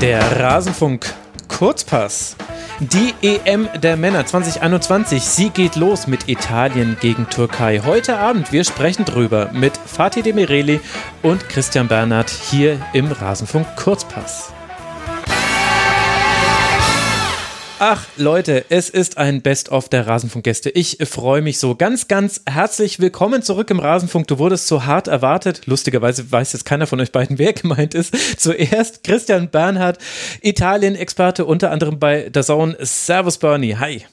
Der 0.00 0.38
Rasenfunk 0.38 1.12
Kurzpass. 1.48 2.36
Die 2.78 3.14
EM 3.20 3.68
der 3.82 3.96
Männer 3.96 4.24
2021, 4.24 5.24
sie 5.24 5.50
geht 5.50 5.74
los 5.74 6.06
mit 6.06 6.28
Italien 6.28 6.96
gegen 7.00 7.28
Türkei. 7.28 7.82
Heute 7.84 8.16
Abend, 8.16 8.52
wir 8.52 8.62
sprechen 8.62 9.04
drüber 9.04 9.50
mit 9.52 9.76
Fatih 9.76 10.22
Demireli 10.22 10.78
und 11.22 11.48
Christian 11.48 11.88
Bernhard 11.88 12.30
hier 12.30 12.80
im 12.92 13.10
Rasenfunk 13.10 13.66
Kurzpass. 13.74 14.52
Ach 17.80 18.06
Leute, 18.16 18.64
es 18.70 18.90
ist 18.90 19.18
ein 19.18 19.40
Best-of 19.40 19.88
der 19.88 20.04
Rasenfunkgäste. 20.04 20.68
Ich 20.70 20.98
freue 21.08 21.42
mich 21.42 21.60
so. 21.60 21.76
Ganz, 21.76 22.08
ganz 22.08 22.42
herzlich 22.44 22.98
willkommen 22.98 23.40
zurück 23.42 23.70
im 23.70 23.78
Rasenfunk. 23.78 24.26
Du 24.26 24.40
wurdest 24.40 24.66
so 24.66 24.84
hart 24.84 25.06
erwartet. 25.06 25.66
Lustigerweise 25.66 26.32
weiß 26.32 26.54
jetzt 26.54 26.64
keiner 26.64 26.88
von 26.88 27.00
euch 27.00 27.12
beiden, 27.12 27.38
wer 27.38 27.52
gemeint 27.52 27.94
ist. 27.94 28.16
Zuerst 28.40 29.04
Christian 29.04 29.50
Bernhard, 29.50 29.98
Italien-Experte, 30.42 31.44
unter 31.44 31.70
anderem 31.70 32.00
bei 32.00 32.30
der 32.30 32.42
Zone. 32.42 32.76
Servus 32.80 33.38
Bernie, 33.38 33.76
hi. 33.76 34.04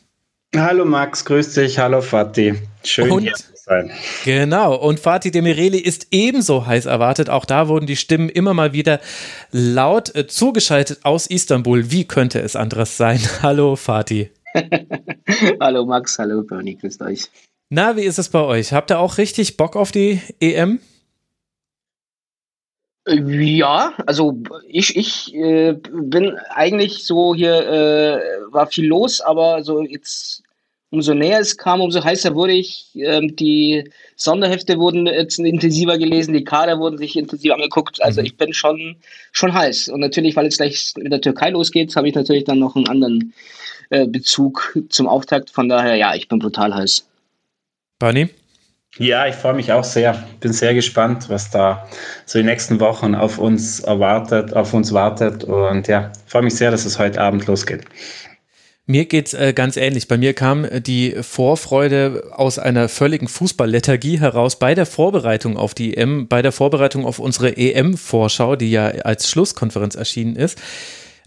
Hallo 0.56 0.86
Max, 0.86 1.26
grüß 1.26 1.56
dich. 1.56 1.80
Hallo 1.80 2.02
Fatih. 2.02 2.62
Schön 2.84 3.10
Und 3.10 3.24
hier 3.24 3.34
sein. 3.66 3.92
Genau, 4.24 4.76
und 4.76 5.00
Fatih 5.00 5.32
Demireli 5.32 5.80
ist 5.80 6.08
ebenso 6.12 6.66
heiß 6.66 6.86
erwartet. 6.86 7.30
Auch 7.30 7.46
da 7.46 7.68
wurden 7.68 7.88
die 7.88 7.96
Stimmen 7.96 8.30
immer 8.30 8.54
mal 8.54 8.74
wieder 8.74 9.00
laut 9.52 10.16
äh, 10.16 10.28
zugeschaltet 10.28 11.00
aus 11.04 11.28
Istanbul. 11.28 11.92
Wie 11.92 12.06
könnte 12.06 12.40
es 12.40 12.56
anderes 12.56 12.96
sein? 12.96 13.20
Hallo 13.42 13.76
Fatih. 13.76 14.30
hallo 15.60 15.86
Max, 15.86 16.18
hallo 16.18 16.44
Bernie, 16.44 16.78
grüßt 16.78 17.02
euch. 17.02 17.30
Na, 17.70 17.98
wie 17.98 18.04
ist 18.04 18.20
es 18.20 18.30
bei 18.30 18.40
euch? 18.40 18.72
Habt 18.72 18.90
ihr 18.90 19.00
auch 19.00 19.18
richtig 19.18 19.58
Bock 19.58 19.76
auf 19.76 19.92
die 19.92 20.22
EM? 20.40 20.80
Ja, 23.08 23.94
also 24.06 24.42
ich, 24.68 24.96
ich 24.96 25.36
äh, 25.36 25.74
bin 25.74 26.38
eigentlich 26.50 27.06
so 27.06 27.36
hier, 27.36 27.68
äh, 27.68 28.20
war 28.54 28.68
viel 28.68 28.88
los, 28.88 29.20
aber 29.20 29.64
so 29.64 29.82
jetzt 29.84 30.45
umso 30.96 31.14
näher 31.14 31.40
es 31.40 31.58
kam, 31.58 31.82
umso 31.82 32.04
heißer 32.04 32.34
wurde 32.36 32.54
ich. 32.54 32.88
Ähm, 32.96 33.36
die 33.36 33.84
Sonderhefte 34.16 34.80
wurden 34.80 35.06
jetzt 35.06 35.38
intensiver 35.40 35.98
gelesen, 35.98 36.34
die 36.34 36.44
Kader 36.44 36.80
wurden 36.80 36.98
sich 36.98 37.18
intensiv 37.18 37.52
angeguckt. 37.52 38.02
Also 38.02 38.22
mhm. 38.22 38.28
ich 38.28 38.38
bin 38.38 38.54
schon, 38.54 38.96
schon 39.32 39.54
heiß. 39.54 39.90
Und 39.90 40.00
natürlich, 40.00 40.36
weil 40.36 40.46
jetzt 40.46 40.58
gleich 40.58 40.94
mit 40.98 41.12
der 41.12 41.22
Türkei 41.22 41.50
losgeht, 41.50 41.96
habe 41.96 42.08
ich 42.08 42.16
natürlich 42.16 42.46
dann 42.46 42.60
noch 42.60 42.76
einen 42.76 42.88
anderen 42.88 43.34
äh, 43.90 44.08
Bezug 44.08 44.78
zum 44.90 45.08
Auftakt. 45.08 45.50
Von 45.50 45.70
daher, 45.70 45.96
ja, 45.96 46.16
ich 46.16 46.28
bin 46.28 46.40
brutal 46.40 46.74
heiß. 46.74 47.06
Barney? 48.00 48.30
Ja, 48.98 49.28
ich 49.28 49.36
freue 49.36 49.56
mich 49.56 49.74
auch 49.74 49.84
sehr. 49.84 50.24
Bin 50.40 50.54
sehr 50.54 50.74
gespannt, 50.74 51.28
was 51.28 51.52
da 51.52 51.86
so 52.26 52.40
die 52.40 52.46
nächsten 52.46 52.80
Wochen 52.80 53.14
auf 53.14 53.38
uns 53.38 53.82
erwartet, 53.82 54.56
auf 54.56 54.74
uns 54.74 54.94
wartet. 54.94 55.44
Und 55.44 55.90
ja, 55.90 56.14
freue 56.26 56.44
mich 56.44 56.56
sehr, 56.56 56.72
dass 56.72 56.86
es 56.86 56.98
heute 56.98 57.20
Abend 57.20 57.46
losgeht. 57.46 57.84
Mir 58.88 59.06
geht's 59.06 59.34
äh, 59.34 59.52
ganz 59.54 59.78
ähnlich. 59.78 60.08
Bei 60.08 60.18
mir 60.18 60.34
kam 60.34 60.64
äh, 60.64 60.80
die 60.80 61.16
Vorfreude 61.22 62.32
aus 62.32 62.60
einer 62.60 62.88
völligen 62.88 63.28
Fußballlethargie 63.28 64.20
heraus 64.20 64.60
bei 64.60 64.76
der 64.76 64.86
Vorbereitung 64.86 65.58
auf 65.58 65.74
die 65.74 65.98
EM, 65.98 66.28
bei 66.28 66.44
der 66.44 66.52
Vorbereitung 66.52 67.06
auf 67.06 67.18
unsere 67.18 67.58
EM-Vorschau, 67.58 68.56
die 68.56 68.70
ja 68.70 68.88
als 68.88 69.30
Schlusskonferenz 69.30 69.96
erschienen 69.96 70.36
ist. 70.36 70.60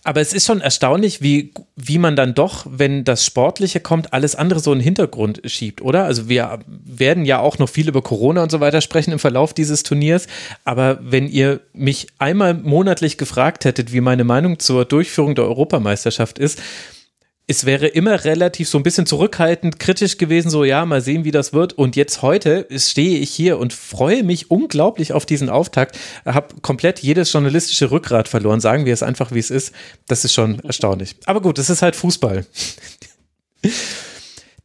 Aber 0.05 0.21
es 0.21 0.33
ist 0.33 0.47
schon 0.47 0.61
erstaunlich, 0.61 1.21
wie, 1.21 1.53
wie 1.75 1.99
man 1.99 2.15
dann 2.15 2.33
doch, 2.33 2.65
wenn 2.71 3.03
das 3.03 3.27
Sportliche 3.27 3.81
kommt, 3.81 4.13
alles 4.13 4.37
andere 4.37 4.61
so 4.61 4.73
in 4.73 4.79
den 4.79 4.85
Hintergrund 4.85 5.43
schiebt, 5.45 5.83
oder? 5.83 6.05
Also 6.05 6.29
wir 6.29 6.61
werden 6.67 7.25
ja 7.25 7.41
auch 7.41 7.59
noch 7.59 7.69
viel 7.69 7.89
über 7.89 8.01
Corona 8.01 8.45
und 8.45 8.53
so 8.53 8.61
weiter 8.61 8.81
sprechen 8.81 9.11
im 9.13 9.19
Verlauf 9.19 9.53
dieses 9.53 9.83
Turniers. 9.83 10.29
Aber 10.65 11.01
wenn 11.03 11.29
ihr 11.29 11.61
mich 11.73 12.07
einmal 12.19 12.55
monatlich 12.55 13.19
gefragt 13.19 13.65
hättet, 13.65 13.93
wie 13.93 14.01
meine 14.01 14.23
Meinung 14.23 14.61
zur 14.61 14.85
Durchführung 14.85 15.35
der 15.35 15.47
Europameisterschaft 15.47 16.39
ist, 16.39 16.63
es 17.51 17.65
wäre 17.65 17.87
immer 17.87 18.25
relativ 18.25 18.69
so 18.69 18.79
ein 18.79 18.83
bisschen 18.83 19.07
zurückhaltend, 19.07 19.79
kritisch 19.79 20.19
gewesen, 20.19 20.51
so 20.51 20.65
ja, 20.65 20.85
mal 20.85 21.01
sehen, 21.01 21.25
wie 21.25 21.31
das 21.31 21.55
wird. 21.55 21.73
Und 21.73 21.97
jetzt 21.97 22.21
heute 22.21 22.67
stehe 22.77 23.19
ich 23.19 23.31
hier 23.31 23.59
und 23.59 23.73
freue 23.73 24.23
mich 24.23 24.51
unglaublich 24.51 25.15
auf 25.15 25.25
diesen 25.25 25.49
Auftakt. 25.49 25.99
Habe 26.27 26.57
komplett 26.61 26.99
jedes 26.99 27.33
journalistische 27.33 27.91
Rückgrat 27.91 28.29
verloren. 28.29 28.61
Sagen 28.61 28.85
wir 28.85 28.93
es 28.93 29.03
einfach, 29.03 29.33
wie 29.33 29.39
es 29.39 29.51
ist. 29.51 29.73
Das 30.07 30.27
ist 30.27 30.35
schon 30.35 30.61
erstaunlich. 30.61 31.17
Aber 31.25 31.41
gut, 31.41 31.59
es 31.59 31.71
ist 31.71 31.81
halt 31.81 31.97
Fußball. 31.97 32.45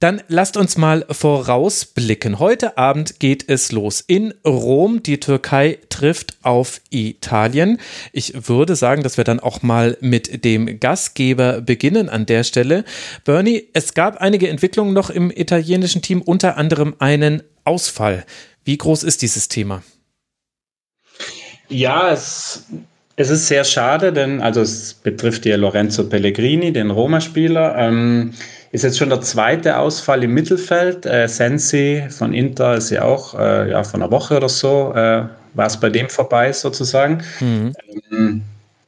Dann 0.03 0.21
lasst 0.27 0.57
uns 0.57 0.75
mal 0.75 1.05
vorausblicken. 1.09 2.37
Heute 2.37 2.77
Abend 2.77 3.21
geht 3.21 3.47
es 3.47 3.71
los 3.71 4.03
in 4.05 4.33
Rom. 4.45 5.01
Die 5.01 5.21
Türkei 5.21 5.79
trifft 5.87 6.35
auf 6.41 6.81
Italien. 6.89 7.79
Ich 8.11 8.49
würde 8.49 8.75
sagen, 8.75 9.03
dass 9.03 9.15
wir 9.15 9.23
dann 9.23 9.39
auch 9.39 9.61
mal 9.61 9.95
mit 10.01 10.43
dem 10.43 10.81
Gastgeber 10.81 11.61
beginnen 11.61 12.09
an 12.09 12.25
der 12.25 12.43
Stelle. 12.43 12.83
Bernie, 13.23 13.69
es 13.71 13.93
gab 13.93 14.17
einige 14.17 14.49
Entwicklungen 14.49 14.93
noch 14.93 15.09
im 15.09 15.31
italienischen 15.31 16.01
Team, 16.01 16.21
unter 16.21 16.57
anderem 16.57 16.95
einen 16.99 17.41
Ausfall. 17.63 18.25
Wie 18.65 18.77
groß 18.77 19.03
ist 19.03 19.21
dieses 19.21 19.47
Thema? 19.47 19.83
Ja, 21.69 22.11
es 22.11 22.65
es 23.15 23.29
ist 23.29 23.47
sehr 23.47 23.63
schade, 23.63 24.11
denn 24.11 24.41
also 24.41 24.61
es 24.61 24.95
betrifft 24.95 25.45
ja 25.45 25.55
Lorenzo 25.55 26.03
Pellegrini, 26.09 26.73
den 26.73 26.89
Roma-Spieler. 26.89 27.75
Ähm, 27.77 28.33
ist 28.73 28.83
jetzt 28.83 28.97
schon 28.97 29.09
der 29.09 29.21
zweite 29.21 29.77
Ausfall 29.77 30.23
im 30.23 30.33
Mittelfeld. 30.33 31.05
Äh, 31.05 31.27
Sensi 31.27 32.03
von 32.09 32.33
Inter 32.33 32.75
ist 32.75 32.89
ja 32.89 33.03
auch 33.03 33.39
äh, 33.39 33.69
ja, 33.69 33.83
von 33.83 34.01
einer 34.01 34.11
Woche 34.11 34.35
oder 34.35 34.49
so, 34.49 34.91
äh, 34.95 35.23
war 35.53 35.67
es 35.67 35.79
bei 35.79 35.91
dem 35.91 36.09
vorbei 36.09 36.51
sozusagen. 36.51 37.21
Mhm. 37.39 37.73
Ähm, 38.11 38.41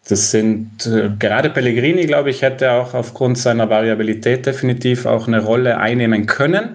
das 0.10 0.32
sind 0.32 0.88
äh, 0.88 1.12
gerade 1.20 1.52
Pellegrini, 1.52 2.08
glaube 2.08 2.32
ich, 2.32 2.42
hätte 2.42 2.72
auch 2.72 2.96
aufgrund 2.96 3.38
seiner 3.38 3.70
Variabilität 3.70 4.48
definitiv 4.48 5.06
auch 5.06 5.28
eine 5.28 5.44
Rolle 5.44 5.78
einnehmen 5.78 6.26
können. 6.26 6.70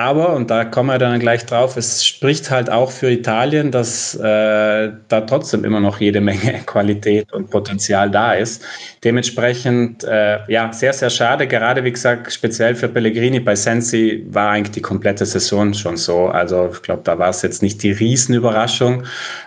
Aber, 0.00 0.34
und 0.34 0.50
da 0.50 0.64
kommen 0.64 0.88
wir 0.88 0.98
dann 0.98 1.20
gleich 1.20 1.44
drauf, 1.44 1.76
es 1.76 2.06
spricht 2.06 2.50
halt 2.50 2.70
auch 2.70 2.90
für 2.90 3.10
Italien, 3.10 3.70
dass 3.70 4.14
äh, 4.14 4.90
da 5.08 5.20
trotzdem 5.20 5.62
immer 5.62 5.78
noch 5.78 6.00
jede 6.00 6.22
Menge 6.22 6.62
Qualität 6.66 7.30
und 7.34 7.50
Potenzial 7.50 8.10
da 8.10 8.32
ist. 8.32 8.62
Dementsprechend, 9.04 10.02
äh, 10.04 10.38
ja, 10.48 10.72
sehr, 10.72 10.94
sehr 10.94 11.10
schade. 11.10 11.46
Gerade, 11.46 11.84
wie 11.84 11.92
gesagt, 11.92 12.32
speziell 12.32 12.74
für 12.74 12.88
Pellegrini 12.88 13.40
bei 13.40 13.54
Sensi 13.54 14.24
war 14.30 14.52
eigentlich 14.52 14.70
die 14.70 14.80
komplette 14.80 15.26
Saison 15.26 15.74
schon 15.74 15.98
so. 15.98 16.28
Also, 16.28 16.70
ich 16.72 16.80
glaube, 16.80 17.02
da 17.04 17.18
war 17.18 17.28
es 17.28 17.42
jetzt 17.42 17.62
nicht 17.62 17.82
die 17.82 17.92
Riesenüberraschung. 17.92 19.02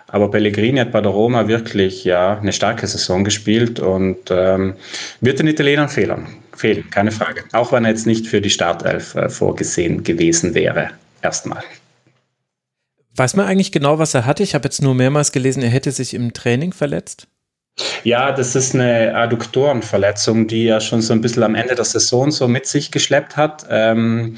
Aber 0.06 0.30
Pellegrini 0.30 0.78
hat 0.78 0.92
bei 0.92 1.02
der 1.02 1.12
Roma 1.12 1.48
wirklich 1.48 2.04
ja 2.04 2.38
eine 2.38 2.54
starke 2.54 2.86
Saison 2.86 3.24
gespielt 3.24 3.80
und 3.80 4.30
ähm, 4.30 4.76
wird 5.20 5.40
den 5.40 5.48
Italienern 5.48 5.90
fehlen 5.90 6.43
fehlen, 6.58 6.90
keine 6.90 7.12
Frage. 7.12 7.44
Auch 7.52 7.72
wenn 7.72 7.86
er 7.86 7.92
jetzt 7.92 8.08
nicht 8.08 8.28
für 8.28 8.42
die 8.42 8.50
Startelf 8.50 9.16
äh, 9.16 9.30
vorgesehen 9.30 10.04
gewesen 10.04 10.54
wäre, 10.54 10.90
erstmal. 11.22 11.64
Weiß 13.16 13.36
man 13.36 13.46
eigentlich 13.46 13.72
genau, 13.72 14.00
was 14.00 14.14
er 14.14 14.26
hatte? 14.26 14.44
Ich 14.44 14.56
habe 14.56 14.66
jetzt 14.66 14.82
nur 14.82 14.96
mehrmals 14.96 15.32
gelesen, 15.32 15.62
er 15.62 15.70
hätte 15.70 15.92
sich 15.92 16.14
im 16.14 16.34
Training 16.34 16.74
verletzt. 16.74 17.28
Ja, 18.04 18.32
das 18.32 18.56
ist 18.56 18.76
eine 18.76 19.16
Adduktorenverletzung, 19.16 20.48
die 20.48 20.68
er 20.68 20.80
schon 20.80 21.02
so 21.02 21.14
ein 21.14 21.22
bisschen 21.22 21.44
am 21.44 21.56
Ende 21.56 21.76
der 21.76 21.86
Saison 21.86 22.32
so 22.32 22.48
mit 22.48 22.68
sich 22.68 22.92
geschleppt 22.92 23.36
hat. 23.36 23.66
Ähm, 23.70 24.38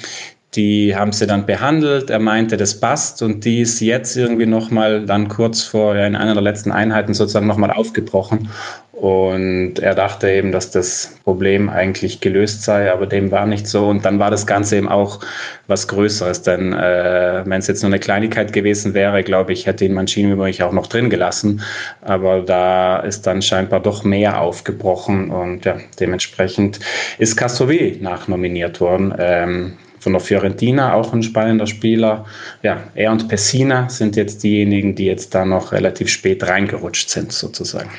die 0.55 0.95
haben 0.95 1.11
sie 1.11 1.27
dann 1.27 1.45
behandelt. 1.45 2.09
Er 2.09 2.19
meinte, 2.19 2.57
das 2.57 2.79
passt 2.79 3.21
und 3.21 3.43
die 3.45 3.61
ist 3.61 3.79
jetzt 3.81 4.16
irgendwie 4.16 4.45
nochmal 4.45 5.05
dann 5.05 5.27
kurz 5.27 5.61
vor 5.61 5.95
ja, 5.95 6.05
in 6.05 6.16
einer 6.16 6.33
der 6.33 6.43
letzten 6.43 6.71
Einheiten 6.71 7.13
sozusagen 7.13 7.47
nochmal 7.47 7.71
aufgebrochen. 7.71 8.49
Und 8.95 9.79
er 9.79 9.94
dachte 9.94 10.31
eben, 10.31 10.53
dass 10.53 10.71
das 10.71 11.17
Problem 11.25 11.67
eigentlich 11.67 12.21
gelöst 12.21 12.63
sei, 12.63 12.89
aber 12.89 13.05
dem 13.05 13.29
war 13.29 13.45
nicht 13.45 13.67
so. 13.67 13.88
Und 13.88 14.05
dann 14.05 14.19
war 14.19 14.31
das 14.31 14.47
Ganze 14.47 14.77
eben 14.77 14.88
auch 14.88 15.19
was 15.67 15.89
Größeres, 15.89 16.44
denn 16.44 16.71
äh, 16.71 17.41
wenn 17.45 17.59
es 17.59 17.68
jetzt 17.68 17.83
nur 17.83 17.89
eine 17.89 18.00
Kleinigkeit 18.00 18.53
gewesen 18.53 18.94
wäre, 18.94 19.21
glaube 19.24 19.51
ich, 19.51 19.68
hätte 19.68 19.83
ihn 19.83 19.94
Mancini 19.94 20.31
übrigens 20.31 20.62
auch 20.62 20.71
noch 20.71 20.88
drin 20.88 21.09
gelassen. 21.09 21.62
Aber 22.01 22.39
da 22.39 23.00
ist 23.00 23.27
dann 23.27 23.41
scheinbar 23.41 23.81
doch 23.81 24.06
mehr 24.06 24.39
aufgebrochen 24.39 25.30
und 25.30 25.65
ja, 25.65 25.75
dementsprechend 26.00 26.80
ist 27.18 27.35
Castrovilli 27.35 28.00
nachnominiert 28.01 28.80
worden. 28.80 29.13
Ähm, 29.19 29.74
von 30.06 30.13
der 30.13 30.22
Fiorentina, 30.22 30.94
auch 30.94 31.13
ein 31.13 31.24
spannender 31.24 31.66
Spieler. 31.66 32.28
Ja, 32.62 32.84
er 32.94 33.12
und 33.12 33.28
Pessina 33.28 33.90
sind 33.90 34.16
jetzt 34.16 34.44
diejenigen, 34.44 34.94
die 34.94 35.06
jetzt 35.06 35.34
da 35.34 35.46
noch 35.46 35.72
relativ 35.72 36.10
spät 36.10 36.44
reingerutscht 36.44 37.10
sind, 37.10 37.31
sozusagen. 37.31 37.90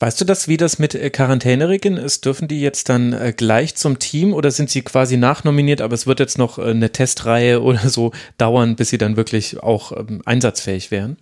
Weißt 0.00 0.20
du 0.20 0.26
das, 0.26 0.48
wie 0.48 0.58
das 0.58 0.78
mit 0.78 0.94
äh, 0.94 1.08
Quarantäneregeln 1.08 1.96
ist? 1.96 2.26
Dürfen 2.26 2.46
die 2.46 2.60
jetzt 2.60 2.90
dann 2.90 3.14
äh, 3.14 3.32
gleich 3.34 3.74
zum 3.74 4.00
Team 4.00 4.34
oder 4.34 4.50
sind 4.50 4.68
sie 4.68 4.82
quasi 4.82 5.16
nachnominiert, 5.16 5.80
aber 5.80 5.94
es 5.94 6.06
wird 6.06 6.20
jetzt 6.20 6.36
noch 6.36 6.58
äh, 6.58 6.64
eine 6.64 6.92
Testreihe 6.92 7.62
oder 7.62 7.88
so 7.88 8.12
dauern, 8.36 8.76
bis 8.76 8.90
sie 8.90 8.98
dann 8.98 9.16
wirklich 9.16 9.62
auch 9.62 9.96
ähm, 9.96 10.20
einsatzfähig 10.26 10.90
wären? 10.90 11.16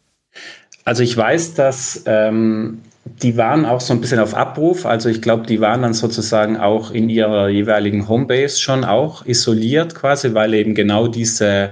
Also 0.84 1.04
ich 1.04 1.16
weiß, 1.16 1.54
dass 1.54 2.02
ähm, 2.06 2.80
die 3.04 3.36
waren 3.36 3.64
auch 3.64 3.80
so 3.80 3.94
ein 3.94 4.00
bisschen 4.00 4.18
auf 4.18 4.34
Abruf. 4.34 4.86
Also 4.86 5.08
ich 5.08 5.22
glaube, 5.22 5.46
die 5.46 5.60
waren 5.60 5.82
dann 5.82 5.94
sozusagen 5.94 6.56
auch 6.58 6.90
in 6.90 7.08
ihrer 7.08 7.48
jeweiligen 7.48 8.08
Homebase 8.08 8.58
schon 8.58 8.84
auch 8.84 9.24
isoliert 9.26 9.94
quasi, 9.94 10.34
weil 10.34 10.54
eben 10.54 10.74
genau 10.74 11.06
diese 11.08 11.70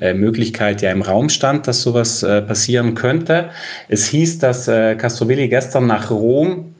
äh, 0.00 0.14
Möglichkeit 0.14 0.82
ja 0.82 0.90
im 0.90 1.02
Raum 1.02 1.28
stand, 1.28 1.66
dass 1.66 1.82
sowas 1.82 2.22
äh, 2.22 2.42
passieren 2.42 2.94
könnte. 2.94 3.50
Es 3.88 4.06
hieß, 4.06 4.38
dass 4.38 4.68
äh, 4.68 4.94
Castrovilli 4.96 5.48
gestern 5.48 5.86
nach 5.86 6.10
Rom 6.10 6.75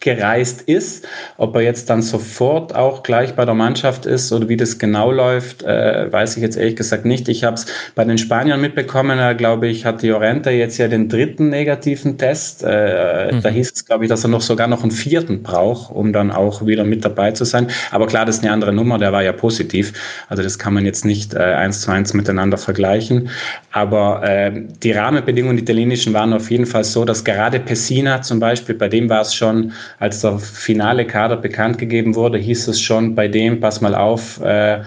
gereist 0.00 0.62
ist. 0.62 1.06
Ob 1.36 1.56
er 1.56 1.62
jetzt 1.62 1.90
dann 1.90 2.02
sofort 2.02 2.74
auch 2.74 3.02
gleich 3.02 3.34
bei 3.34 3.44
der 3.44 3.54
Mannschaft 3.54 4.06
ist 4.06 4.30
oder 4.32 4.48
wie 4.48 4.56
das 4.56 4.78
genau 4.78 5.10
läuft, 5.10 5.62
äh, 5.62 6.12
weiß 6.12 6.36
ich 6.36 6.42
jetzt 6.42 6.56
ehrlich 6.56 6.76
gesagt 6.76 7.04
nicht. 7.04 7.28
Ich 7.28 7.44
habe 7.44 7.54
es 7.54 7.66
bei 7.94 8.04
den 8.04 8.18
Spaniern 8.18 8.60
mitbekommen, 8.60 9.18
da 9.18 9.32
glaube 9.32 9.68
ich, 9.68 9.84
hat 9.84 10.02
Llorente 10.02 10.50
jetzt 10.50 10.78
ja 10.78 10.86
den 10.88 11.08
dritten 11.08 11.48
negativen 11.48 12.18
Test. 12.18 12.62
Äh, 12.62 13.32
mhm. 13.32 13.42
Da 13.42 13.48
hieß 13.48 13.72
es, 13.74 13.84
glaube 13.84 14.04
ich, 14.04 14.08
dass 14.08 14.22
er 14.22 14.28
noch 14.28 14.42
sogar 14.42 14.68
noch 14.68 14.82
einen 14.82 14.92
vierten 14.92 15.42
braucht, 15.42 15.90
um 15.90 16.12
dann 16.12 16.30
auch 16.30 16.64
wieder 16.64 16.84
mit 16.84 17.04
dabei 17.04 17.32
zu 17.32 17.44
sein. 17.44 17.68
Aber 17.90 18.06
klar, 18.06 18.26
das 18.26 18.36
ist 18.36 18.44
eine 18.44 18.52
andere 18.52 18.72
Nummer, 18.72 18.98
der 18.98 19.12
war 19.12 19.22
ja 19.22 19.32
positiv. 19.32 19.92
Also 20.28 20.42
das 20.42 20.58
kann 20.58 20.74
man 20.74 20.84
jetzt 20.84 21.04
nicht 21.04 21.34
äh, 21.34 21.38
eins 21.38 21.80
zu 21.80 21.90
eins 21.90 22.12
miteinander 22.14 22.58
vergleichen. 22.58 23.30
Aber 23.72 24.22
äh, 24.22 24.52
die 24.82 24.92
Rahmenbedingungen, 24.92 25.56
die 25.56 25.62
italienischen, 25.62 26.12
waren 26.12 26.32
auf 26.32 26.50
jeden 26.50 26.66
Fall 26.66 26.84
so, 26.84 27.04
dass 27.04 27.24
gerade 27.24 27.58
Pessina 27.58 28.22
zum 28.22 28.38
Beispiel, 28.40 28.74
bei 28.74 28.88
dem 28.88 29.08
war 29.08 29.22
es 29.22 29.34
schon 29.34 29.72
als 29.98 30.20
der 30.20 30.38
finale 30.38 31.06
Kader 31.06 31.36
bekannt 31.36 31.78
gegeben 31.78 32.14
wurde, 32.14 32.38
hieß 32.38 32.68
es 32.68 32.80
schon 32.80 33.14
bei 33.14 33.28
dem, 33.28 33.60
pass 33.60 33.80
mal 33.80 33.94
auf, 33.94 34.40
äh, 34.40 34.82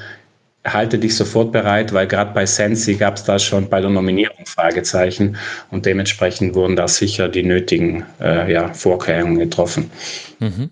halte 0.65 0.99
dich 0.99 1.15
sofort 1.15 1.51
bereit, 1.51 1.93
weil 1.93 2.07
gerade 2.07 2.33
bei 2.33 2.45
Sensi 2.45 2.95
gab 2.95 3.15
es 3.15 3.23
da 3.23 3.39
schon 3.39 3.69
bei 3.69 3.81
der 3.81 3.89
Nominierung 3.89 4.45
Fragezeichen 4.45 5.37
und 5.71 5.85
dementsprechend 5.85 6.55
wurden 6.55 6.75
da 6.75 6.87
sicher 6.87 7.29
die 7.29 7.43
nötigen 7.43 8.05
äh, 8.19 8.51
ja, 8.51 8.73
Vorkehrungen 8.73 9.39
getroffen. 9.39 9.89
Mhm. 10.39 10.69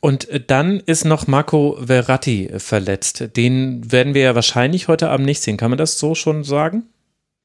Und 0.00 0.28
äh, 0.28 0.40
dann 0.44 0.80
ist 0.80 1.04
noch 1.04 1.26
Marco 1.26 1.78
Verratti 1.84 2.50
verletzt. 2.58 3.36
Den 3.36 3.90
werden 3.90 4.14
wir 4.14 4.22
ja 4.22 4.34
wahrscheinlich 4.34 4.88
heute 4.88 5.08
Abend 5.08 5.26
nicht 5.26 5.40
sehen. 5.40 5.56
Kann 5.56 5.70
man 5.70 5.78
das 5.78 5.98
so 5.98 6.14
schon 6.14 6.44
sagen? 6.44 6.84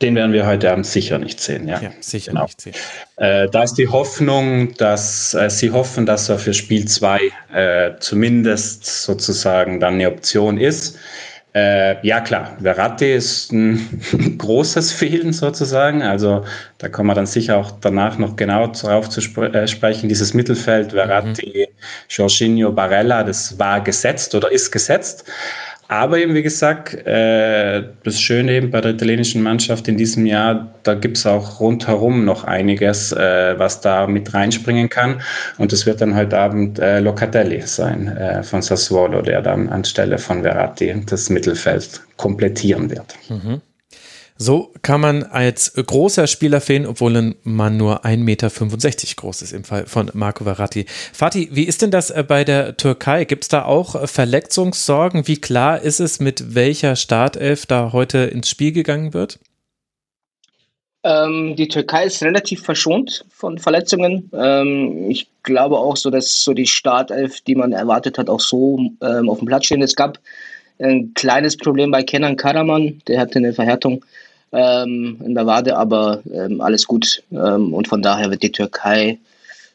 Den 0.01 0.15
werden 0.15 0.31
wir 0.31 0.45
heute 0.45 0.71
Abend 0.71 0.85
sicher 0.85 1.17
nicht 1.17 1.39
sehen, 1.39 1.67
ja. 1.67 1.81
ja 1.81 1.89
sicher 2.01 2.31
genau. 2.31 2.44
nicht 2.44 2.61
sehen. 2.61 2.75
Äh, 3.15 3.49
da 3.49 3.63
ist 3.63 3.75
die 3.75 3.88
Hoffnung, 3.88 4.73
dass 4.75 5.33
äh, 5.33 5.49
sie 5.49 5.71
hoffen, 5.71 6.05
dass 6.05 6.29
er 6.29 6.38
für 6.38 6.53
Spiel 6.53 6.88
2 6.88 7.19
äh, 7.53 7.91
zumindest 7.99 8.85
sozusagen 8.85 9.79
dann 9.79 9.95
eine 9.95 10.07
Option 10.07 10.59
ist. 10.59 10.99
Äh, 11.55 12.05
ja 12.05 12.21
klar, 12.21 12.55
Verratti 12.61 13.11
ist 13.11 13.51
ein 13.51 14.38
großes 14.38 14.91
Fehlen 14.91 15.33
sozusagen. 15.33 16.03
Also 16.03 16.45
da 16.77 16.89
kommen 16.89 17.09
wir 17.09 17.15
dann 17.15 17.25
sicher 17.25 17.57
auch 17.57 17.71
danach 17.81 18.19
noch 18.19 18.35
genau 18.35 18.67
darauf 18.67 19.09
zu 19.09 19.21
sp 19.25 19.49
äh, 19.49 19.67
sprechen. 19.67 20.09
Dieses 20.09 20.35
Mittelfeld, 20.35 20.91
Verratti, 20.91 21.67
mhm. 21.67 21.73
Jorginho, 22.09 22.71
Barella, 22.71 23.23
das 23.23 23.57
war 23.57 23.81
gesetzt 23.81 24.35
oder 24.35 24.51
ist 24.51 24.71
gesetzt. 24.71 25.25
Aber 25.89 26.18
eben, 26.18 26.34
wie 26.34 26.44
gesagt, 26.44 26.94
äh, 26.94 27.84
das 28.04 28.19
Schöne 28.19 28.51
eben 28.54 28.72
bei 28.72 28.81
der 28.81 28.92
italienischen 28.92 29.42
Mannschaft 29.42 29.88
in 29.88 29.95
diesem 29.95 30.25
Jahr, 30.25 30.68
da 30.84 30.95
gibt 30.95 31.18
es 31.18 31.25
auch 31.25 31.62
rundherum 31.62 32.25
noch 32.25 32.44
einiges, 32.44 33.13
äh, 33.13 33.57
was 33.57 33.80
da 33.80 34.06
mit 34.06 34.34
reinspringen 34.34 34.89
kann. 34.89 35.22
Und 35.57 35.72
es 35.72 35.86
wird 35.86 36.01
dann 36.01 36.16
heute 36.16 36.38
Abend 36.38 36.80
äh, 36.80 37.00
Locatelli 37.00 37.62
sein 37.62 38.07
äh, 38.07 38.44
von 38.44 38.62
Sassuolo, 38.62 39.22
der 39.22 39.42
dann 39.42 39.69
anstelle 39.69 40.18
von 40.18 40.44
Verratti 40.44 40.94
das 41.06 41.30
Mittelfeld 41.30 42.01
komplettieren 42.18 42.90
wird. 42.90 43.16
Mhm. 43.30 43.62
So 44.38 44.72
kann 44.84 45.01
man 45.01 45.24
als 45.24 45.74
großer 45.74 46.28
Spielerfan, 46.28 46.86
obwohl 46.86 47.36
man 47.44 47.78
nur 47.78 48.06
1,65 48.06 48.18
Meter 48.18 48.50
groß 49.16 49.42
ist 49.42 49.51
im 49.51 49.63
Fall 49.63 49.86
von 49.88 50.12
Marco 50.13 50.44
Verratti. 50.44 50.86
Fatih, 51.13 51.50
wie 51.51 51.63
ist 51.63 51.81
denn 51.81 51.92
das 51.92 52.12
äh, 52.12 52.24
bei 52.28 52.44
der 52.44 52.78
Türkei? 52.78 53.25
Gibt 53.25 53.44
es 53.44 53.48
da 53.50 53.66
auch 53.66 53.95
äh, 53.95 54.06
Verletzungssorgen? 54.06 55.28
Wie 55.28 55.38
klar 55.38 55.81
ist 55.81 56.00
es, 56.00 56.19
mit 56.19 56.54
welcher 56.56 56.95
Startelf 56.95 57.66
da 57.66 57.92
heute 57.94 58.19
ins 58.19 58.50
Spiel 58.50 58.72
gegangen 58.72 59.13
wird? 59.13 59.39
Ähm, 61.04 61.56
die 61.56 61.68
Türkei 61.68 62.06
ist 62.06 62.22
relativ 62.22 62.63
verschont 62.63 63.25
von 63.30 63.57
Verletzungen. 63.57 64.30
Ähm, 64.33 65.10
ich 65.10 65.28
glaube 65.44 65.78
auch 65.78 65.98
so, 65.98 66.10
dass 66.10 66.44
so 66.44 66.54
die 66.54 66.68
Startelf, 66.68 67.42
die 67.42 67.56
man 67.56 67.72
erwartet 67.72 68.18
hat, 68.18 68.30
auch 68.30 68.42
so 68.42 68.80
ähm, 69.01 69.30
auf 69.30 69.40
dem 69.40 69.48
Platz 69.48 69.66
stehen. 69.66 69.81
Es 69.81 69.95
gab 69.95 70.19
ein 70.80 71.13
kleines 71.16 71.57
Problem 71.57 71.90
bei 71.92 72.04
Kenan 72.04 72.36
Karaman, 72.36 73.01
der 73.07 73.19
hatte 73.19 73.40
eine 73.40 73.54
Verhärtung 73.54 74.06
ähm, 74.51 75.21
in 75.23 75.35
der 75.35 75.45
Wade, 75.45 75.77
aber 75.77 76.21
ähm, 76.31 76.61
alles 76.61 76.88
gut. 76.88 77.23
Ähm, 77.31 77.73
und 77.73 77.88
von 77.88 78.01
daher 78.01 78.29
wird 78.29 78.44
die 78.44 78.51
Türkei 78.51 79.19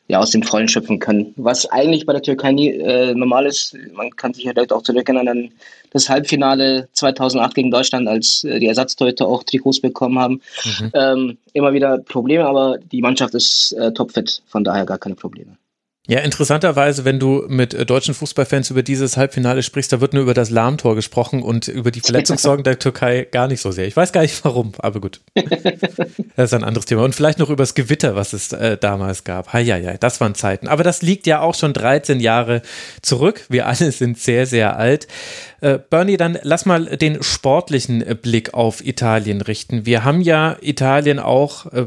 ja 0.08 0.19
aus 0.19 0.30
dem 0.30 0.42
Vollen 0.42 0.69
schöpfen 0.69 0.98
können. 0.98 1.32
Was 1.36 1.70
eigentlich 1.70 2.06
bei 2.06 2.12
der 2.12 2.22
Türkei 2.22 2.52
nie 2.52 2.70
äh, 2.70 3.14
normal 3.14 3.46
ist, 3.46 3.76
man 3.94 4.10
kann 4.10 4.34
sich 4.34 4.44
ja 4.44 4.52
vielleicht 4.52 4.72
auch 4.72 4.82
zurückerinnern 4.82 5.28
an 5.28 5.50
das 5.90 6.08
Halbfinale 6.08 6.88
2008 6.92 7.54
gegen 7.54 7.70
Deutschland, 7.70 8.08
als 8.08 8.44
äh, 8.44 8.58
die 8.58 8.66
Ersatzteute 8.66 9.26
auch 9.26 9.42
Trikots 9.42 9.80
bekommen 9.80 10.19
haben. 10.19 10.40
Mhm. 10.64 10.90
Ähm, 10.94 11.38
immer 11.52 11.72
wieder 11.72 11.98
Probleme, 11.98 12.46
aber 12.46 12.78
die 12.78 13.00
Mannschaft 13.00 13.34
ist 13.34 13.72
äh, 13.72 13.92
topfit, 13.92 14.42
von 14.46 14.64
daher 14.64 14.86
gar 14.86 14.98
keine 14.98 15.14
Probleme. 15.14 15.56
Ja, 16.12 16.20
interessanterweise, 16.20 17.06
wenn 17.06 17.19
du 17.19 17.47
mit 17.49 17.73
äh, 17.73 17.87
deutschen 17.87 18.12
Fußballfans 18.12 18.69
über 18.69 18.82
dieses 18.82 19.17
Halbfinale 19.17 19.62
sprichst, 19.62 19.94
da 19.94 20.03
wird 20.03 20.12
nur 20.12 20.25
über 20.25 20.35
das 20.35 20.50
Lahmtor 20.50 20.94
gesprochen 20.94 21.43
und 21.43 21.69
über 21.69 21.91
die 21.91 22.03
Verletzungssorgen 22.03 22.64
der 22.64 22.79
Türkei 22.79 23.26
gar 23.31 23.49
nicht 23.49 23.62
so 23.62 23.70
sehr. 23.70 23.87
Ich 23.87 23.97
weiß 23.97 24.12
gar 24.12 24.20
nicht 24.20 24.44
warum, 24.44 24.73
aber 24.76 25.00
gut. 25.00 25.23
Das 26.37 26.50
ist 26.50 26.55
ein 26.55 26.64
anderes 26.64 26.87
Thema. 26.87 27.05
Und 27.05 27.14
vielleicht 27.14 27.38
noch 27.38 27.49
über 27.49 27.62
das 27.62 27.75
Gewitter, 27.75 28.14
was 28.14 28.32
es 28.32 28.53
äh, 28.53 28.76
damals 28.76 29.25
gab. 29.25 29.53
Ja, 29.55 29.76
ja, 29.76 29.97
das 29.97 30.20
waren 30.20 30.35
Zeiten. 30.35 30.67
Aber 30.69 30.82
das 30.82 31.03
liegt 31.03 31.26
ja 31.26 31.41
auch 31.41 31.55
schon 31.55 31.73
13 31.73 32.20
Jahre 32.20 32.62
zurück. 33.00 33.47
Wir 33.49 33.67
alle 33.67 33.93
sind 33.93 34.19
sehr, 34.19 34.47
sehr 34.47 34.76
alt. 34.76 35.06
Äh, 35.62 35.79
Bernie, 35.79 36.17
dann 36.17 36.38
lass 36.43 36.67
mal 36.67 36.87
den 36.97 37.23
sportlichen 37.23 38.03
äh, 38.03 38.17
Blick 38.20 38.53
auf 38.53 38.85
Italien 38.85 39.41
richten. 39.41 39.87
Wir 39.87 40.03
haben 40.03 40.20
ja 40.20 40.56
Italien 40.61 41.20
auch 41.20 41.67
äh, 41.67 41.85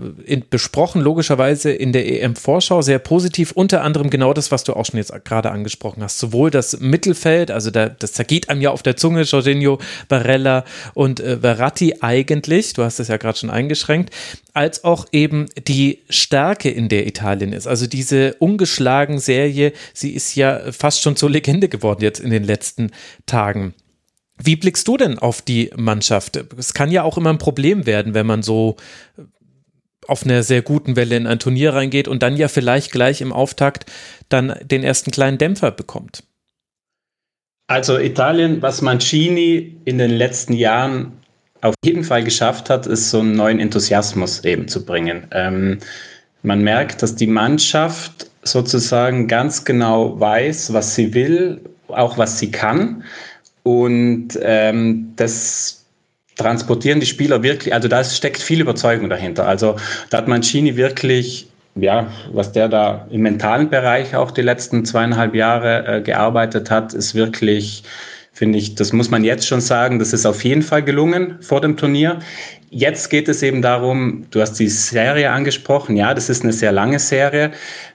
besprochen, 0.49 1.01
logischerweise 1.01 1.73
in 1.73 1.91
der 1.91 2.07
EM-Vorschau, 2.07 2.81
sehr 2.81 2.99
positiv, 2.99 3.51
unter 3.51 3.83
anderem 3.83 4.09
genau 4.09 4.31
das, 4.31 4.49
was 4.49 4.63
du 4.63 4.73
auch 4.73 4.85
schon 4.85 4.97
jetzt 4.97 5.13
gerade 5.25 5.51
angesprochen 5.51 6.01
hast. 6.01 6.19
Sowohl 6.19 6.51
das 6.51 6.79
Mittelfeld, 6.79 7.51
also 7.51 7.69
der, 7.69 7.89
das 7.89 8.13
zergeht 8.13 8.49
einem 8.49 8.61
ja 8.61 8.71
auf 8.71 8.81
der 8.81 8.95
Zunge, 8.95 9.23
Jorginho, 9.23 9.79
Barella 10.07 10.63
und 10.93 11.19
Verratti 11.19 11.95
eigentlich, 11.99 12.73
du 12.73 12.83
hast 12.83 12.99
es 12.99 13.09
ja 13.09 13.17
gerade 13.17 13.37
schon 13.37 13.49
eingeschränkt, 13.49 14.13
als 14.53 14.85
auch 14.85 15.05
eben 15.11 15.47
die 15.67 15.99
Stärke, 16.09 16.69
in 16.69 16.87
der 16.87 17.05
Italien 17.07 17.51
ist. 17.51 17.67
Also 17.67 17.87
diese 17.87 18.35
ungeschlagen 18.35 19.19
Serie, 19.19 19.73
sie 19.93 20.11
ist 20.11 20.33
ja 20.35 20.71
fast 20.71 21.01
schon 21.01 21.17
zur 21.17 21.29
Legende 21.29 21.67
geworden 21.67 22.01
jetzt 22.01 22.21
in 22.21 22.29
den 22.29 22.45
letzten 22.45 22.91
Tagen. 23.25 23.64
Wie 24.41 24.55
blickst 24.55 24.87
du 24.87 24.97
denn 24.97 25.17
auf 25.17 25.41
die 25.41 25.71
Mannschaft? 25.75 26.37
Es 26.57 26.73
kann 26.73 26.91
ja 26.91 27.03
auch 27.03 27.17
immer 27.17 27.29
ein 27.29 27.37
Problem 27.37 27.85
werden, 27.85 28.13
wenn 28.13 28.25
man 28.25 28.43
so 28.43 28.75
auf 30.07 30.23
einer 30.23 30.43
sehr 30.43 30.61
guten 30.61 30.95
Welle 30.95 31.15
in 31.15 31.27
ein 31.27 31.39
Turnier 31.39 31.73
reingeht 31.73 32.07
und 32.07 32.21
dann 32.21 32.37
ja 32.37 32.47
vielleicht 32.47 32.91
gleich 32.91 33.21
im 33.21 33.33
Auftakt 33.33 33.85
dann 34.29 34.55
den 34.63 34.83
ersten 34.83 35.11
kleinen 35.11 35.37
Dämpfer 35.37 35.71
bekommt. 35.71 36.23
Also 37.67 37.97
Italien, 37.97 38.61
was 38.61 38.81
Mancini 38.81 39.77
in 39.85 39.97
den 39.97 40.11
letzten 40.11 40.53
Jahren 40.53 41.13
auf 41.61 41.73
jeden 41.83 42.03
Fall 42.03 42.23
geschafft 42.23 42.69
hat, 42.69 42.85
ist 42.85 43.09
so 43.09 43.19
einen 43.19 43.35
neuen 43.35 43.59
Enthusiasmus 43.59 44.43
eben 44.45 44.67
zu 44.67 44.85
bringen. 44.85 45.27
Ähm, 45.31 45.79
man 46.43 46.61
merkt, 46.61 47.01
dass 47.01 47.15
die 47.15 47.27
Mannschaft 47.27 48.29
sozusagen 48.43 49.27
ganz 49.27 49.65
genau 49.65 50.19
weiß, 50.19 50.73
was 50.73 50.93
sie 50.93 51.15
will, 51.15 51.61
auch 51.87 52.19
was 52.19 52.37
sie 52.37 52.51
kann. 52.51 53.03
Und 53.65 54.37
ähm, 54.43 55.13
das 55.15 55.85
transportieren 56.35 56.99
die 56.99 57.07
Spieler 57.07 57.41
wirklich, 57.41 57.73
also 57.73 57.87
da 57.87 58.03
steckt 58.03 58.39
viel 58.39 58.61
Überzeugung 58.61 59.09
dahinter. 59.09 59.47
Also 59.47 59.75
da 60.11 60.19
hat 60.19 60.27
Mancini 60.27 60.75
wirklich, 60.75 61.47
ja, 61.73 62.05
was 62.31 62.51
der 62.51 62.69
da 62.69 63.07
im 63.09 63.21
mentalen 63.21 63.71
Bereich 63.71 64.15
auch 64.15 64.29
die 64.29 64.43
letzten 64.43 64.85
zweieinhalb 64.85 65.33
Jahre 65.33 65.87
äh, 65.87 66.01
gearbeitet 66.01 66.69
hat, 66.69 66.93
ist 66.93 67.15
wirklich 67.15 67.83
finde 68.35 68.59
ich, 68.59 68.75
das 68.75 68.91
muss 68.91 69.09
man 69.09 69.23
jetzt 69.23 69.47
schon 69.47 69.61
sagen, 69.61 69.97
das 69.97 70.11
ist 70.11 70.25
auf 70.25 70.43
jeden 70.43 70.61
Fall 70.61 70.83
gelungen 70.83 71.37
vor 71.39 71.61
dem 71.61 71.77
Turnier. 71.77 72.19
Jetzt 72.69 73.09
geht 73.09 73.29
es 73.29 73.41
eben 73.41 73.61
darum, 73.61 74.25
du 74.29 74.41
hast 74.41 74.59
die 74.59 74.67
Serie 74.67 75.31
angesprochen, 75.31 75.95
ja, 75.95 76.13
das 76.13 76.29
ist 76.29 76.43
eine 76.43 76.51
sehr 76.51 76.73
lange 76.73 76.99
Serie. 76.99 77.51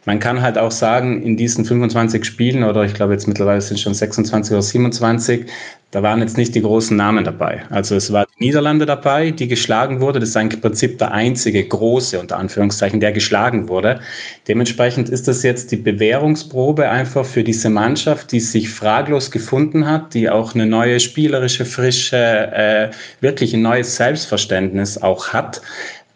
Man 0.07 0.19
kann 0.19 0.41
halt 0.41 0.57
auch 0.57 0.71
sagen, 0.71 1.23
in 1.23 1.37
diesen 1.37 1.67
25 1.67 2.25
Spielen 2.25 2.65
oder 2.65 2.85
ich 2.85 2.95
glaube 2.95 3.13
jetzt 3.13 3.29
mittlerweile 3.29 3.61
sind 3.61 3.79
schon 3.79 3.93
26 3.93 4.53
oder 4.53 4.63
27, 4.63 5.45
da 5.91 6.05
waren 6.05 6.21
jetzt 6.21 6.37
nicht 6.37 6.55
die 6.55 6.63
großen 6.63 6.97
Namen 6.97 7.25
dabei. 7.25 7.65
Also 7.69 7.97
es 7.97 8.13
war 8.13 8.27
die 8.39 8.45
Niederlande 8.45 8.87
dabei, 8.87 9.33
die 9.33 9.49
geschlagen 9.49 10.01
wurde. 10.01 10.21
Das 10.21 10.29
ist 10.29 10.37
eigentlich 10.37 10.59
im 10.59 10.61
Prinzip 10.61 10.99
der 10.99 11.13
einzige 11.13 11.67
große, 11.67 12.21
unter 12.21 12.39
Anführungszeichen, 12.39 13.01
der 13.01 13.11
geschlagen 13.11 13.69
wurde. 13.69 14.01
Dementsprechend 14.47 15.09
ist 15.09 15.27
das 15.27 15.43
jetzt 15.43 15.73
die 15.73 15.77
Bewährungsprobe 15.77 16.89
einfach 16.89 17.25
für 17.25 17.43
diese 17.43 17.71
Mannschaft, 17.71 18.31
die 18.31 18.41
sich 18.41 18.71
fraglos 18.71 19.33
gefunden 19.33 19.89
hat, 19.89 20.15
die 20.15 20.31
auch 20.31 20.55
eine 20.55 20.67
neue 20.67 21.01
spielerische 21.01 21.65
Frische, 21.65 22.17
äh, 22.17 22.91
wirklich 23.21 23.53
ein 23.53 23.63
neues 23.63 23.97
Selbstverständnis 23.97 24.97
auch 24.97 25.33
hat 25.33 25.61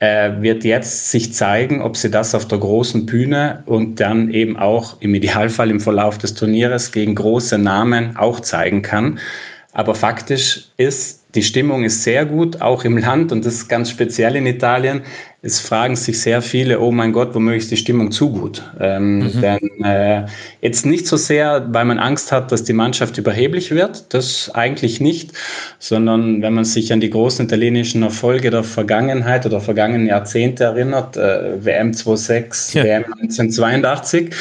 äh, 0.00 0.42
wird 0.42 0.64
jetzt 0.64 1.10
sich 1.10 1.32
zeigen, 1.32 1.80
ob 1.80 1.96
sie 1.96 2.10
das 2.10 2.34
auf 2.34 2.46
der 2.46 2.58
großen 2.58 3.06
Bühne 3.06 3.62
und 3.66 4.00
dann 4.00 4.30
eben 4.30 4.56
auch 4.58 5.00
im 5.00 5.14
Idealfall 5.14 5.70
im 5.70 5.80
Verlauf 5.80 6.18
des 6.18 6.34
Turnieres 6.34 6.92
gegen 6.92 7.14
große 7.14 7.58
Namen 7.58 8.16
auch 8.16 8.40
zeigen 8.40 8.82
kann. 8.82 9.18
Aber 9.74 9.94
faktisch 9.94 10.68
ist, 10.76 11.24
die 11.34 11.42
Stimmung 11.42 11.82
ist 11.82 12.04
sehr 12.04 12.24
gut, 12.24 12.62
auch 12.62 12.84
im 12.84 12.96
Land 12.96 13.32
und 13.32 13.44
das 13.44 13.54
ist 13.54 13.68
ganz 13.68 13.90
speziell 13.90 14.36
in 14.36 14.46
Italien. 14.46 15.02
Es 15.44 15.60
fragen 15.60 15.94
sich 15.94 16.20
sehr 16.20 16.40
viele, 16.40 16.80
oh 16.80 16.90
mein 16.90 17.12
Gott, 17.12 17.34
womöglich 17.34 17.64
ist 17.64 17.70
die 17.70 17.76
Stimmung 17.76 18.10
zu 18.10 18.30
gut. 18.30 18.62
Ähm, 18.80 19.18
mhm. 19.18 19.40
Denn 19.42 19.84
äh, 19.84 20.26
jetzt 20.62 20.86
nicht 20.86 21.06
so 21.06 21.18
sehr, 21.18 21.66
weil 21.70 21.84
man 21.84 21.98
Angst 21.98 22.32
hat, 22.32 22.50
dass 22.50 22.64
die 22.64 22.72
Mannschaft 22.72 23.18
überheblich 23.18 23.70
wird, 23.70 24.14
das 24.14 24.50
eigentlich 24.54 25.00
nicht, 25.00 25.32
sondern 25.78 26.40
wenn 26.40 26.54
man 26.54 26.64
sich 26.64 26.92
an 26.94 27.00
die 27.00 27.10
großen 27.10 27.44
italienischen 27.44 28.02
Erfolge 28.02 28.50
der 28.50 28.64
Vergangenheit 28.64 29.44
oder 29.44 29.60
vergangenen 29.60 30.06
Jahrzehnte 30.06 30.64
erinnert, 30.64 31.18
äh, 31.18 31.62
WM 31.62 31.92
26, 31.92 32.74
ja. 32.74 32.84
WM 32.84 33.04
1982, 33.04 34.34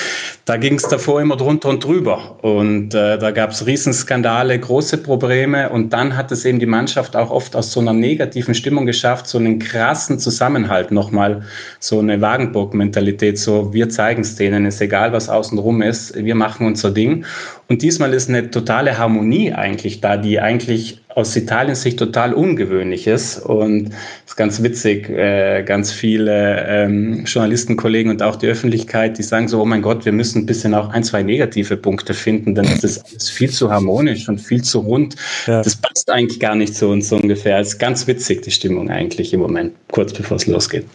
da 0.45 0.55
ging 0.55 0.75
es 0.75 0.83
davor 0.83 1.21
immer 1.21 1.35
drunter 1.35 1.67
und 1.67 1.83
drüber. 1.83 2.37
Und 2.41 2.95
äh, 2.95 3.17
da 3.17 3.31
gab 3.31 3.51
es 3.51 3.65
Riesenskandale, 3.65 4.57
große 4.57 4.99
Probleme 4.99 5.69
und 5.69 5.91
dann 5.91 6.15
hat 6.15 6.31
es 6.31 6.45
eben 6.45 6.59
die 6.59 6.65
Mannschaft 6.65 7.17
auch 7.17 7.29
oft 7.29 7.57
aus 7.57 7.73
so 7.73 7.81
einer 7.81 7.93
negativen 7.93 8.55
Stimmung 8.55 8.85
geschafft, 8.85 9.27
so 9.27 9.37
einen 9.37 9.59
krassen 9.59 10.17
Zusammenhalt 10.17 10.92
nochmal 10.93 11.43
so 11.79 11.99
eine 11.99 12.21
Wagenburg-Mentalität, 12.21 13.37
so 13.37 13.73
wir 13.73 13.89
zeigen 13.89 14.21
es 14.21 14.35
denen, 14.35 14.65
ist 14.65 14.81
egal, 14.81 15.11
was 15.13 15.29
außenrum 15.29 15.81
ist, 15.81 16.15
wir 16.15 16.35
machen 16.35 16.67
unser 16.67 16.91
Ding. 16.91 17.25
Und 17.69 17.81
diesmal 17.81 18.13
ist 18.13 18.29
eine 18.29 18.51
totale 18.51 18.97
Harmonie 18.97 19.53
eigentlich 19.53 20.01
da, 20.01 20.17
die 20.17 20.39
eigentlich 20.39 21.01
aus 21.15 21.35
Italiens 21.35 21.81
Sicht 21.81 21.99
total 21.99 22.33
ungewöhnlich 22.33 23.07
ist. 23.07 23.39
Und 23.39 23.89
es 23.89 24.31
ist 24.31 24.35
ganz 24.35 24.61
witzig, 24.63 25.09
äh, 25.09 25.63
ganz 25.63 25.91
viele 25.91 26.65
ähm, 26.67 27.23
Journalistenkollegen 27.25 28.11
und 28.11 28.21
auch 28.21 28.35
die 28.35 28.47
Öffentlichkeit, 28.47 29.17
die 29.17 29.23
sagen 29.23 29.47
so, 29.47 29.61
oh 29.61 29.65
mein 29.65 29.81
Gott, 29.81 30.05
wir 30.05 30.11
müssen 30.11 30.43
ein 30.43 30.45
bisschen 30.45 30.73
auch 30.73 30.89
ein, 30.89 31.03
zwei 31.03 31.23
negative 31.23 31.77
Punkte 31.77 32.13
finden, 32.13 32.55
denn 32.55 32.65
das 32.65 32.83
ist 32.83 33.05
alles 33.05 33.29
viel 33.29 33.49
zu 33.49 33.71
harmonisch 33.71 34.27
und 34.27 34.39
viel 34.39 34.63
zu 34.63 34.79
rund. 34.79 35.15
Ja. 35.47 35.61
Das 35.61 35.75
passt 35.75 36.09
eigentlich 36.09 36.39
gar 36.39 36.55
nicht 36.55 36.75
zu 36.75 36.87
uns 36.87 37.09
so 37.09 37.15
ungefähr. 37.17 37.59
Es 37.59 37.69
ist 37.69 37.79
ganz 37.79 38.07
witzig, 38.07 38.41
die 38.41 38.51
Stimmung 38.51 38.89
eigentlich 38.89 39.33
im 39.33 39.39
Moment, 39.39 39.73
kurz 39.91 40.13
bevor 40.13 40.37
es 40.37 40.47
losgeht. 40.47 40.85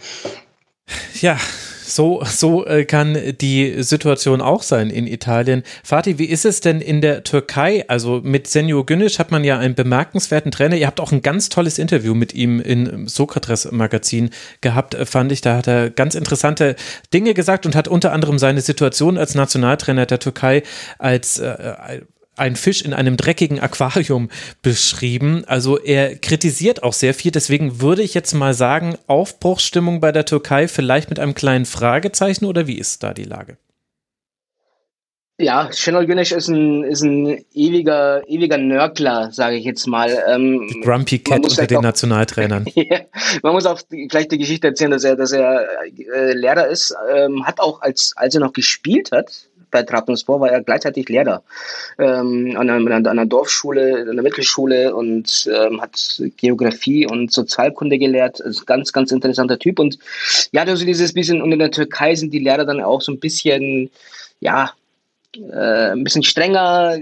Ja, 1.20 1.38
so, 1.88 2.22
so 2.24 2.66
äh, 2.66 2.84
kann 2.84 3.16
die 3.40 3.82
Situation 3.82 4.40
auch 4.40 4.62
sein 4.62 4.90
in 4.90 5.06
Italien. 5.06 5.62
Fatih, 5.82 6.18
wie 6.18 6.26
ist 6.26 6.44
es 6.44 6.60
denn 6.60 6.80
in 6.80 7.00
der 7.00 7.24
Türkei? 7.24 7.84
Also 7.88 8.20
mit 8.22 8.46
Senjo 8.46 8.84
Günisch 8.84 9.18
hat 9.18 9.30
man 9.30 9.44
ja 9.44 9.58
einen 9.58 9.74
bemerkenswerten 9.74 10.50
Trainer. 10.50 10.76
Ihr 10.76 10.86
habt 10.86 11.00
auch 11.00 11.12
ein 11.12 11.22
ganz 11.22 11.48
tolles 11.48 11.78
Interview 11.78 12.14
mit 12.14 12.34
ihm 12.34 12.60
im 12.60 13.08
Sokrates 13.08 13.70
Magazin 13.72 14.30
gehabt, 14.60 14.94
äh, 14.94 15.06
fand 15.06 15.32
ich. 15.32 15.40
Da 15.40 15.56
hat 15.56 15.66
er 15.66 15.90
ganz 15.90 16.14
interessante 16.14 16.76
Dinge 17.12 17.34
gesagt 17.34 17.66
und 17.66 17.74
hat 17.74 17.88
unter 17.88 18.12
anderem 18.12 18.38
seine 18.38 18.60
Situation 18.60 19.18
als 19.18 19.34
Nationaltrainer 19.34 20.06
der 20.06 20.18
Türkei 20.18 20.62
als 20.98 21.38
äh, 21.38 21.56
ein 22.38 22.56
Fisch 22.56 22.82
in 22.82 22.94
einem 22.94 23.16
dreckigen 23.16 23.60
Aquarium 23.60 24.28
beschrieben. 24.62 25.44
Also 25.46 25.78
er 25.78 26.16
kritisiert 26.16 26.82
auch 26.82 26.92
sehr 26.92 27.14
viel. 27.14 27.30
Deswegen 27.30 27.80
würde 27.80 28.02
ich 28.02 28.14
jetzt 28.14 28.34
mal 28.34 28.54
sagen, 28.54 28.96
Aufbruchsstimmung 29.06 30.00
bei 30.00 30.12
der 30.12 30.24
Türkei 30.24 30.68
vielleicht 30.68 31.10
mit 31.10 31.18
einem 31.18 31.34
kleinen 31.34 31.66
Fragezeichen 31.66 32.44
oder 32.44 32.66
wie 32.66 32.78
ist 32.78 33.02
da 33.02 33.14
die 33.14 33.24
Lage? 33.24 33.58
Ja, 35.40 35.70
Şenol 35.72 36.06
Güneş 36.06 36.32
ist 36.32 36.48
ein, 36.48 36.82
ist 36.82 37.02
ein 37.02 37.44
ewiger, 37.54 38.28
ewiger 38.28 38.58
Nörgler, 38.58 39.30
sage 39.30 39.54
ich 39.54 39.64
jetzt 39.64 39.86
mal. 39.86 40.10
Ähm, 40.26 40.66
die 40.68 40.80
Grumpy 40.80 41.20
Cat 41.20 41.44
unter 41.44 41.64
den 41.64 41.78
auch, 41.78 41.82
Nationaltrainern. 41.82 42.66
ja, 42.74 43.02
man 43.44 43.52
muss 43.52 43.64
auch 43.64 43.80
gleich 44.08 44.26
die 44.26 44.38
Geschichte 44.38 44.66
erzählen, 44.66 44.90
dass 44.90 45.04
er, 45.04 45.14
dass 45.14 45.30
er 45.30 45.64
äh, 45.96 46.32
Lehrer 46.32 46.66
ist, 46.66 46.92
ähm, 47.14 47.46
hat 47.46 47.60
auch, 47.60 47.82
als, 47.82 48.14
als 48.16 48.34
er 48.34 48.40
noch 48.40 48.52
gespielt 48.52 49.12
hat, 49.12 49.30
bei 49.70 49.82
Trabzonspor 49.82 50.40
war 50.40 50.50
er 50.50 50.62
gleichzeitig 50.62 51.08
Lehrer 51.08 51.42
ähm, 51.98 52.56
an, 52.56 52.70
einer, 52.70 52.96
an, 52.96 53.06
einer, 53.06 53.26
Dorfschule, 53.26 54.02
an 54.02 54.10
einer 54.10 54.22
Mittelschule 54.22 54.94
und 54.94 55.48
ähm, 55.52 55.80
hat 55.80 56.22
Geografie 56.36 57.06
und 57.06 57.32
Sozialkunde 57.32 57.98
gelehrt. 57.98 58.40
Ist 58.40 58.66
ganz, 58.66 58.92
ganz 58.92 59.12
interessanter 59.12 59.58
Typ. 59.58 59.78
Und 59.78 59.98
ja, 60.52 60.62
also 60.62 60.84
dieses 60.84 61.12
bisschen, 61.12 61.42
und 61.42 61.52
in 61.52 61.58
der 61.58 61.70
Türkei 61.70 62.14
sind 62.14 62.32
die 62.32 62.38
Lehrer 62.38 62.64
dann 62.64 62.80
auch 62.80 63.00
so 63.00 63.12
ein 63.12 63.20
bisschen, 63.20 63.90
ja, 64.40 64.72
äh, 65.36 65.92
ein 65.92 66.04
bisschen 66.04 66.22
strenger, 66.22 66.96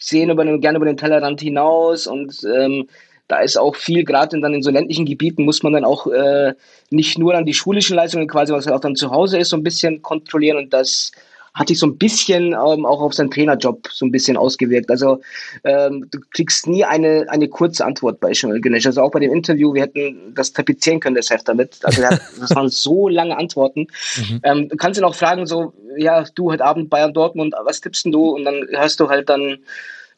sehen 0.00 0.60
gerne 0.60 0.76
über 0.76 0.86
den 0.86 0.96
Tellerrand 0.96 1.40
hinaus 1.40 2.06
und 2.06 2.44
ähm, 2.44 2.88
da 3.30 3.38
ist 3.38 3.56
auch 3.56 3.76
viel, 3.76 4.02
gerade 4.04 4.40
dann 4.40 4.54
in 4.54 4.62
so 4.62 4.72
ländlichen 4.72 5.06
Gebieten, 5.06 5.44
muss 5.44 5.62
man 5.62 5.72
dann 5.72 5.84
auch 5.84 6.08
äh, 6.08 6.52
nicht 6.90 7.16
nur 7.16 7.34
an 7.34 7.46
die 7.46 7.54
schulischen 7.54 7.94
Leistungen 7.94 8.26
quasi, 8.26 8.52
was 8.52 8.66
auch 8.66 8.80
dann 8.80 8.96
zu 8.96 9.10
Hause 9.12 9.38
ist, 9.38 9.50
so 9.50 9.56
ein 9.56 9.62
bisschen 9.62 10.02
kontrollieren 10.02 10.58
und 10.58 10.72
das 10.72 11.12
hat 11.54 11.68
sich 11.68 11.78
so 11.78 11.86
ein 11.86 11.98
bisschen 11.98 12.52
ähm, 12.52 12.86
auch 12.86 13.00
auf 13.00 13.14
seinen 13.14 13.30
Trainerjob 13.30 13.88
so 13.90 14.06
ein 14.06 14.10
bisschen 14.10 14.36
ausgewirkt. 14.36 14.90
Also 14.90 15.20
ähm, 15.64 16.06
du 16.10 16.18
kriegst 16.32 16.66
nie 16.66 16.84
eine, 16.84 17.26
eine 17.28 17.48
kurze 17.48 17.84
Antwort 17.84 18.20
bei 18.20 18.32
Schemel 18.34 18.60
Güneş. 18.60 18.86
Also 18.86 19.02
auch 19.02 19.10
bei 19.10 19.20
dem 19.20 19.32
Interview, 19.32 19.74
wir 19.74 19.82
hätten 19.82 20.32
das 20.34 20.52
tapezieren 20.52 21.00
können, 21.00 21.16
das 21.16 21.30
Heft 21.30 21.48
damit. 21.48 21.78
Also 21.82 22.02
das 22.40 22.54
waren 22.54 22.68
so 22.68 23.08
lange 23.08 23.36
Antworten. 23.36 23.88
Mhm. 24.16 24.40
Ähm, 24.44 24.68
du 24.68 24.76
kannst 24.76 24.98
ihn 24.98 25.04
auch 25.04 25.14
fragen, 25.14 25.46
so, 25.46 25.72
ja, 25.96 26.24
du 26.34 26.52
heute 26.52 26.64
Abend 26.64 26.88
Bayern 26.90 27.12
Dortmund, 27.12 27.54
was 27.64 27.80
tippst 27.80 28.04
denn 28.04 28.12
du? 28.12 28.30
Und 28.30 28.44
dann 28.44 28.66
hörst 28.70 29.00
du 29.00 29.08
halt 29.08 29.28
dann 29.28 29.58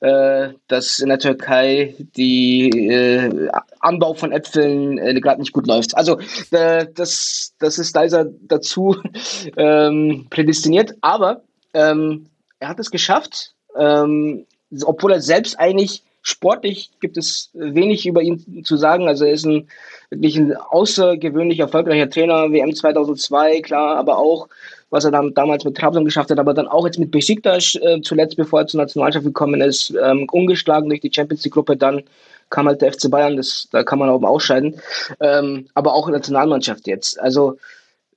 dass 0.03 0.99
in 0.99 1.09
der 1.11 1.19
Türkei 1.21 1.95
die 2.17 2.71
äh, 2.89 3.49
Anbau 3.79 4.15
von 4.15 4.33
Äpfeln 4.33 4.99
äh, 4.99 5.15
gerade 5.21 5.41
nicht 5.41 5.53
gut 5.53 5.69
läuft. 5.69 5.97
Also 5.97 6.19
äh, 6.51 6.87
das, 6.93 7.55
das 7.61 7.79
ist 7.79 7.95
leider 7.95 8.27
dazu 8.43 8.97
ähm, 9.57 10.27
prädestiniert, 10.29 10.95
aber 11.03 11.43
ähm, 11.73 12.27
er 12.59 12.69
hat 12.69 12.81
es 12.81 12.91
geschafft, 12.91 13.55
ähm, 13.77 14.47
obwohl 14.83 15.13
er 15.13 15.21
selbst 15.21 15.59
eigentlich 15.61 16.03
sportlich 16.23 16.91
gibt 17.01 17.17
es 17.17 17.51
wenig 17.53 18.07
über 18.07 18.23
ihn 18.23 18.65
zu 18.65 18.77
sagen. 18.77 19.09
Also 19.09 19.25
er 19.25 19.33
ist 19.33 19.45
ein 19.45 19.69
wirklich 20.11 20.37
ein 20.37 20.57
außergewöhnlich 20.57 21.59
erfolgreicher 21.59 22.09
Trainer, 22.09 22.53
WM 22.53 22.75
2002, 22.75 23.61
klar, 23.61 23.97
aber 23.97 24.19
auch 24.19 24.49
was 24.91 25.05
er 25.05 25.11
dann 25.11 25.33
damals 25.33 25.65
mit 25.65 25.77
Trabzon 25.77 26.05
geschafft 26.05 26.31
hat, 26.31 26.39
aber 26.39 26.53
dann 26.53 26.69
auch 26.69 26.85
jetzt 26.85 26.99
mit 26.99 27.11
Besiktas 27.11 27.75
äh, 27.77 28.01
zuletzt, 28.03 28.37
bevor 28.37 28.61
er 28.61 28.67
zur 28.67 28.83
Nationalmannschaft 28.83 29.25
gekommen 29.25 29.63
ist, 29.63 29.95
ähm, 30.03 30.27
ungeschlagen 30.31 30.91
durch 30.91 31.01
die 31.01 31.11
Champions 31.13 31.45
League 31.45 31.55
Gruppe, 31.55 31.79
dann 31.79 32.03
kam 32.51 32.67
halt 32.67 32.83
der 32.83 32.93
FC 32.93 33.11
Bayern, 33.11 33.39
das, 33.39 33.69
da 33.73 33.83
kann 33.83 33.99
man 33.99 34.11
auch 34.11 34.21
mal 34.21 34.29
ausscheiden, 34.29 34.81
ähm, 35.21 35.67
aber 35.73 35.95
auch 35.95 36.07
in 36.07 36.13
der 36.13 36.19
Nationalmannschaft 36.19 36.87
jetzt. 36.87 37.19
Also 37.19 37.57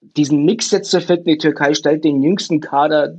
diesen 0.02 0.44
Mix 0.44 0.70
jetzt 0.72 0.92
zu 0.92 1.00
finden, 1.00 1.30
die 1.30 1.38
Türkei 1.38 1.74
stellt 1.74 2.04
den 2.04 2.22
jüngsten 2.22 2.60
Kader 2.60 3.16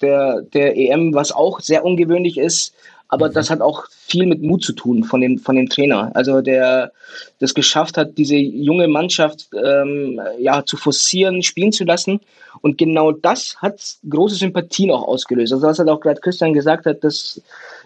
der, 0.00 0.42
der 0.42 0.76
EM, 0.76 1.12
was 1.12 1.32
auch 1.32 1.58
sehr 1.58 1.84
ungewöhnlich 1.84 2.38
ist, 2.38 2.74
aber 3.10 3.28
mhm. 3.28 3.34
das 3.34 3.50
hat 3.50 3.60
auch 3.60 3.86
viel 3.90 4.26
mit 4.26 4.40
Mut 4.40 4.62
zu 4.62 4.72
tun 4.72 5.04
von 5.04 5.20
dem, 5.20 5.38
von 5.38 5.56
dem 5.56 5.68
Trainer. 5.68 6.10
Also 6.14 6.40
der 6.40 6.92
das 7.40 7.54
geschafft 7.54 7.96
hat, 7.96 8.16
diese 8.16 8.36
junge 8.36 8.86
Mannschaft 8.86 9.48
ähm, 9.52 10.20
ja, 10.38 10.64
zu 10.64 10.76
forcieren, 10.76 11.42
spielen 11.42 11.72
zu 11.72 11.84
lassen. 11.84 12.20
Und 12.62 12.78
genau 12.78 13.12
das 13.12 13.56
hat 13.58 13.80
große 14.08 14.36
Sympathien 14.36 14.90
auch 14.90 15.06
ausgelöst. 15.06 15.52
Also 15.52 15.66
was 15.66 15.78
halt 15.78 15.88
auch 15.88 16.00
gerade 16.00 16.20
Christian 16.20 16.52
gesagt 16.52 16.86
hat, 16.86 17.02
dass 17.02 17.42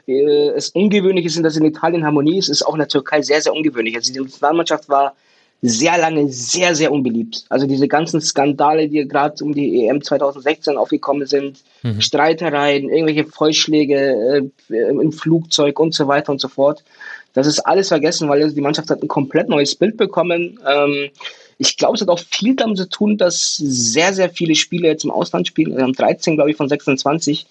äh, 0.06 0.48
es 0.50 0.68
ungewöhnlich 0.70 1.24
ist, 1.24 1.42
dass 1.42 1.56
in 1.56 1.64
Italien 1.64 2.04
Harmonie 2.04 2.38
ist, 2.38 2.48
ist 2.48 2.66
auch 2.66 2.74
in 2.74 2.80
der 2.80 2.88
Türkei 2.88 3.22
sehr, 3.22 3.40
sehr 3.40 3.54
ungewöhnlich. 3.54 3.96
Also 3.96 4.12
die 4.12 4.20
Nationalmannschaft 4.20 4.88
war 4.88 5.14
sehr 5.62 5.96
lange 5.96 6.28
sehr, 6.30 6.74
sehr 6.74 6.92
unbeliebt. 6.92 7.46
Also 7.48 7.66
diese 7.66 7.88
ganzen 7.88 8.20
Skandale, 8.20 8.88
die 8.88 9.08
gerade 9.08 9.42
um 9.42 9.54
die 9.54 9.86
EM 9.86 10.02
2016 10.02 10.76
aufgekommen 10.76 11.26
sind, 11.26 11.60
mhm. 11.82 12.00
Streitereien, 12.00 12.90
irgendwelche 12.90 13.24
Vollschläge 13.24 14.50
äh, 14.68 14.74
im 14.74 15.12
Flugzeug 15.12 15.80
und 15.80 15.94
so 15.94 16.06
weiter 16.06 16.32
und 16.32 16.40
so 16.40 16.48
fort. 16.48 16.84
Das 17.32 17.46
ist 17.46 17.60
alles 17.60 17.88
vergessen, 17.88 18.28
weil 18.28 18.52
die 18.52 18.60
Mannschaft 18.60 18.90
hat 18.90 19.02
ein 19.02 19.08
komplett 19.08 19.48
neues 19.48 19.74
Bild 19.74 19.96
bekommen. 19.96 20.60
Ähm, 20.66 21.10
ich 21.58 21.76
glaube, 21.76 21.94
es 21.94 22.02
hat 22.02 22.08
auch 22.08 22.20
viel 22.20 22.56
damit 22.56 22.78
zu 22.78 22.88
tun, 22.88 23.16
dass 23.16 23.56
sehr, 23.56 24.12
sehr 24.12 24.30
viele 24.30 24.54
Spieler 24.54 24.88
jetzt 24.88 25.04
im 25.04 25.10
Ausland 25.10 25.46
spielen. 25.46 25.76
Wir 25.76 25.82
haben 25.82 25.92
13, 25.92 26.36
glaube 26.36 26.50
ich, 26.50 26.56
von 26.56 26.68
26 26.68 27.46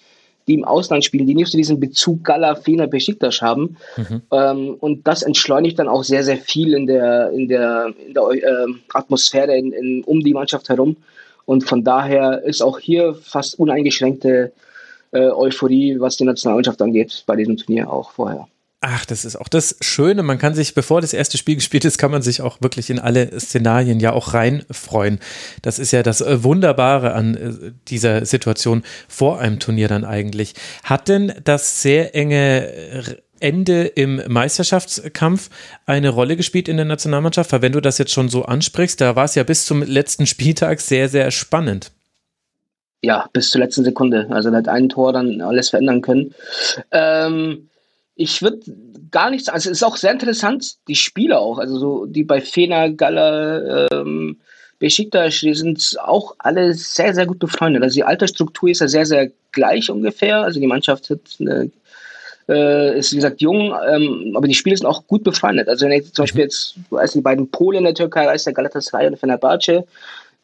die 0.47 0.55
im 0.55 0.65
Ausland 0.65 1.03
spielen, 1.03 1.27
die 1.27 1.35
nicht 1.35 1.51
so 1.51 1.57
diesen 1.57 1.79
Bezug 1.79 2.23
Gala, 2.23 2.55
Fener, 2.55 2.87
Besiktas 2.87 3.41
haben. 3.41 3.77
Mhm. 3.97 4.21
Ähm, 4.31 4.75
und 4.79 5.07
das 5.07 5.23
entschleunigt 5.23 5.79
dann 5.79 5.87
auch 5.87 6.03
sehr, 6.03 6.23
sehr 6.23 6.37
viel 6.37 6.73
in 6.73 6.87
der, 6.87 7.31
in 7.31 7.47
der, 7.47 7.93
in 8.05 8.13
der 8.13 8.23
äh, 8.23 8.73
Atmosphäre 8.93 9.55
in, 9.55 9.71
in, 9.71 10.03
um 10.03 10.21
die 10.21 10.33
Mannschaft 10.33 10.69
herum. 10.69 10.97
Und 11.45 11.63
von 11.63 11.83
daher 11.83 12.43
ist 12.43 12.61
auch 12.61 12.79
hier 12.79 13.15
fast 13.15 13.59
uneingeschränkte 13.59 14.51
äh, 15.11 15.29
Euphorie, 15.29 15.99
was 15.99 16.17
die 16.17 16.25
Nationalmannschaft 16.25 16.81
angeht, 16.81 17.23
bei 17.25 17.35
diesem 17.35 17.57
Turnier 17.57 17.91
auch 17.91 18.11
vorher. 18.11 18.47
Ach, 18.85 19.05
das 19.05 19.23
ist 19.23 19.37
auch 19.37 19.47
das 19.47 19.77
Schöne. 19.79 20.23
Man 20.23 20.37
kann 20.37 20.55
sich, 20.55 20.73
bevor 20.73 20.99
das 20.99 21.13
erste 21.13 21.37
Spiel 21.37 21.55
gespielt 21.55 21.85
ist, 21.85 21.97
kann 21.97 22.11
man 22.11 22.21
sich 22.21 22.41
auch 22.41 22.57
wirklich 22.59 22.89
in 22.89 22.99
alle 22.99 23.39
Szenarien 23.39 24.01
ja 24.01 24.11
auch 24.11 24.33
reinfreuen. 24.33 25.19
Das 25.61 25.79
ist 25.79 25.91
ja 25.91 26.03
das 26.03 26.19
äh, 26.19 26.43
Wunderbare 26.43 27.13
an 27.13 27.35
äh, 27.35 27.71
dieser 27.87 28.25
Situation 28.25 28.83
vor 29.07 29.39
einem 29.39 29.59
Turnier 29.59 29.87
dann 29.87 30.03
eigentlich. 30.03 30.55
Hat 30.83 31.07
denn 31.07 31.31
das 31.45 31.81
sehr 31.81 32.13
enge 32.13 33.21
Ende 33.39 33.85
im 33.85 34.21
Meisterschaftskampf 34.27 35.49
eine 35.85 36.09
Rolle 36.09 36.35
gespielt 36.35 36.67
in 36.67 36.75
der 36.75 36.85
Nationalmannschaft? 36.85 37.53
Weil 37.53 37.61
wenn 37.61 37.71
du 37.71 37.79
das 37.79 37.99
jetzt 37.99 38.11
schon 38.11 38.27
so 38.27 38.43
ansprichst, 38.43 38.99
da 38.99 39.15
war 39.15 39.23
es 39.23 39.35
ja 39.35 39.43
bis 39.43 39.65
zum 39.65 39.81
letzten 39.81 40.25
Spieltag 40.25 40.81
sehr, 40.81 41.07
sehr 41.07 41.31
spannend. 41.31 41.93
Ja, 43.01 43.29
bis 43.31 43.49
zur 43.49 43.61
letzten 43.61 43.85
Sekunde. 43.85 44.27
Also 44.29 44.51
hat 44.51 44.67
ein 44.67 44.89
Tor 44.89 45.13
dann 45.13 45.39
alles 45.39 45.69
verändern 45.69 46.01
können. 46.01 46.35
Ähm, 46.91 47.69
ich 48.15 48.41
würde 48.41 48.59
gar 49.11 49.29
nichts, 49.29 49.49
also 49.49 49.69
es 49.69 49.77
ist 49.77 49.83
auch 49.83 49.97
sehr 49.97 50.11
interessant, 50.11 50.75
die 50.87 50.95
Spieler 50.95 51.39
auch, 51.39 51.57
also 51.57 51.77
so 51.77 52.05
die 52.05 52.23
bei 52.23 52.41
Fena, 52.41 52.89
Galler, 52.89 53.87
ähm, 53.91 54.37
Besiktas, 54.79 55.39
die 55.39 55.53
sind 55.53 55.95
auch 56.03 56.35
alle 56.39 56.73
sehr, 56.73 57.13
sehr 57.13 57.25
gut 57.25 57.39
befreundet. 57.39 57.83
Also 57.83 57.95
die 57.95 58.03
Altersstruktur 58.03 58.69
ist 58.69 58.81
ja 58.81 58.89
sehr, 58.89 59.05
sehr 59.05 59.31
gleich 59.53 59.89
ungefähr. 59.89 60.43
Also 60.43 60.59
die 60.59 60.67
Mannschaft 60.67 61.09
hat 61.09 61.21
eine, 61.39 61.71
äh, 62.49 62.99
ist 62.99 63.13
wie 63.13 63.15
gesagt 63.15 63.39
jung, 63.39 63.73
ähm, 63.87 64.33
aber 64.35 64.45
die 64.45 64.53
Spieler 64.53 64.75
sind 64.75 64.85
auch 64.85 65.07
gut 65.07 65.23
befreundet. 65.23 65.69
Also 65.69 65.85
wenn 65.85 65.93
ich 65.93 66.11
zum 66.11 66.23
Beispiel 66.23 66.41
jetzt, 66.41 66.75
als 66.91 67.13
die 67.13 67.21
beiden 67.21 67.49
Polen 67.49 67.77
in 67.77 67.83
der 67.85 67.93
Türkei, 67.93 68.27
als 68.27 68.43
der 68.43 68.51
Galatasaray 68.51 69.07
und 69.07 69.17
Fenerbahce, 69.17 69.85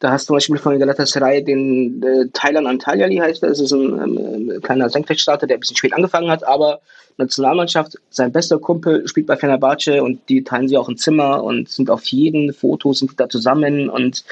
da 0.00 0.12
hast 0.12 0.24
du 0.24 0.26
zum 0.28 0.36
Beispiel 0.36 0.58
von 0.58 0.78
Galatasaray 0.78 1.44
den 1.44 2.02
äh, 2.02 2.26
Thailand 2.32 2.66
Antalyali 2.66 3.16
heißt 3.16 3.42
er. 3.42 3.50
Das 3.50 3.60
ist 3.60 3.72
ein 3.72 4.50
ähm, 4.50 4.60
kleiner 4.62 4.88
Senkrechtstarter, 4.88 5.46
der 5.46 5.58
ein 5.58 5.60
bisschen 5.60 5.76
spät 5.76 5.92
angefangen 5.92 6.30
hat, 6.30 6.42
aber 6.46 6.80
Nationalmannschaft, 7.18 7.98
sein 8.08 8.32
bester 8.32 8.58
Kumpel 8.58 9.06
spielt 9.06 9.26
bei 9.26 9.36
Fenerbahce 9.36 10.02
und 10.02 10.26
die 10.30 10.42
teilen 10.42 10.68
sich 10.68 10.78
auch 10.78 10.88
ein 10.88 10.96
Zimmer 10.96 11.44
und 11.44 11.68
sind 11.68 11.90
auf 11.90 12.06
jeden 12.06 12.54
Foto 12.54 12.94
sind 12.94 13.20
da 13.20 13.28
zusammen 13.28 13.90
und 13.90 14.24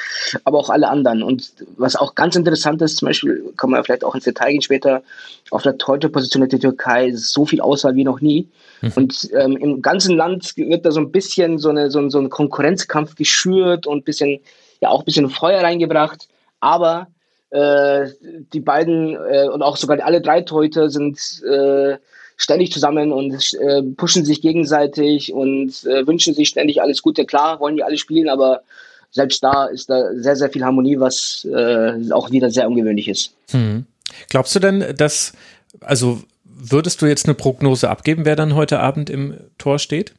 aber 0.45 0.59
auch 0.59 0.71
alle 0.71 0.89
anderen. 0.89 1.23
Und 1.23 1.53
was 1.77 1.97
auch 1.97 2.15
ganz 2.15 2.35
interessant 2.35 2.81
ist, 2.81 2.97
zum 2.97 3.07
Beispiel, 3.07 3.53
kommen 3.59 3.75
wir 3.75 3.85
vielleicht 3.85 4.05
auch 4.05 4.15
ins 4.15 4.25
Detail 4.25 4.53
gehen 4.53 4.63
später, 4.63 5.03
auf 5.51 5.63
der 5.63 5.77
Torhüter-Position 5.77 6.49
der 6.49 6.61
Türkei 6.61 7.09
ist 7.09 7.31
so 7.33 7.45
viel 7.45 7.61
Auswahl 7.61 7.95
wie 7.95 8.05
noch 8.05 8.23
nie. 8.23 8.49
Mhm. 8.81 8.93
Und 8.97 9.31
ähm, 9.35 9.57
im 9.59 9.83
ganzen 9.83 10.17
Land 10.17 10.57
wird 10.57 10.87
da 10.87 10.91
so 10.91 11.01
ein 11.01 11.13
bisschen 11.13 11.59
so, 11.59 11.69
eine, 11.69 11.91
so, 11.91 12.09
so 12.09 12.19
ein 12.19 12.31
Konkurrenzkampf 12.31 13.17
geschürt 13.17 13.87
und 13.87 13.99
ein 13.99 14.05
bisschen 14.05 14.41
ja 14.81 14.91
auch 14.91 15.01
ein 15.01 15.05
bisschen 15.05 15.31
Feuer 15.31 15.63
reingebracht, 15.63 16.29
aber 16.61 17.09
äh, 17.51 18.09
die 18.53 18.61
beiden 18.61 19.15
äh, 19.15 19.49
und 19.49 19.63
auch 19.63 19.77
sogar 19.77 20.01
alle 20.05 20.21
drei 20.21 20.43
Torhüter 20.43 20.91
sind 20.91 21.19
äh, 21.45 21.97
ständig 22.37 22.73
zusammen 22.73 23.13
und 23.13 23.55
äh, 23.61 23.83
pushen 23.83 24.25
sich 24.25 24.41
gegenseitig 24.41 25.33
und 25.33 25.85
äh, 25.85 26.07
wünschen 26.07 26.35
sich 26.35 26.49
ständig 26.49 26.81
alles 26.81 27.03
Gute. 27.03 27.25
Klar 27.25 27.59
wollen 27.61 27.77
die 27.77 27.83
alle 27.83 27.99
spielen, 27.99 28.29
aber 28.29 28.63
selbst 29.11 29.43
da 29.43 29.67
ist 29.67 29.91
da 29.91 30.15
sehr, 30.15 30.37
sehr 30.37 30.51
viel 30.51 30.65
Harmonie, 30.65 31.01
was 31.01 31.47
äh, 31.51 32.13
auch 32.13 32.31
wieder 32.31 32.51
sehr 32.51 32.69
ungewöhnlich 32.69 33.09
ist. 33.09 33.33
Hm. 33.51 33.87
Glaubst 34.29 34.55
du 34.55 34.61
denn, 34.61 34.95
dass, 34.97 35.33
also 35.81 36.21
würdest 36.45 37.03
du 37.03 37.07
jetzt 37.07 37.27
eine 37.27 37.35
Prognose 37.35 37.89
abgeben, 37.89 38.25
wer 38.25 38.37
dann 38.37 38.55
heute 38.55 38.81
Abend 38.81 39.11
im 39.11 39.35
Tor 39.59 39.79
steht? 39.79 40.13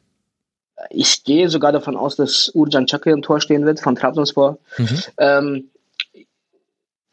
Ich 0.88 1.24
gehe 1.24 1.48
sogar 1.48 1.72
davon 1.72 1.96
aus, 1.96 2.16
dass 2.16 2.50
Urjan 2.54 2.86
Çakır 2.86 3.12
im 3.12 3.22
Tor 3.22 3.40
stehen 3.40 3.66
wird 3.66 3.80
von 3.80 3.96
Trabzonspor. 3.96 4.58
Mhm. 4.78 4.98
Ähm, 5.18 5.70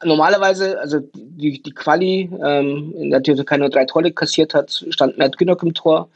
normalerweise, 0.02 0.80
also 0.80 1.00
die, 1.14 1.62
die 1.62 1.72
Quali, 1.72 2.30
ähm, 2.42 2.94
in 2.96 3.10
der 3.10 3.22
Türkei 3.22 3.56
nur 3.58 3.70
drei 3.70 3.84
Tore 3.84 4.12
kassiert 4.12 4.54
hat, 4.54 4.84
stand 4.90 5.18
Mert 5.18 5.36
Günok 5.36 5.62
im 5.62 5.74
Tor. 5.74 6.08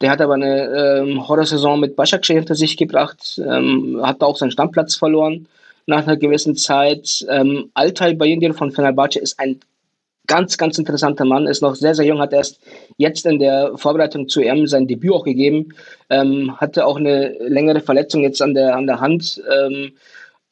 Der 0.00 0.10
hat 0.10 0.20
aber 0.20 0.34
eine 0.34 1.00
ähm, 1.00 1.28
Horrorsaison 1.28 1.78
mit 1.78 1.94
Başakşehir 1.94 2.40
hinter 2.40 2.54
sich 2.54 2.76
gebracht, 2.76 3.40
ähm, 3.44 4.00
hat 4.02 4.22
auch 4.22 4.36
seinen 4.36 4.50
Stammplatz 4.50 4.96
verloren 4.96 5.46
nach 5.86 6.06
einer 6.06 6.16
gewissen 6.16 6.56
Zeit. 6.56 7.24
Ähm, 7.28 7.70
Altay 7.74 8.14
Bayindir 8.14 8.54
von 8.54 8.72
Fenerbahce 8.72 9.18
ist 9.18 9.38
ein 9.38 9.60
ganz, 10.30 10.56
ganz 10.56 10.78
interessanter 10.78 11.24
Mann, 11.24 11.48
ist 11.48 11.60
noch 11.60 11.74
sehr, 11.74 11.96
sehr 11.96 12.06
jung, 12.06 12.20
hat 12.20 12.32
erst 12.32 12.60
jetzt 12.96 13.26
in 13.26 13.40
der 13.40 13.72
Vorbereitung 13.76 14.28
zu 14.28 14.40
EM 14.40 14.68
sein 14.68 14.86
Debüt 14.86 15.12
auch 15.12 15.24
gegeben, 15.24 15.74
ähm, 16.08 16.56
hatte 16.60 16.86
auch 16.86 16.98
eine 16.98 17.34
längere 17.40 17.80
Verletzung 17.80 18.22
jetzt 18.22 18.40
an 18.40 18.54
der, 18.54 18.76
an 18.76 18.86
der 18.86 19.00
Hand. 19.00 19.42
Ähm, 19.52 19.92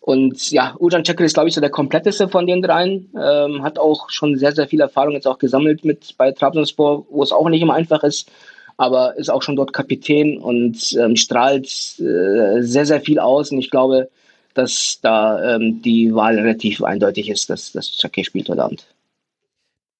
und 0.00 0.50
ja, 0.50 0.74
Ujan 0.80 1.04
Çakır 1.04 1.26
ist, 1.26 1.34
glaube 1.34 1.48
ich, 1.48 1.54
so 1.54 1.60
der 1.60 1.70
kompletteste 1.70 2.28
von 2.28 2.48
den 2.48 2.60
dreien. 2.60 3.12
Ähm, 3.14 3.62
hat 3.62 3.78
auch 3.78 4.10
schon 4.10 4.36
sehr, 4.36 4.52
sehr 4.52 4.66
viel 4.66 4.80
Erfahrung 4.80 5.12
jetzt 5.12 5.28
auch 5.28 5.38
gesammelt 5.38 5.84
mit 5.84 6.16
bei 6.16 6.32
Trabzonspor, 6.32 7.06
wo 7.08 7.22
es 7.22 7.30
auch 7.30 7.48
nicht 7.48 7.62
immer 7.62 7.74
einfach 7.74 8.02
ist. 8.02 8.28
Aber 8.78 9.16
ist 9.16 9.30
auch 9.30 9.42
schon 9.42 9.54
dort 9.54 9.72
Kapitän 9.72 10.38
und 10.38 10.92
ähm, 10.98 11.14
strahlt 11.14 11.66
äh, 12.00 12.62
sehr, 12.62 12.86
sehr 12.86 13.00
viel 13.00 13.20
aus. 13.20 13.52
Und 13.52 13.58
ich 13.58 13.70
glaube, 13.70 14.08
dass 14.54 14.98
da 15.02 15.54
ähm, 15.54 15.82
die 15.82 16.12
Wahl 16.12 16.36
relativ 16.36 16.82
eindeutig 16.82 17.28
ist, 17.28 17.48
dass, 17.48 17.70
dass 17.70 17.96
Çakır 17.96 18.24
spielt 18.24 18.48
heute 18.48 18.64
Abend. 18.64 18.86